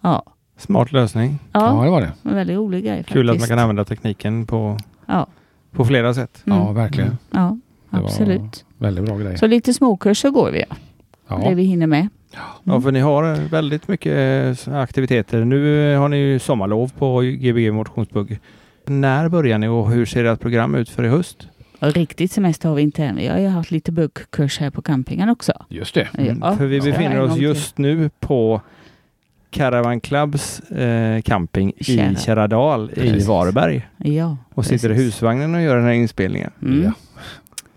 ja. 0.00 0.22
Smart 0.56 0.92
lösning. 0.92 1.38
Ja, 1.52 1.76
Ja, 1.78 1.84
det 1.84 1.90
var 1.90 2.00
det. 2.00 2.12
en 2.22 2.34
väldigt 2.34 2.56
rolig 2.56 2.84
grej 2.84 2.96
faktiskt. 2.96 3.12
Kul 3.12 3.30
att 3.30 3.38
man 3.38 3.48
kan 3.48 3.58
använda 3.58 3.84
tekniken 3.84 4.46
på, 4.46 4.76
Ja, 5.06 5.26
på 5.72 5.84
flera 5.84 6.14
sätt. 6.14 6.42
mm. 6.46 6.58
Ja, 6.58 6.72
verkligen. 6.72 7.18
ja 7.30 7.58
Det 7.90 7.96
var- 7.96 8.04
absolut. 8.04 8.64
Väldigt 8.78 9.04
bra 9.04 9.16
grej. 9.18 9.38
Så 9.38 9.46
lite 9.46 9.74
småkurser 9.74 10.30
går 10.30 10.50
vi, 10.50 10.64
ja. 10.68 11.36
det 11.36 11.48
Ja. 11.48 11.54
vi 11.54 11.62
hinner 11.62 11.86
med. 11.86 12.08
Ja, 12.64 12.80
för 12.80 12.92
ni 12.92 13.00
har 13.00 13.48
väldigt 13.48 13.88
mycket 13.88 14.12
eh, 14.68 14.74
aktiviteter. 14.74 15.44
Nu 15.44 15.92
eh, 15.92 16.00
har 16.00 16.08
ni 16.08 16.16
ju 16.16 16.38
sommarlov 16.38 16.92
på 16.98 17.20
Gbg 17.20 17.72
motionsbugg. 17.72 18.38
När 18.86 19.28
börjar 19.28 19.58
ni 19.58 19.68
och 19.68 19.90
hur 19.90 20.06
ser 20.06 20.24
ert 20.24 20.40
program 20.40 20.74
ut 20.74 20.88
för 20.88 21.04
i 21.04 21.08
höst? 21.08 21.48
Riktigt 21.80 22.32
semester 22.32 22.68
har 22.68 22.76
vi 22.76 22.82
inte 22.82 23.04
än. 23.04 23.16
Vi 23.16 23.26
har 23.26 23.38
ju 23.38 23.46
haft 23.48 23.70
lite 23.70 23.92
buggkurs 23.92 24.58
här 24.60 24.70
på 24.70 24.82
campingen 24.82 25.28
också. 25.28 25.52
Just 25.68 25.94
det. 25.94 26.08
Ja, 26.40 26.56
för 26.56 26.66
vi 26.66 26.76
ja. 26.78 26.84
befinner 26.84 27.20
oss 27.20 27.36
just 27.38 27.78
nu 27.78 28.10
på 28.20 28.60
Caravan 29.50 30.00
Clubs 30.00 30.60
eh, 30.60 31.20
camping 31.22 31.72
i 31.76 31.84
Kärra. 31.84 32.14
Kärradal 32.14 32.90
i. 32.96 33.24
Varberg 33.24 33.88
Ja, 33.98 34.36
och 34.54 34.66
sitter 34.66 34.90
i 34.90 34.92
precis. 34.94 35.06
husvagnen 35.06 35.54
och 35.54 35.62
gör 35.62 35.76
den 35.76 35.84
här 35.84 35.92
inspelningen. 35.92 36.50
Mm. 36.62 36.82
Ja. 36.84 36.92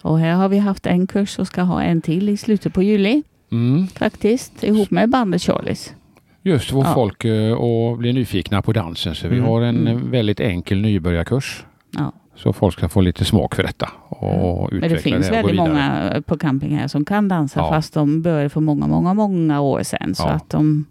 Och 0.01 0.19
här 0.19 0.33
har 0.33 0.49
vi 0.49 0.57
haft 0.57 0.85
en 0.85 1.07
kurs 1.07 1.39
och 1.39 1.47
ska 1.47 1.61
ha 1.61 1.81
en 1.81 2.01
till 2.01 2.29
i 2.29 2.37
slutet 2.37 2.73
på 2.73 2.83
juli 2.83 3.23
Mm. 3.51 3.87
faktiskt. 3.87 4.63
Ihop 4.63 4.91
med 4.91 5.09
bandet 5.09 5.41
Charlies. 5.41 5.93
Just 6.41 6.69
få 6.71 6.79
Ja. 6.83 6.93
folk 6.93 7.25
eh, 7.25 7.53
att 7.57 7.97
bli 7.99 8.13
nyfikna 8.13 8.61
på 8.61 8.73
dansen. 8.73 9.15
Så 9.15 9.27
vi 9.27 9.37
Mm. 9.37 9.49
har 9.49 9.61
en 9.61 9.87
Mm. 9.87 9.97
eh, 9.97 10.03
väldigt 10.09 10.39
enkel 10.39 10.81
nybörjarkurs. 10.81 11.65
Ja. 11.97 12.11
Så 12.35 12.53
folk 12.53 12.73
ska 12.77 12.89
få 12.89 13.01
lite 13.01 13.25
smak 13.25 13.55
för 13.55 13.63
detta 13.63 13.89
och 14.09 14.69
utveckla 14.71 14.79
Men 14.87 14.89
det 14.95 15.01
finns 15.01 15.25
det 15.29 15.31
och 15.31 15.37
väldigt 15.37 15.55
många 15.55 16.21
på 16.25 16.37
camping 16.37 16.77
här 16.77 16.87
som 16.87 17.05
kan 17.05 17.27
dansa 17.27 17.59
Ja. 17.59 17.69
fast 17.69 17.93
de 17.93 18.21
började 18.21 18.49
för 18.49 18.61
många, 18.61 18.87
många, 18.87 19.13
många 19.13 19.61
år 19.61 19.83
sedan. 19.83 20.15
Så 20.15 20.23
Ja. 20.23 20.29
att 20.29 20.49
de... 20.49 20.85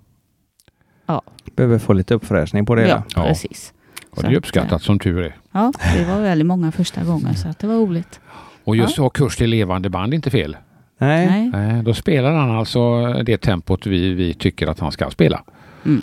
Behöver 1.57 1.78
få 1.78 1.92
lite 1.92 2.14
uppfräschning 2.14 2.66
på 2.66 2.74
det 2.74 2.82
Ja, 2.82 2.86
hela. 2.88 3.03
Ja. 3.16 3.22
precis. 3.22 3.72
Och 4.11 4.22
det 4.22 4.28
är 4.28 4.30
att, 4.30 4.36
uppskattat 4.36 4.82
som 4.82 4.98
tur 4.98 5.22
är. 5.22 5.36
Ja, 5.53 5.72
det 5.96 6.05
var 6.05 6.20
väldigt 6.20 6.46
många 6.46 6.72
första 6.72 7.05
gången 7.05 7.34
så 7.34 7.48
att 7.48 7.59
det 7.59 7.66
var 7.66 7.74
roligt. 7.74 8.20
Och 8.64 8.76
just 8.76 8.92
att 8.92 9.03
ha 9.03 9.11
kurs 9.11 9.36
till 9.36 9.50
levande 9.50 9.90
band 9.90 10.12
är 10.12 10.16
inte 10.16 10.30
fel. 10.30 10.57
Nej. 10.98 11.50
Nej. 11.50 11.82
Då 11.82 11.94
spelar 11.94 12.32
han 12.34 12.50
alltså 12.50 13.12
det 13.12 13.36
tempot 13.38 13.86
vi, 13.86 14.14
vi 14.14 14.34
tycker 14.34 14.66
att 14.66 14.80
han 14.80 14.92
ska 14.92 15.11
spela. 15.11 15.42
Mm. 15.84 16.03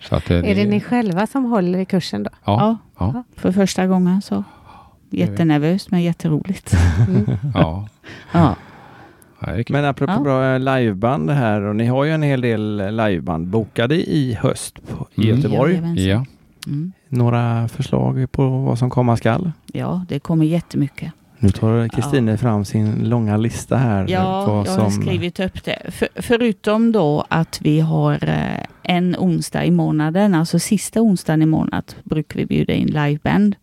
Så 0.00 0.16
att, 0.16 0.30
eh, 0.30 0.36
Är 0.36 0.54
det 0.54 0.64
ni 0.64 0.80
själva 0.80 1.26
som 1.26 1.44
håller 1.44 1.78
i 1.78 1.84
kursen 1.84 2.22
då? 2.22 2.30
Ja. 2.44 2.78
Ja. 2.98 3.12
ja. 3.14 3.24
För 3.36 3.52
första 3.52 3.86
gången 3.86 4.22
så. 4.22 4.44
Jättenervöst 5.10 5.90
men 5.90 6.02
jätteroligt. 6.02 6.74
Mm. 7.08 7.26
Ja, 7.54 7.88
Ja. 8.32 8.56
Men 9.68 9.84
apropå 9.84 10.12
Ja. 10.12 10.20
bra 10.20 10.58
liveband 10.58 11.30
här 11.30 11.60
och 11.60 11.76
ni 11.76 11.86
har 11.86 12.04
ju 12.04 12.10
en 12.10 12.22
hel 12.22 12.40
del 12.40 12.76
liveband 12.96 13.46
bokade 13.46 13.94
i 13.94 14.38
höst 14.40 14.78
på, 14.88 15.06
i 15.14 15.24
Mm. 15.30 15.36
Göteborg. 15.40 16.04
Ja, 16.08 16.24
Mm. 16.66 16.92
Några 17.08 17.68
förslag 17.68 18.32
på 18.32 18.48
vad 18.48 18.78
som 18.78 18.90
komma 18.90 19.16
skall? 19.16 19.52
Ja, 19.72 20.04
det 20.08 20.18
kommer 20.18 20.44
jättemycket. 20.46 21.12
Nu 21.38 21.48
tar 21.50 21.88
Kristine 21.88 22.36
fram 22.38 22.64
sin 22.64 23.08
långa 23.08 23.36
lista 23.36 23.76
här. 23.76 24.06
Ja, 24.08 24.08
jag 24.08 24.46
har 24.46 24.64
som- 24.64 24.90
skrivit 24.90 25.40
upp 25.40 25.64
det. 25.64 25.78
För, 25.88 26.08
förutom 26.16 26.92
då 26.92 27.24
att 27.28 27.58
vi 27.62 27.80
har 27.80 28.28
eh, 28.28 28.64
en 28.82 29.16
onsdag 29.18 29.64
i 29.64 29.70
månaden, 29.70 30.34
alltså 30.34 30.58
sista 30.58 31.00
onsdagen 31.00 31.42
i 31.42 31.46
månaden, 31.46 31.82
brukar 32.04 32.38
vi 32.38 32.46
bjuda 32.46 32.72
in 32.72 32.86
liveband. 32.86 33.56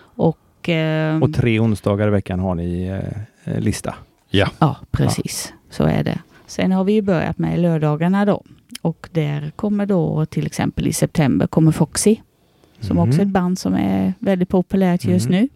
Och, 0.00 0.68
eh, 0.68 1.22
Och 1.22 1.34
tre 1.34 1.60
onsdagar 1.60 2.08
i 2.08 2.10
veckan 2.10 2.40
har 2.40 2.54
ni 2.54 2.86
eh, 2.86 3.52
eh, 3.54 3.60
lista. 3.60 3.94
Ja, 4.30 4.76
precis. 4.90 5.52
Så 5.70 5.84
är 5.84 6.04
det. 6.04 6.18
Sen 6.46 6.72
har 6.72 6.84
vi 6.84 6.92
ju 6.92 7.02
börjat 7.02 7.38
med 7.38 7.58
lördagarna 7.60 8.24
då. 8.24 8.42
Och 8.82 9.08
där 9.12 9.52
kommer 9.56 9.86
då 9.86 10.26
till 10.26 10.46
exempel 10.46 10.86
i 10.86 10.92
september 10.92 11.46
kommer 11.46 11.72
Foxy. 11.72 12.16
Som 12.80 12.96
Mhm. 12.96 13.08
också 13.08 13.20
är 13.20 13.24
ett 13.26 13.28
band 13.32 13.58
som 13.58 13.74
är 13.74 14.12
väldigt 14.18 14.48
populärt 14.48 15.04
just 15.04 15.28
Mhm. 15.28 15.38
nu. 15.40 15.48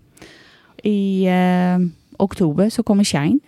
I 0.90 1.26
eh, 1.26 1.78
oktober 2.18 2.70
så 2.70 2.82
kommer 2.82 3.04
Shine. 3.04 3.40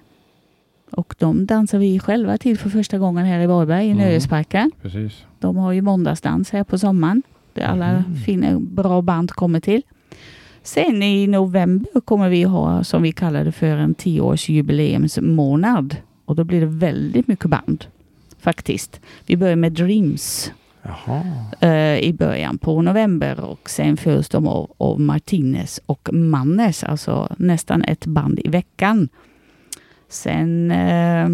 Och 0.91 1.15
de 1.19 1.47
dansar 1.47 1.79
vi 1.79 1.99
själva 2.01 2.39
till 2.39 2.59
för 2.59 2.71
första 2.71 2.99
gången 2.99 3.27
här 3.27 3.41
i 3.41 3.47
Varberg 3.47 3.87
i 3.87 3.91
Mm. 3.91 4.05
Nöjesparken. 4.05 4.71
precis. 4.83 5.25
De 5.39 5.57
har 5.57 5.73
ju 5.73 5.83
måndagsdans 5.83 6.51
här 6.51 6.65
på 6.65 6.79
sommaren. 6.79 7.23
Där 7.53 7.63
alla 7.63 7.93
Mhm. 7.93 8.17
fina 8.17 8.61
bra 8.61 9.03
band 9.03 9.31
kommer 9.31 9.61
till. 9.61 9.83
Sen 10.65 11.03
i 11.03 11.27
november 11.27 12.01
kommer 12.01 12.29
vi 12.29 12.43
ha, 12.43 12.85
som 12.85 13.03
vi 13.03 13.13
kallar 13.13 13.45
det 13.45 13.53
för, 13.53 13.77
en 13.77 13.95
tioårsjubileumsmånad. 13.95 15.97
Och 16.25 16.37
då 16.37 16.45
blir 16.45 16.61
det 16.61 16.67
väldigt 16.67 17.29
mycket 17.29 17.51
band. 17.51 17.85
Faktiskt. 18.39 19.01
Vi 19.27 19.37
börjar 19.37 19.57
med 19.57 19.73
Dreams 19.73 20.53
eh, 21.61 21.99
i 21.99 22.15
början 22.19 22.59
på 22.59 22.83
november 22.83 23.41
och 23.41 23.71
sen 23.71 23.97
följs 23.97 24.29
de 24.29 24.49
av, 24.49 24.73
av 24.79 25.01
Martinez 25.01 25.81
och 25.87 26.09
Mannes, 26.13 26.85
alltså 26.85 27.35
nästan 27.39 27.85
ett 27.85 28.07
band 28.07 28.41
i 28.45 28.49
veckan. 28.49 29.09
Sen, 30.09 30.71
eh, 30.71 31.29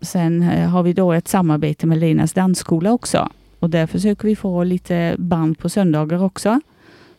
sen 0.00 0.42
eh, 0.42 0.68
har 0.68 0.82
vi 0.82 0.92
då 0.92 1.12
ett 1.12 1.28
samarbete 1.28 1.86
med 1.86 1.98
Lenas 1.98 2.32
dansskola 2.32 2.92
också 2.92 3.28
och 3.58 3.70
där 3.70 3.86
försöker 3.86 4.28
vi 4.28 4.36
få 4.36 4.64
lite 4.64 5.16
band 5.18 5.58
på 5.58 5.68
söndagar 5.68 6.24
också. 6.24 6.60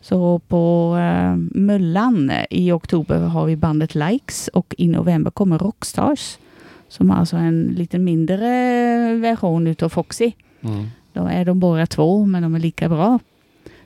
Så 0.00 0.38
på 0.38 0.96
eh, 1.00 1.36
Möllan 1.60 2.32
i 2.50 2.72
oktober 2.72 3.18
har 3.18 3.46
vi 3.46 3.56
bandet 3.56 3.94
Likes 3.94 4.48
och 4.48 4.74
i 4.78 4.88
november 4.88 5.30
kommer 5.30 5.58
Rockstars 5.58 6.38
som 6.88 7.10
har 7.10 7.18
alltså 7.18 7.36
en 7.36 7.62
lite 7.76 7.98
mindre 7.98 8.46
version 9.14 9.66
utav 9.66 9.88
Foxy. 9.88 10.32
Mm. 10.60 10.86
Då 11.12 11.26
är 11.26 11.44
de 11.44 11.60
bara 11.60 11.86
två, 11.86 12.24
men 12.26 12.42
de 12.42 12.54
är 12.54 12.58
lika 12.58 12.88
bra. 12.88 13.18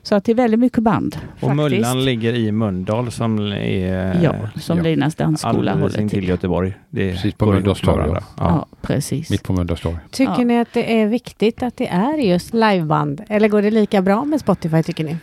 Så 0.01 0.15
att 0.15 0.23
det 0.25 0.31
är 0.31 0.35
väldigt 0.35 0.59
mycket 0.59 0.83
band. 0.83 1.17
Och 1.33 1.39
faktiskt. 1.39 1.55
Möllan 1.55 2.05
ligger 2.05 2.33
i 2.33 2.51
Mölndal 2.51 3.11
som 3.11 3.39
är 3.51 4.23
Ja, 4.23 4.35
som 4.59 4.77
ja. 4.77 4.83
Linas 4.83 5.15
dansskola 5.15 5.73
håller 5.73 6.01
intill 6.01 6.19
till. 6.19 6.29
Göteborg. 6.29 6.73
Det 6.89 7.11
Precis 7.11 7.33
på 7.33 7.45
Mölndals 7.45 7.81
torg. 7.81 8.09
Ja. 8.11 8.21
Ja. 8.37 8.65
precis. 8.81 9.29
Mitt 9.29 9.43
på 9.43 9.53
Mölndals 9.53 9.81
torg. 9.81 9.97
Tycker 10.11 10.31
Ja. 10.37 10.43
ni 10.43 10.59
att 10.59 10.73
det 10.73 11.01
är 11.01 11.07
viktigt 11.07 11.63
att 11.63 11.77
det 11.77 11.87
är 11.87 12.17
just 12.17 12.53
liveband? 12.53 13.21
Eller 13.29 13.47
går 13.49 13.61
det 13.61 13.71
lika 13.71 14.01
bra 14.01 14.25
med 14.25 14.39
Spotify 14.39 14.83
tycker 14.83 15.03
ni? 15.03 15.17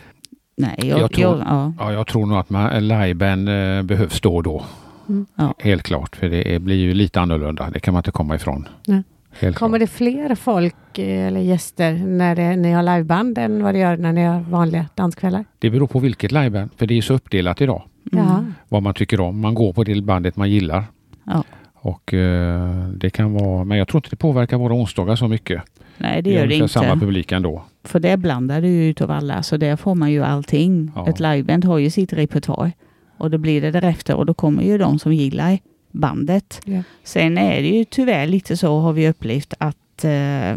Nej, 0.55 0.75
jag, 0.77 0.87
Jag 0.87 0.99
jag 0.99 1.11
tror- 1.13 1.39
ja, 1.47 1.73
Ja, 1.79 1.93
jag 1.93 2.07
tror 2.07 2.25
nog 2.25 2.37
att 2.37 2.49
man- 2.49 2.87
liveband 2.87 3.49
eh, 3.49 3.81
behövs 3.83 4.21
då 4.21 4.35
och 4.35 4.43
då. 4.43 4.63
Mm. 5.09 5.25
Ja. 5.35 5.53
Helt 5.59 5.83
klart, 5.83 6.15
för 6.15 6.29
det 6.29 6.55
är, 6.55 6.59
blir 6.59 6.75
ju 6.75 6.93
lite 6.93 7.21
annorlunda. 7.21 7.69
Det 7.73 7.79
kan 7.79 7.93
man 7.93 7.99
inte 7.99 8.11
komma 8.11 8.35
ifrån. 8.35 8.67
Nej. 8.87 9.03
Helt 9.39 9.57
Kommer 9.57 9.77
klart. 9.77 9.89
det 9.89 9.95
fler 9.95 10.35
folk 10.35 10.97
eh, 10.99 11.27
eller 11.27 11.39
gäster 11.41 11.93
när 11.93 12.35
det, 12.35 12.55
ni 12.55 12.71
har 12.71 12.83
liveband 12.83 13.37
än 13.37 13.63
vad 13.63 13.73
det 13.75 13.79
gör 13.79 13.97
när 13.97 14.13
ni 14.13 14.23
har 14.23 14.39
vanliga 14.39 14.85
danskvällar? 14.95 15.45
Det 15.59 15.69
beror 15.69 15.87
på 15.87 15.99
vilket 15.99 16.31
liveband, 16.31 16.69
för 16.77 16.85
det 16.87 16.97
är 16.97 17.01
så 17.01 17.13
uppdelat 17.13 17.61
idag. 17.61 17.81
Mm. 18.13 18.53
Vad 18.69 18.83
man 18.83 18.93
tycker 18.93 19.19
om. 19.19 19.39
Man 19.39 19.53
går 19.53 19.73
på 19.73 19.83
det 19.83 20.01
bandet 20.01 20.35
man 20.35 20.49
gillar. 20.51 20.83
Ja. 21.23 21.43
Och 21.75 22.13
eh, 22.13 22.87
det 22.87 23.09
kan 23.09 23.33
vara, 23.33 23.63
men 23.63 23.77
jag 23.77 23.87
tror 23.87 23.97
inte 23.99 24.09
det 24.09 24.15
påverkar 24.15 24.57
våra 24.57 24.73
onsdagar 24.73 25.15
så 25.15 25.27
mycket. 25.27 25.63
Nej, 25.97 26.21
det 26.21 26.29
gör 26.31 26.47
det 26.47 26.67
samma 26.67 26.93
inte. 26.93 27.05
publik 27.05 27.31
ändå. 27.31 27.63
För 27.83 27.99
det 27.99 28.17
blandar 28.17 28.61
du 28.61 28.67
ju 28.67 28.89
utav 28.89 29.11
alla, 29.11 29.43
så 29.43 29.57
där 29.57 29.75
får 29.75 29.95
man 29.95 30.11
ju 30.11 30.23
allting. 30.23 30.91
Ja. 30.95 31.09
Ett 31.09 31.19
liveband 31.19 31.65
har 31.65 31.77
ju 31.77 31.89
sitt 31.89 32.13
repertoar. 32.13 32.71
Och 33.17 33.31
då 33.31 33.37
blir 33.37 33.61
det 33.61 33.71
därefter 33.71 34.15
och 34.15 34.25
då 34.25 34.33
kommer 34.33 34.63
ju 34.63 34.77
de 34.77 34.99
som 34.99 35.13
gillar 35.13 35.59
bandet. 35.91 36.61
Ja. 36.65 36.83
Sen 37.03 37.37
är 37.37 37.61
det 37.61 37.67
ju 37.67 37.85
tyvärr 37.85 38.27
lite 38.27 38.57
så 38.57 38.79
har 38.79 38.93
vi 38.93 39.09
upplevt 39.09 39.53
att 39.57 40.03
eh, 40.03 40.55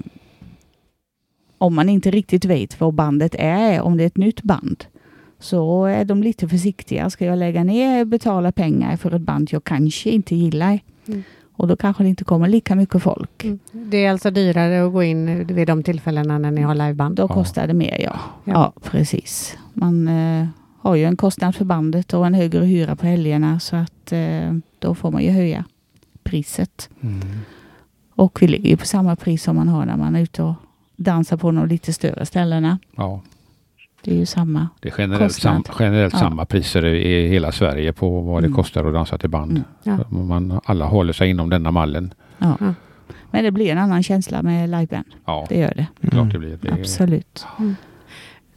om 1.59 1.74
man 1.74 1.89
inte 1.89 2.11
riktigt 2.11 2.45
vet 2.45 2.81
vad 2.81 2.95
bandet 2.95 3.35
är, 3.39 3.81
om 3.81 3.97
det 3.97 4.03
är 4.03 4.07
ett 4.07 4.16
nytt 4.16 4.43
band, 4.43 4.85
så 5.39 5.85
är 5.85 6.05
de 6.05 6.22
lite 6.22 6.49
försiktiga. 6.49 7.11
Ska 7.11 7.24
jag 7.24 7.39
lägga 7.39 7.64
ner 7.64 8.01
och 8.01 8.07
betala 8.07 8.53
pengar 8.53 8.97
för 8.97 9.14
ett 9.14 9.22
band 9.22 9.49
jag 9.53 9.64
kanske 9.64 10.11
inte 10.11 10.37
gillar? 10.37 10.79
Mm. 11.09 11.22
Och 11.57 11.69
då 11.69 11.77
kanske 11.77 12.03
det 12.03 12.09
inte 12.09 12.25
kommer 12.25 12.49
lika 12.49 12.75
mycket 12.75 13.03
folk. 13.03 13.45
Mm. 13.45 13.59
Det 13.73 14.05
är 14.05 14.11
alltså 14.11 14.31
dyrare 14.31 14.87
att 14.87 14.93
gå 14.93 15.03
in 15.03 15.47
vid 15.47 15.67
de 15.67 15.83
tillfällena 15.83 16.39
när 16.39 16.51
ni 16.51 16.63
har 16.63 16.75
liveband? 16.75 17.17
Då 17.17 17.29
kostar 17.29 17.67
det 17.67 17.75
mer, 17.75 18.01
ja. 18.01 18.17
Ja. 18.45 18.53
Ja, 18.53 18.73
precis. 18.83 19.57
Man 19.73 20.09
eh, 20.09 20.47
har 20.79 20.95
ju 20.95 21.05
en 21.05 21.17
kostnad 21.17 21.55
för 21.55 21.65
bandet 21.65 22.15
och 22.15 22.27
en 22.27 22.35
högre 22.35 22.65
hyra 22.65 22.97
på 22.97 23.07
helgerna 23.07 23.61
så 23.61 23.77
att 23.77 24.13
eh, 24.13 24.53
då 24.79 24.95
får 24.95 25.11
man 25.11 25.23
ju 25.23 25.31
höja 25.31 25.65
priset. 26.23 26.89
Och 28.15 28.43
vi 28.43 28.49
ligger 28.49 28.71
ju 28.71 28.77
på 28.77 28.87
samma 28.87 29.17
pris 29.17 29.43
som 29.43 29.57
man 29.57 29.69
har 29.69 29.87
när 29.87 29.97
man 29.97 30.17
är 30.17 30.21
ute 30.21 30.43
och 30.43 30.55
dansar 30.97 31.37
på 31.37 31.51
de 31.51 31.67
lite 31.67 31.93
större 31.93 32.27
ställena. 32.27 32.79
Ja, 32.97 33.21
Det 34.07 34.15
är 34.15 34.19
ju 34.19 34.27
samma. 34.27 34.69
det 34.81 34.89
är 34.89 34.95
generellt, 34.99 35.33
sam, 35.33 35.63
generellt 35.79 36.13
Ja. 36.15 36.19
samma 36.19 36.45
priser 36.45 36.85
i 36.85 37.29
hela 37.29 37.53
Sverige 37.53 37.93
på 37.93 38.21
vad 38.21 38.43
det 38.43 38.47
Mm. 38.47 38.57
kostar 38.57 38.85
att 38.85 38.95
dansa 38.95 39.19
till 39.19 39.31
band. 39.31 39.51
Mm. 39.85 39.99
Ja. 40.11 40.19
Man, 40.19 40.61
alla 40.65 40.85
håller 40.85 41.13
sig 41.13 41.31
inom 41.31 41.51
denna 41.51 41.71
mallen. 41.71 42.15
Ja. 42.39 42.57
Ja. 42.61 42.75
Men 43.31 43.45
det 43.45 43.51
blir 43.51 43.73
en 43.73 43.79
annan 43.79 44.03
känsla 44.03 44.43
med 44.43 44.69
liveband. 44.71 45.07
Ja, 45.25 45.47
Det 45.49 45.59
gör 45.59 45.73
det. 45.77 46.09
klart 46.11 46.33
det 46.33 46.39
blir. 46.39 46.59
Det 46.63 46.69
är, 46.69 46.73
Absolut. 46.73 47.47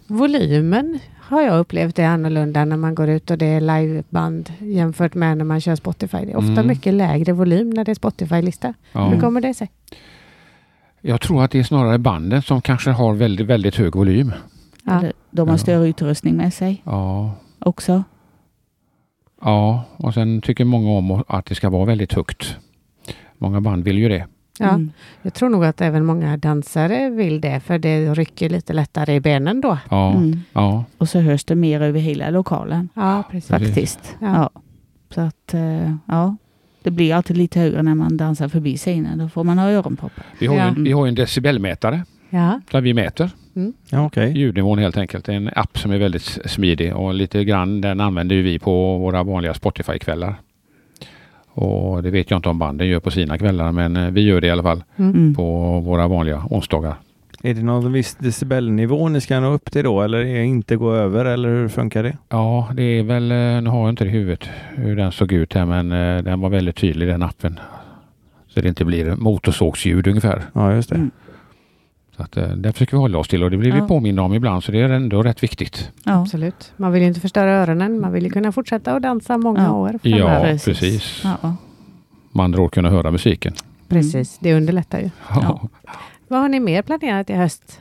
Volymen 0.08 1.00
har 1.20 1.42
jag 1.42 1.60
upplevt 1.60 2.00
är 2.00 2.06
annorlunda 2.08 2.66
när 2.66 2.78
man 2.78 2.96
går 2.96 3.10
ut 3.10 3.32
och 3.32 3.38
det 3.38 3.46
är 3.46 3.62
liveband 3.62 4.54
jämfört 4.60 5.14
med 5.14 5.38
när 5.38 5.46
man 5.46 5.62
kör 5.62 5.76
Spotify. 5.76 6.18
Det 6.18 6.32
är 6.32 6.36
ofta 6.38 6.52
Mm. 6.52 6.68
mycket 6.68 6.94
lägre 6.94 7.34
volym 7.34 7.70
när 7.70 7.86
det 7.86 7.92
är 7.92 7.96
Spotify-lista. 7.96 8.74
ja. 8.92 9.10
Hur 9.10 9.20
kommer 9.20 9.42
det 9.42 9.54
sig? 9.54 9.70
Jag 11.02 11.22
tror 11.22 11.44
att 11.44 11.52
det 11.52 11.60
är 11.60 11.64
snarare 11.64 11.98
banden 11.98 12.42
som 12.42 12.62
kanske 12.62 12.90
har 12.92 13.14
väldigt, 13.14 13.48
väldigt 13.48 13.76
hög 13.76 13.96
volym. 13.96 14.32
Ja. 14.90 15.00
Eller 15.00 15.14
De 15.32 15.48
har 15.48 15.54
Ja. 15.54 15.58
större 15.58 15.88
utrustning 15.88 16.36
med 16.38 16.54
sig 16.54 16.82
Ja, 16.86 17.32
också. 17.60 18.04
ja, 19.42 19.84
och 19.98 20.14
sen 20.14 20.42
tycker 20.42 20.66
många 20.66 20.90
om 20.90 21.24
att 21.28 21.46
det 21.46 21.56
ska 21.56 21.70
vara 21.70 21.86
väldigt 21.86 22.14
högt. 22.14 22.56
Många 23.38 23.62
band 23.62 23.84
vill 23.84 23.98
ju 23.98 24.10
det. 24.10 24.26
Ja. 24.60 24.70
Mm. 24.70 24.92
Jag 25.22 25.34
tror 25.34 25.50
nog 25.50 25.66
att 25.66 25.82
även 25.82 26.06
många 26.06 26.38
dansare 26.38 27.10
vill 27.10 27.42
det, 27.42 27.60
för 27.60 27.80
det 27.80 28.14
rycker 28.14 28.50
lite 28.50 28.74
lättare 28.74 29.16
i 29.16 29.20
benen 29.20 29.62
då. 29.62 29.78
Ja, 29.90 30.12
Mm. 30.14 30.40
ja, 30.54 30.84
Och 30.98 31.10
så 31.10 31.20
hörs 31.20 31.44
det 31.44 31.56
mer 31.56 31.82
över 31.82 32.00
hela 32.00 32.30
lokalen. 32.30 32.90
Ja, 32.94 33.24
precis. 33.32 33.50
Faktiskt. 33.50 34.16
Ja. 34.22 34.28
Ja. 34.36 34.62
Så 35.16 35.22
att, 35.22 35.54
eh, 35.54 35.94
ja. 36.06 36.36
Det 36.84 36.92
blir 36.92 37.14
alltid 37.14 37.38
lite 37.38 37.60
högre 37.60 37.84
när 37.84 37.96
man 37.96 38.18
dansar 38.18 38.48
förbi 38.48 38.78
scenen. 38.78 39.18
Då 39.18 39.30
får 39.30 39.44
man 39.44 39.58
ha 39.58 39.70
öronproppar. 39.72 40.26
vi 40.40 40.48
har, 40.48 40.56
Ja. 40.56 40.74
ju, 40.78 40.84
vi 40.84 40.92
har 40.92 41.08
en 41.08 41.16
decibelmätare 41.16 42.04
Ja. 42.30 42.62
där 42.72 42.82
vi 42.82 42.94
mäter 42.94 43.30
Ja, 43.92 44.06
okej. 44.06 44.38
ljudnivån 44.38 44.80
helt 44.80 44.98
enkelt. 44.98 45.26
Det 45.26 45.32
är 45.32 45.38
en 45.38 45.50
app 45.56 45.78
som 45.78 45.92
är 45.92 45.98
väldigt 45.98 46.22
smidig 46.46 46.96
och 46.96 47.14
lite 47.14 47.44
grann 47.44 47.82
den 47.82 48.00
använder 48.00 48.36
vi 48.36 48.60
på 48.60 48.98
våra 48.98 49.24
vanliga 49.24 49.54
Spotify-kvällar. 49.54 50.36
Och 51.52 52.04
det 52.04 52.10
vet 52.12 52.32
jag 52.32 52.38
inte 52.38 52.50
om 52.50 52.60
banden 52.60 52.88
gör 52.88 53.00
på 53.00 53.12
sina 53.12 53.38
kvällar 53.38 53.72
men 53.72 53.98
eh, 53.98 54.10
vi 54.12 54.22
gör 54.22 54.42
det 54.42 54.48
i 54.48 54.50
alla 54.50 54.64
fall 54.64 54.84
Mm. 54.98 55.12
Mm. 55.16 55.36
på 55.36 55.80
våra 55.80 56.08
vanliga 56.08 56.44
onsdagar. 56.50 56.96
Är 57.44 57.54
det 57.54 57.64
någon 57.64 57.94
viss 57.94 58.16
decibelnivå 58.16 59.10
ni 59.10 59.22
ska 59.22 59.40
nå 59.40 59.52
upp 59.54 59.72
till 59.72 59.84
då 59.84 60.02
eller 60.02 60.18
är 60.20 60.34
det 60.40 60.46
inte 60.46 60.76
gå 60.76 60.94
över 60.94 61.26
eller 61.26 61.50
hur 61.50 61.68
funkar 61.68 62.04
det? 62.04 62.18
Ja, 62.30 62.70
det 62.74 62.84
är 62.84 63.04
väl, 63.04 63.32
eh, 63.32 63.38
nu 63.62 63.70
har 63.70 63.80
jag 63.82 63.90
inte 63.90 64.04
det 64.04 64.10
i 64.10 64.14
huvudet 64.14 64.50
hur 64.76 64.96
den 64.96 65.12
såg 65.12 65.32
ut 65.32 65.54
här 65.54 65.66
men 65.66 65.92
eh, 65.92 66.24
den 66.24 66.40
var 66.42 66.50
väldigt 66.50 66.76
tydlig 66.76 67.08
den 67.08 67.24
appen. 67.24 67.60
Så 68.48 68.62
det 68.62 68.68
inte 68.70 68.86
blir 68.86 69.16
motorsågsljud 69.16 70.08
ungefär. 70.08 70.42
Ja, 70.54 70.74
just 70.76 70.90
det. 70.90 70.96
Mm. 70.96 71.12
Så 72.20 72.24
att, 72.24 72.38
eh, 72.38 72.48
det 72.48 72.74
försöker 72.74 72.92
vi 72.92 72.98
hålla 72.98 73.18
oss 73.18 73.28
till 73.28 73.44
och 73.44 73.52
det 73.52 73.58
blir 73.58 73.72
vi 73.72 73.78
Ja. 73.78 73.88
påminna 73.88 74.22
om 74.22 74.34
ibland 74.34 74.64
så 74.64 74.72
det 74.72 74.80
är 74.82 74.90
ändå 74.90 75.24
rätt 75.24 75.44
viktigt. 75.44 75.92
Ja. 76.04 76.22
Absolut. 76.22 76.74
Man 76.78 76.92
vill 76.92 77.02
ju 77.02 77.08
inte 77.08 77.20
förstöra 77.20 77.52
öronen. 77.52 78.00
Man 78.00 78.12
vill 78.14 78.24
ju 78.24 78.30
kunna 78.30 78.52
fortsätta 78.52 78.94
att 78.94 79.02
dansa 79.04 79.38
många 79.38 79.64
Ja. 79.64 79.72
år 79.72 80.00
Ja, 80.04 80.40
precis. 80.66 81.22
Ja. 81.24 81.56
Med 82.32 82.44
andra 82.44 82.62
ord 82.62 82.72
kunna 82.74 82.90
höra 82.90 83.12
musiken. 83.12 83.54
Precis, 83.88 84.38
det 84.40 84.54
underlättar 84.54 85.00
ju. 85.00 85.10
Ja. 85.30 85.62
Vad 86.28 86.42
har 86.42 86.50
ni 86.50 86.60
mer 86.60 86.82
planerat 86.82 87.30
i 87.30 87.34
höst? 87.34 87.80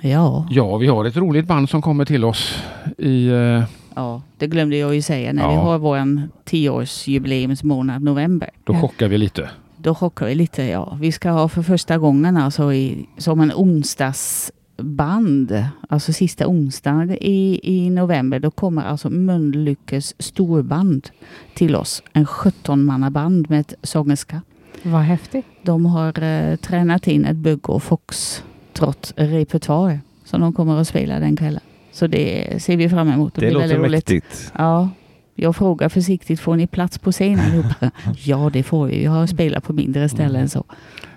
ja. 0.00 0.46
Ja, 0.50 0.76
vi 0.76 0.86
har 0.86 1.04
ett 1.04 1.16
roligt 1.16 1.46
band 1.46 1.68
som 1.70 1.82
kommer 1.82 2.04
till 2.04 2.24
oss 2.24 2.62
i, 2.98 3.26
eh, 3.28 3.62
Ja, 3.96 4.22
det 4.38 4.46
glömde 4.46 4.76
jag 4.76 4.94
ju 4.94 5.02
säga. 5.02 5.32
När 5.32 5.48
vi 5.48 5.54
Ja. 5.54 5.60
har 5.60 5.78
vår 5.78 6.22
tioårsjubileumsmånad 6.44 8.02
november. 8.02 8.50
Då 8.64 8.74
chockar 8.74 9.08
vi 9.08 9.18
lite. 9.18 9.50
Då 9.84 9.94
chockar 9.94 10.26
vi 10.26 10.34
lite, 10.34 10.62
ja. 10.62 10.98
Vi 11.00 11.12
ska 11.12 11.30
ha 11.30 11.48
för 11.48 11.62
första 11.62 11.98
gången 11.98 12.36
alltså 12.36 12.72
i, 12.72 13.06
som 13.18 13.40
en 13.40 13.52
onsdagsband, 13.54 15.64
alltså 15.88 16.12
sista 16.12 16.46
onsdagen 16.46 17.10
i, 17.10 17.60
i 17.62 17.90
november, 17.90 18.38
då 18.38 18.50
kommer 18.50 18.84
alltså 18.84 19.10
Mölnlyckes 19.10 20.14
storband 20.18 21.08
till 21.54 21.76
oss. 21.76 22.02
En 22.12 22.26
17-mannaband 22.26 23.50
med 23.50 23.60
ett 23.60 23.74
sångerska. 23.82 24.42
Vad 24.82 25.02
häftigt. 25.02 25.46
De 25.62 25.86
har 25.86 26.22
eh, 26.22 26.56
tränat 26.56 27.06
in 27.06 27.24
ett 27.24 27.36
bugg 27.36 27.70
och 27.70 27.82
foxtrot-repertoar 27.82 30.00
som 30.24 30.40
de 30.40 30.52
kommer 30.52 30.80
att 30.80 30.88
spela 30.88 31.20
den 31.20 31.36
kvällen. 31.36 31.62
Så 31.92 32.06
det 32.06 32.62
ser 32.62 32.76
vi 32.76 32.88
fram 32.88 33.08
emot. 33.08 33.34
Det 33.34 33.40
blir 33.40 33.50
låter 33.50 33.68
väldigt 33.68 33.78
roligt. 33.78 34.10
mäktigt. 34.10 34.52
Ja, 34.58 34.88
jag 35.34 35.56
frågar 35.56 35.88
försiktigt, 35.88 36.40
får 36.40 36.56
ni 36.56 36.66
plats 36.66 36.98
på 36.98 37.12
scenen 37.12 37.64
ja, 38.24 38.50
det 38.52 38.62
får 38.62 38.86
vi. 38.86 38.98
Vi 38.98 39.04
har 39.04 39.26
spelat 39.26 39.64
på 39.64 39.72
mindre 39.72 40.08
ställen 40.08 40.42
än 40.42 40.48
så. 40.48 40.64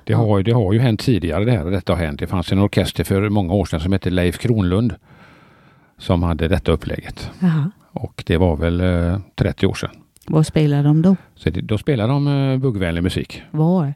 Det 0.03 0.13
har, 0.13 0.43
det 0.43 0.51
har 0.51 0.73
ju 0.73 0.79
hänt 0.79 0.99
tidigare 0.99 1.45
det 1.45 1.51
här, 1.51 1.65
detta 1.65 1.93
har 1.93 1.99
hänt. 1.99 2.19
Det 2.19 2.27
fanns 2.27 2.51
en 2.51 2.59
orkester 2.59 3.03
för 3.03 3.29
många 3.29 3.53
år 3.53 3.65
sedan 3.65 3.79
som 3.79 3.91
hette 3.93 4.09
Leif 4.09 4.37
Kronlund 4.37 4.95
som 5.97 6.23
hade 6.23 6.47
detta 6.47 6.71
upplägget. 6.71 7.31
Jaha. 7.39 7.71
Och 7.91 8.23
det 8.27 8.37
var 8.37 8.55
väl 8.55 8.81
eh, 8.81 9.19
30 9.35 9.67
år 9.67 9.73
sedan. 9.73 9.89
Vad 10.27 10.45
spelar 10.45 10.83
de 10.83 11.01
då? 11.01 11.15
Så 11.35 11.49
det, 11.49 11.61
då 11.61 11.77
spelade 11.77 12.13
de 12.13 12.27
eh, 12.27 12.57
buggvänlig 12.57 13.03
musik. 13.03 13.41
Var? 13.51 13.93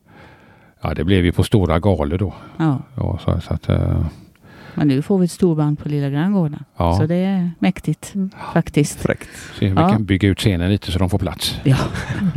Ja, 0.81 0.93
det 0.93 1.03
blev 1.03 1.25
ju 1.25 1.31
på 1.31 1.43
stora 1.43 1.79
galor 1.79 2.17
då. 2.17 2.33
Ja, 2.57 2.79
Ja, 2.95 3.19
så, 3.25 3.41
så 3.41 3.53
att, 3.53 3.69
eh, 3.69 4.05
men 4.75 4.87
nu 4.87 5.01
får 5.01 5.17
vi 5.17 5.25
ett 5.25 5.31
storband 5.31 5.79
på 5.79 5.89
Lilla 5.89 6.09
Granngården. 6.09 6.63
ja. 6.77 6.97
Så 6.97 7.05
det 7.05 7.15
är 7.15 7.51
mäktigt 7.59 8.15
Mm. 8.15 8.29
faktiskt. 8.53 8.99
Fräckt. 9.01 9.29
Se 9.59 9.69
om 9.69 9.75
vi 9.75 9.81
Ja. 9.81 9.89
kan 9.89 10.05
bygga 10.05 10.27
ut 10.29 10.39
scenen 10.39 10.69
lite 10.69 10.91
så 10.91 10.99
de 10.99 11.09
får 11.09 11.19
plats. 11.19 11.55
Ja. 11.63 11.77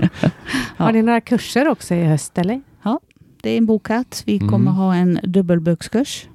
Har 0.77 0.93
ni 0.93 1.03
några 1.03 1.21
kurser 1.21 1.69
också 1.69 1.95
i 1.95 2.05
höst 2.05 2.39
eller? 2.39 2.61
Det 3.43 3.51
är 3.51 3.57
inbokat. 3.57 4.23
Vi 4.27 4.37
Mm. 4.37 4.49
kommer 4.49 4.71
ha 4.71 4.95
en 4.95 5.21
dubbelbugskurs. 5.23 6.27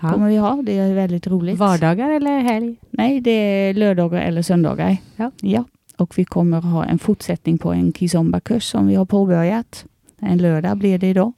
Kommer 0.00 0.28
vi 0.28 0.36
ha. 0.36 0.62
Det 0.62 0.78
är 0.78 0.94
väldigt 0.94 1.26
roligt. 1.26 1.58
Vardagar 1.58 2.10
eller 2.10 2.40
helg? 2.40 2.76
Nej, 2.90 3.20
det 3.20 3.30
är 3.30 3.74
lördagar 3.74 4.20
eller 4.20 4.42
söndagar. 4.42 4.96
Ja. 5.16 5.30
ja. 5.40 5.64
Och 5.96 6.18
vi 6.18 6.24
kommer 6.24 6.60
ha 6.60 6.84
en 6.84 6.98
fortsättning 6.98 7.58
på 7.58 7.72
en 7.72 7.92
kizomba-kurs 7.92 8.62
som 8.64 8.86
vi 8.86 8.94
har 8.94 9.04
påbörjat. 9.04 9.84
En 10.20 10.38
lördag 10.38 10.76
blir 10.78 10.98
det 10.98 11.06
idag. 11.10 11.32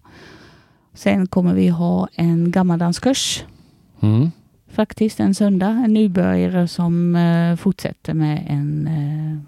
Sen 0.94 1.26
kommer 1.26 1.54
vi 1.54 1.68
ha 1.68 2.08
en 2.14 2.50
gammaldanskurs 2.50 3.44
Mm. 4.00 4.30
faktiskt 4.70 5.20
en 5.20 5.34
söndag. 5.34 5.68
En 5.84 5.92
nybörjare 5.94 6.68
som 6.68 7.16
eh, 7.16 7.56
fortsätter 7.56 8.14
med 8.14 8.46
en, 8.48 8.86
eh, 8.86 9.38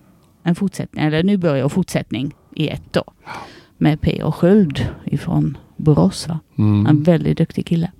en 0.49 0.55
fortsättning, 0.55 1.05
eller 1.05 1.23
nybörjare 1.23 1.65
och 1.65 1.73
fortsättning 1.73 2.35
i 2.57 2.69
ett 2.69 2.83
då. 2.93 3.05
Med 3.79 4.01
P.O. 4.01 4.33
Sköld 4.33 4.87
ifrån 5.05 5.57
Borås. 5.77 6.29
Va? 6.29 6.41
En 6.59 6.65
Mm. 6.87 7.03
väldigt 7.03 7.39
duktig 7.39 7.67
kille. 7.67 7.91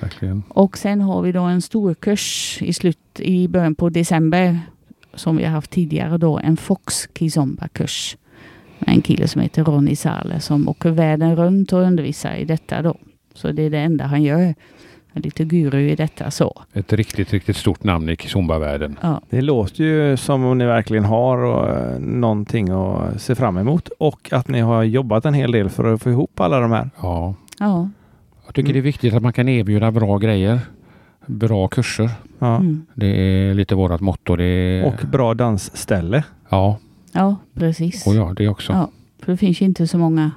Verkligen. 0.00 0.42
Och 0.48 0.78
sen 0.78 1.00
har 1.00 1.22
vi 1.22 1.32
då 1.32 1.42
en 1.42 1.62
stor 1.62 1.94
kurs 1.94 2.58
i, 2.62 2.72
slut, 2.72 2.98
i 3.18 3.48
början 3.48 3.74
på 3.74 3.88
december 3.88 4.60
som 5.14 5.36
vi 5.36 5.44
har 5.44 5.50
haft 5.50 5.70
tidigare 5.70 6.18
då. 6.18 6.38
En 6.38 6.56
Fox 6.56 7.08
Kizomba-kurs. 7.14 8.16
Med 8.78 8.88
en 8.94 9.02
kille 9.02 9.28
som 9.28 9.40
heter 9.42 9.64
Ronny 9.64 9.96
Sale 9.96 10.40
som 10.40 10.68
åker 10.68 10.90
världen 10.90 11.36
runt 11.36 11.72
och 11.72 11.80
undervisar 11.80 12.34
i 12.34 12.44
detta 12.44 12.82
då. 12.82 12.96
Så 13.34 13.52
det 13.52 13.62
är 13.62 13.70
det 13.70 13.78
enda 13.78 14.04
han 14.06 14.22
gör. 14.22 14.54
Lite 15.14 15.44
guru 15.44 15.80
i 15.90 15.94
detta 15.94 16.30
så. 16.30 16.62
Ett 16.72 16.92
riktigt, 16.92 17.32
riktigt 17.32 17.56
stort 17.56 17.84
namn 17.84 18.08
i 18.08 18.16
Kizomba-världen. 18.16 18.98
Ja, 19.02 19.20
Det 19.30 19.40
låter 19.40 19.84
ju 19.84 20.16
som 20.16 20.44
om 20.44 20.58
ni 20.58 20.64
verkligen 20.66 21.04
har 21.04 21.38
och, 21.38 21.68
eh, 21.68 21.98
någonting 21.98 22.70
att 22.70 23.22
se 23.22 23.34
fram 23.34 23.58
emot 23.58 23.88
och 23.98 24.28
att 24.32 24.48
ni 24.48 24.60
har 24.60 24.82
jobbat 24.82 25.24
en 25.24 25.34
hel 25.34 25.52
del 25.52 25.68
för 25.68 25.94
att 25.94 26.02
få 26.02 26.10
ihop 26.10 26.40
alla 26.40 26.60
de 26.60 26.72
här. 26.72 26.90
Ja. 27.02 27.34
ja. 27.58 27.88
Jag 28.46 28.54
tycker 28.54 28.72
det 28.72 28.78
är 28.78 28.82
viktigt 28.82 29.14
att 29.14 29.22
man 29.22 29.32
kan 29.32 29.48
erbjuda 29.48 29.90
bra 29.90 30.18
grejer. 30.18 30.60
Bra 31.26 31.68
kurser. 31.68 32.10
Ja. 32.38 32.56
Mm. 32.56 32.86
Det 32.94 33.06
är 33.06 33.54
lite 33.54 33.74
vårat 33.74 34.00
motto. 34.00 34.36
Det 34.36 34.44
är, 34.44 34.84
Och 34.86 35.06
bra 35.08 35.34
dansställe. 35.34 36.24
ja, 36.48 36.78
ja 37.12 37.36
precis. 37.54 38.06
och 38.06 38.14
ja, 38.14 38.32
det 38.36 38.48
också. 38.48 38.72
Ja. 38.72 38.90
För 39.22 39.32
det 39.32 39.38
finns 39.38 39.60
ju 39.62 39.66
inte 39.66 39.86
så 39.86 39.98
många 39.98 40.30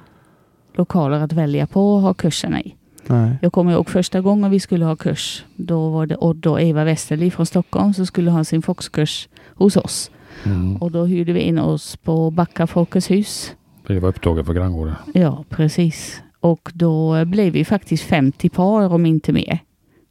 lokaler 0.74 1.20
att 1.20 1.32
välja 1.32 1.66
på 1.66 1.96
att 1.96 2.02
ha 2.02 2.14
kurserna 2.14 2.62
i. 2.62 2.74
Nej. 3.06 3.38
Jag 3.42 3.52
kommer 3.52 3.72
ihåg 3.72 3.90
första 3.90 4.20
gången 4.20 4.50
vi 4.50 4.60
skulle 4.60 4.84
ha 4.84 4.96
kurs. 4.96 5.44
Då 5.56 5.90
var 5.90 6.06
det 6.06 6.16
Odd 6.16 6.46
och 6.46 6.60
Eva 6.60 6.84
Westerli 6.84 7.30
från 7.30 7.46
Stockholm 7.46 7.94
som 7.94 8.06
skulle 8.06 8.30
ha 8.30 8.44
sin 8.44 8.62
Foxkurs 8.62 9.28
hos 9.54 9.76
oss. 9.76 10.10
Mm. 10.44 10.76
Och 10.76 10.90
då 10.90 11.04
hyrde 11.04 11.32
vi 11.32 11.40
in 11.40 11.58
oss 11.58 11.96
på 11.96 12.30
Backa 12.30 12.66
Folkets 12.66 13.10
hus. 13.10 13.54
Det 13.86 14.00
var 14.00 14.08
upptaget 14.08 14.46
för 14.46 14.54
granngården. 14.54 14.94
Ja, 15.14 15.44
precis. 15.48 16.22
Och 16.40 16.70
då 16.74 17.24
blev 17.24 17.52
vi 17.52 17.64
faktiskt 17.64 18.02
50 18.02 18.48
par 18.48 18.92
om 18.92 19.06
inte 19.06 19.32
mer. 19.32 19.58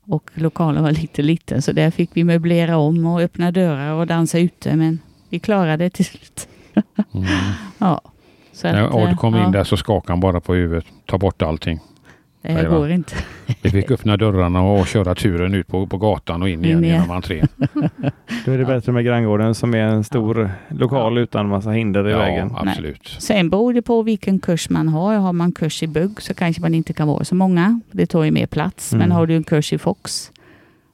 Och 0.07 0.31
lokalen 0.33 0.83
var 0.83 0.91
lite 0.91 1.21
liten 1.21 1.61
så 1.61 1.71
där 1.71 1.91
fick 1.91 2.09
vi 2.13 2.23
möblera 2.23 2.77
om 2.77 3.05
och 3.05 3.21
öppna 3.21 3.51
dörrar 3.51 3.93
och 3.93 4.07
dansa 4.07 4.39
ute. 4.39 4.75
Men 4.75 4.99
vi 5.29 5.39
klarade 5.39 5.83
det 5.83 5.89
till 5.89 6.05
slut. 6.05 6.47
Mm. 7.13 7.25
Ja. 7.77 8.01
Så 8.53 8.67
När 8.67 8.95
Odd 8.95 9.17
kom 9.17 9.33
ja, 9.33 9.45
in 9.45 9.51
där 9.51 9.63
så 9.63 9.77
skakade 9.77 10.11
han 10.11 10.19
bara 10.19 10.41
på 10.41 10.53
huvudet. 10.53 10.85
Ta 11.05 11.17
bort 11.17 11.41
allting. 11.41 11.79
Det 12.47 12.53
här 12.53 12.69
går 12.69 12.91
inte. 12.91 13.15
Vi 13.61 13.69
fick 13.69 13.91
öppna 13.91 14.17
dörrarna 14.17 14.61
och 14.61 14.87
köra 14.87 15.15
turen 15.15 15.53
ut 15.53 15.67
på, 15.67 15.87
på 15.87 15.97
gatan 15.97 16.41
och 16.41 16.49
in 16.49 16.65
igen 16.65 16.77
In 16.77 16.83
igen. 16.83 16.95
genom 17.01 17.15
entrén. 17.15 17.47
Då 18.45 18.51
är 18.51 18.57
det 18.57 18.65
bättre 18.65 18.91
med 18.91 19.05
granngården 19.05 19.55
som 19.55 19.73
är 19.73 19.77
en 19.77 20.03
stor 20.03 20.51
lokal 20.69 21.17
utan 21.17 21.47
massa 21.49 21.69
hinder 21.71 22.09
i 22.09 22.13
vägen. 22.13 22.49
Ja, 22.53 22.63
absolut. 22.69 23.15
Sen 23.19 23.49
beror 23.49 23.73
det 23.73 23.81
på 23.81 24.01
vilken 24.01 24.39
kurs 24.39 24.69
man 24.69 24.87
har. 24.87 25.15
Har 25.15 25.33
man 25.33 25.51
kurs 25.51 25.83
i 25.83 25.87
bugg 25.87 26.21
så 26.21 26.33
kanske 26.33 26.61
man 26.61 26.73
inte 26.73 26.93
kan 26.93 27.07
vara 27.07 27.23
så 27.23 27.35
många. 27.35 27.79
Det 27.91 28.05
tar 28.05 28.23
ju 28.23 28.31
mer 28.31 28.47
plats. 28.47 28.93
Mm. 28.93 28.99
Men 29.07 29.15
har 29.17 29.27
du 29.27 29.35
en 29.35 29.43
kurs 29.43 29.73
i 29.73 29.77
Fox 29.77 30.31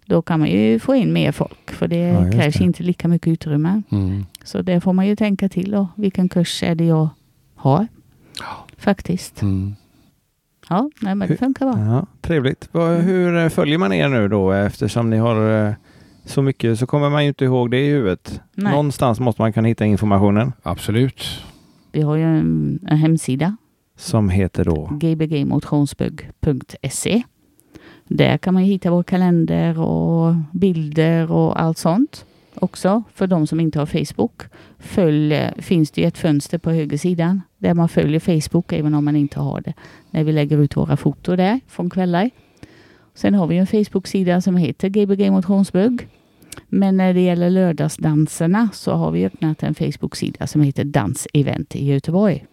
då 0.05 0.21
kan 0.21 0.39
man 0.39 0.49
ju 0.49 0.79
få 0.79 0.95
in 0.95 1.13
mer 1.13 1.31
folk. 1.31 1.71
För 1.71 1.87
det 1.87 1.97
Ja, 1.97 2.31
krävs 2.31 2.55
det. 2.55 2.63
inte 2.63 2.83
lika 2.83 3.07
mycket 3.07 3.27
utrymme. 3.27 3.81
Mm. 3.91 4.25
Så 4.43 4.61
det 4.61 4.81
får 4.81 4.93
man 4.93 5.07
ju 5.07 5.15
tänka 5.15 5.49
till 5.49 5.71
då. 5.71 5.87
Vilken 5.95 6.29
kurs 6.29 6.63
är 6.63 6.75
det 6.75 6.85
jag 6.85 7.09
har? 7.55 7.87
Faktiskt. 8.77 9.41
Mm. 9.41 9.75
Ja, 10.71 10.89
nej, 11.01 11.15
men 11.15 11.27
det 11.27 11.37
funkar 11.37 11.65
bra. 11.71 11.79
Ja, 11.85 12.05
trevligt. 12.21 12.69
Vad- 12.71 12.97
Hur 13.01 13.37
eh, 13.37 13.49
följer 13.49 13.77
man 13.77 13.93
er 13.93 14.09
nu 14.09 14.27
då 14.27 14.51
eftersom 14.51 15.09
ni 15.09 15.17
har 15.17 15.67
eh, 15.67 15.73
så 16.25 16.41
mycket 16.41 16.79
så 16.79 16.85
kommer 16.87 17.09
man 17.09 17.23
ju 17.23 17.27
inte 17.27 17.45
ihåg 17.45 17.71
det 17.71 17.79
i 17.79 17.89
huvudet. 17.89 18.41
Nej. 18.55 18.71
Någonstans 18.71 19.19
måste 19.19 19.41
man 19.41 19.53
kunna 19.53 19.67
hitta 19.67 19.85
informationen 19.85 20.53
Absolut. 20.63 21.23
Vi 21.91 22.01
har 22.01 22.15
ju 22.15 22.23
en, 22.23 22.79
en 22.87 22.97
hemsida. 22.97 23.57
som 23.97 24.29
heter 24.29 24.65
då 24.65 24.89
gbgmotionsbugg.se 25.95 27.23
Där 28.07 28.37
kan 28.37 28.53
man 28.53 28.65
ju 28.65 28.71
hitta 28.73 28.91
vår 28.91 29.03
kalender 29.03 29.79
och 29.79 30.35
bilder 30.51 31.31
och 31.31 31.61
allt 31.61 31.77
sånt 31.77 32.25
också. 32.55 33.03
För 33.13 33.27
de 33.27 33.47
som 33.47 33.59
inte 33.59 33.79
har 33.79 33.85
Facebook 33.85 34.41
följ, 34.79 35.33
eh, 35.33 35.51
finns 35.57 35.91
det 35.91 36.01
ju 36.01 36.07
ett 36.07 36.17
fönster 36.17 36.57
på 36.57 36.71
högersidan 36.71 37.41
där 37.61 37.73
man 37.73 37.89
följer 37.89 38.19
Facebook 38.19 38.73
även 38.73 38.93
om 38.93 39.05
man 39.05 39.15
inte 39.15 39.39
har 39.39 39.61
det. 39.61 39.73
När 40.11 40.23
vi 40.23 40.31
lägger 40.31 40.57
ut 40.57 40.77
våra 40.77 40.97
foton 40.97 41.37
där 41.37 41.59
från 41.67 41.89
kvällar. 41.89 42.29
Sen 43.15 43.33
har 43.33 43.47
vi 43.47 43.57
en 43.57 43.67
Facebook-sida 43.67 44.41
som 44.41 44.55
heter 44.55 44.89
Gbg 44.89 45.31
Motionsbugg. 45.31 46.07
Men 46.69 46.97
när 46.97 47.13
det 47.13 47.21
gäller 47.21 47.49
lördagsdanserna 47.49 48.69
så 48.73 48.91
har 48.93 49.11
vi 49.11 49.25
öppnat 49.25 49.63
en 49.63 49.75
Facebook-sida 49.75 50.47
som 50.47 50.61
heter 50.61 50.83
Dansevent 50.83 51.75
i 51.75 51.85
Göteborg. 51.85 52.45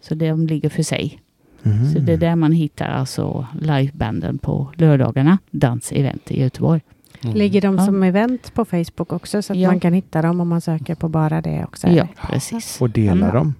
Så 0.00 0.14
de 0.14 0.46
ligger 0.46 0.68
för 0.68 0.82
sig. 0.82 1.20
Mhm. 1.62 1.92
Så 1.92 1.98
det 1.98 2.12
är 2.12 2.16
där 2.16 2.36
man 2.36 2.52
hittar 2.52 2.88
alltså 2.88 3.46
livebanden 3.60 4.38
på 4.38 4.72
lördagarna. 4.74 5.38
Dansevent 5.50 6.30
i 6.30 6.40
Göteborg. 6.40 6.80
Mm. 7.24 7.36
Ligger 7.36 7.60
de 7.60 7.76
Ja. 7.76 7.84
som 7.86 8.02
event 8.02 8.54
på 8.54 8.64
Facebook 8.64 9.12
också 9.12 9.42
så 9.42 9.52
att 9.52 9.58
Ja. 9.58 9.68
man 9.70 9.80
kan 9.80 9.92
hitta 9.92 10.22
dem 10.22 10.40
om 10.40 10.48
man 10.48 10.60
söker 10.60 10.94
på 10.94 11.08
bara 11.08 11.40
det 11.40 11.64
också? 11.64 11.88
Ja, 11.88 12.08
precis. 12.30 12.80
Och 12.80 12.90
delar 12.90 13.12
Mm. 13.28 13.34
dem. 13.34 13.54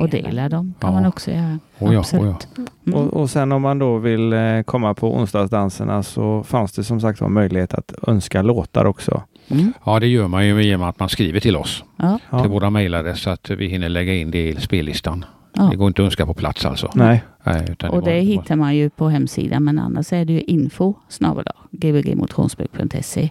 Och 0.00 0.08
dela 0.08 0.48
dem 0.48 0.74
kan 0.80 0.90
Ja. 0.94 1.00
man 1.00 1.06
också 1.08 1.30
göra. 1.30 1.58
Oh 1.78 1.94
ja, 1.94 1.98
Absolut. 2.00 2.24
oh 2.24 2.36
ja. 2.56 2.62
Mm. 2.86 2.98
Och, 2.98 3.14
och 3.20 3.30
sen 3.30 3.52
om 3.52 3.62
man 3.62 3.78
då 3.78 3.98
vill 3.98 4.32
eh, 4.32 4.62
komma 4.64 4.94
på 4.94 5.16
onsdagsdanserna 5.16 6.02
så 6.02 6.42
fanns 6.42 6.72
det 6.72 6.84
som 6.84 7.00
sagt 7.00 7.20
var 7.20 7.28
möjlighet 7.28 7.74
att 7.74 7.94
önska 8.06 8.42
låtar 8.42 8.84
också. 8.84 9.22
Mm. 9.48 9.72
ja, 9.84 10.00
det 10.00 10.06
gör 10.06 10.28
man 10.28 10.46
ju 10.46 10.62
genom 10.64 10.88
att 10.88 10.98
man 11.00 11.08
skriver 11.08 11.40
till 11.40 11.56
oss. 11.56 11.84
Ja, 11.96 12.18
Ja. 12.30 12.40
Till 12.40 12.50
våra 12.50 12.70
mejladress 12.70 13.20
så 13.22 13.30
att 13.30 13.50
vi 13.50 13.66
hinner 13.68 13.88
lägga 13.88 14.14
in 14.14 14.30
det 14.30 14.48
i 14.48 14.56
spellistan. 14.56 15.24
ja. 15.52 15.62
Det 15.70 15.76
går 15.76 15.86
inte 15.88 16.02
att 16.02 16.06
önska 16.06 16.26
på 16.26 16.34
plats 16.34 16.64
alltså. 16.66 16.90
Nej. 16.94 17.22
Nej, 17.44 17.66
utan 17.70 17.90
Och 17.90 18.00
går- 18.04 18.10
det 18.10 18.20
hittar 18.20 18.56
man 18.56 18.76
ju 18.76 18.90
på 18.90 19.08
hemsidan 19.08 19.64
men 19.64 19.78
annars 19.78 20.12
är 20.12 20.24
det 20.24 20.32
ju 20.32 20.40
info 20.40 20.94
snabel 21.08 21.44
gbgmotionsbugg.se 21.70 23.30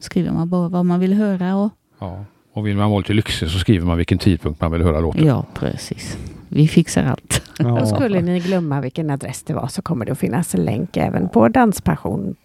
Skriver 0.00 0.30
man 0.32 0.48
bara 0.48 0.68
vad 0.68 0.86
man 0.86 1.00
vill 1.00 1.14
höra 1.14 1.56
och 1.56 1.70
Ja. 2.00 2.24
Och 2.58 2.66
vill 2.66 2.76
man 2.76 2.90
vara 2.90 2.98
lite 2.98 3.12
lyxig 3.12 3.50
så 3.50 3.58
skriver 3.58 3.86
man 3.86 3.96
vilken 3.96 4.18
tidpunkt 4.18 4.60
man 4.60 4.72
vill 4.72 4.82
höra 4.82 5.00
låten. 5.00 5.26
ja, 5.26 5.46
precis. 5.54 6.18
Vi 6.48 6.68
fixar 6.68 7.04
allt. 7.04 7.42
Ja. 7.58 7.80
Och 7.80 7.88
skulle 7.88 8.20
ni 8.20 8.40
glömma 8.40 8.80
vilken 8.80 9.10
adress 9.10 9.42
det 9.42 9.54
var 9.54 9.66
så 9.68 9.82
kommer 9.82 10.04
det 10.04 10.12
att 10.12 10.18
finnas 10.18 10.54
en 10.54 10.64
länk 10.64 10.96
även 10.96 11.28
på 11.28 11.48
Danspassion 11.48 12.36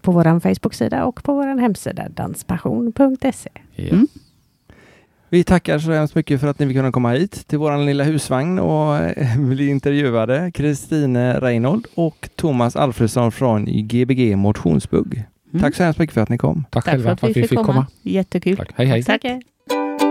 på 0.00 0.12
vår 0.12 0.40
Facebook-sida 0.40 1.04
och 1.04 1.22
på 1.24 1.34
vår 1.34 1.60
hemsida 1.60 2.08
danspassion.se. 2.08 3.50
Ja. 3.74 3.88
Mm. 3.88 4.08
Vi 5.28 5.44
tackar 5.44 5.78
så 5.78 5.92
hemskt 5.92 6.14
mycket 6.14 6.40
för 6.40 6.48
att 6.48 6.58
ni 6.58 6.66
vill 6.66 6.76
kunna 6.76 6.92
komma 6.92 7.10
hit 7.10 7.48
till 7.48 7.58
våran 7.58 7.86
lilla 7.86 8.04
husvagn 8.04 8.58
och 8.58 8.96
eh, 8.96 9.38
bli 9.48 9.68
intervjuade. 9.68 10.50
Kristine 10.54 11.40
Reinhold 11.40 11.86
och 11.94 12.28
Thomas 12.36 12.76
Alfredsson 12.76 13.32
från 13.32 13.64
Gbg 13.64 14.36
Motionsbugg. 14.36 15.24
Tack 15.60 15.74
så 15.74 15.82
hemskt 15.82 15.98
mycket 15.98 16.14
för 16.14 16.20
att 16.20 16.28
ni 16.28 16.38
kom. 16.38 16.64
Tack, 16.70 16.84
Tack 16.84 16.92
själva 16.94 17.16
för 17.16 17.30
att 17.30 17.36
vi 17.36 17.42
fick 17.42 17.58
komma. 17.58 17.64
komma. 17.66 17.86
Jättekul. 18.02 18.56
Tack. 18.56 18.70
Hej, 18.74 18.86
hej. 18.86 19.02
Tack. 19.02 19.22
Tack. 19.22 20.03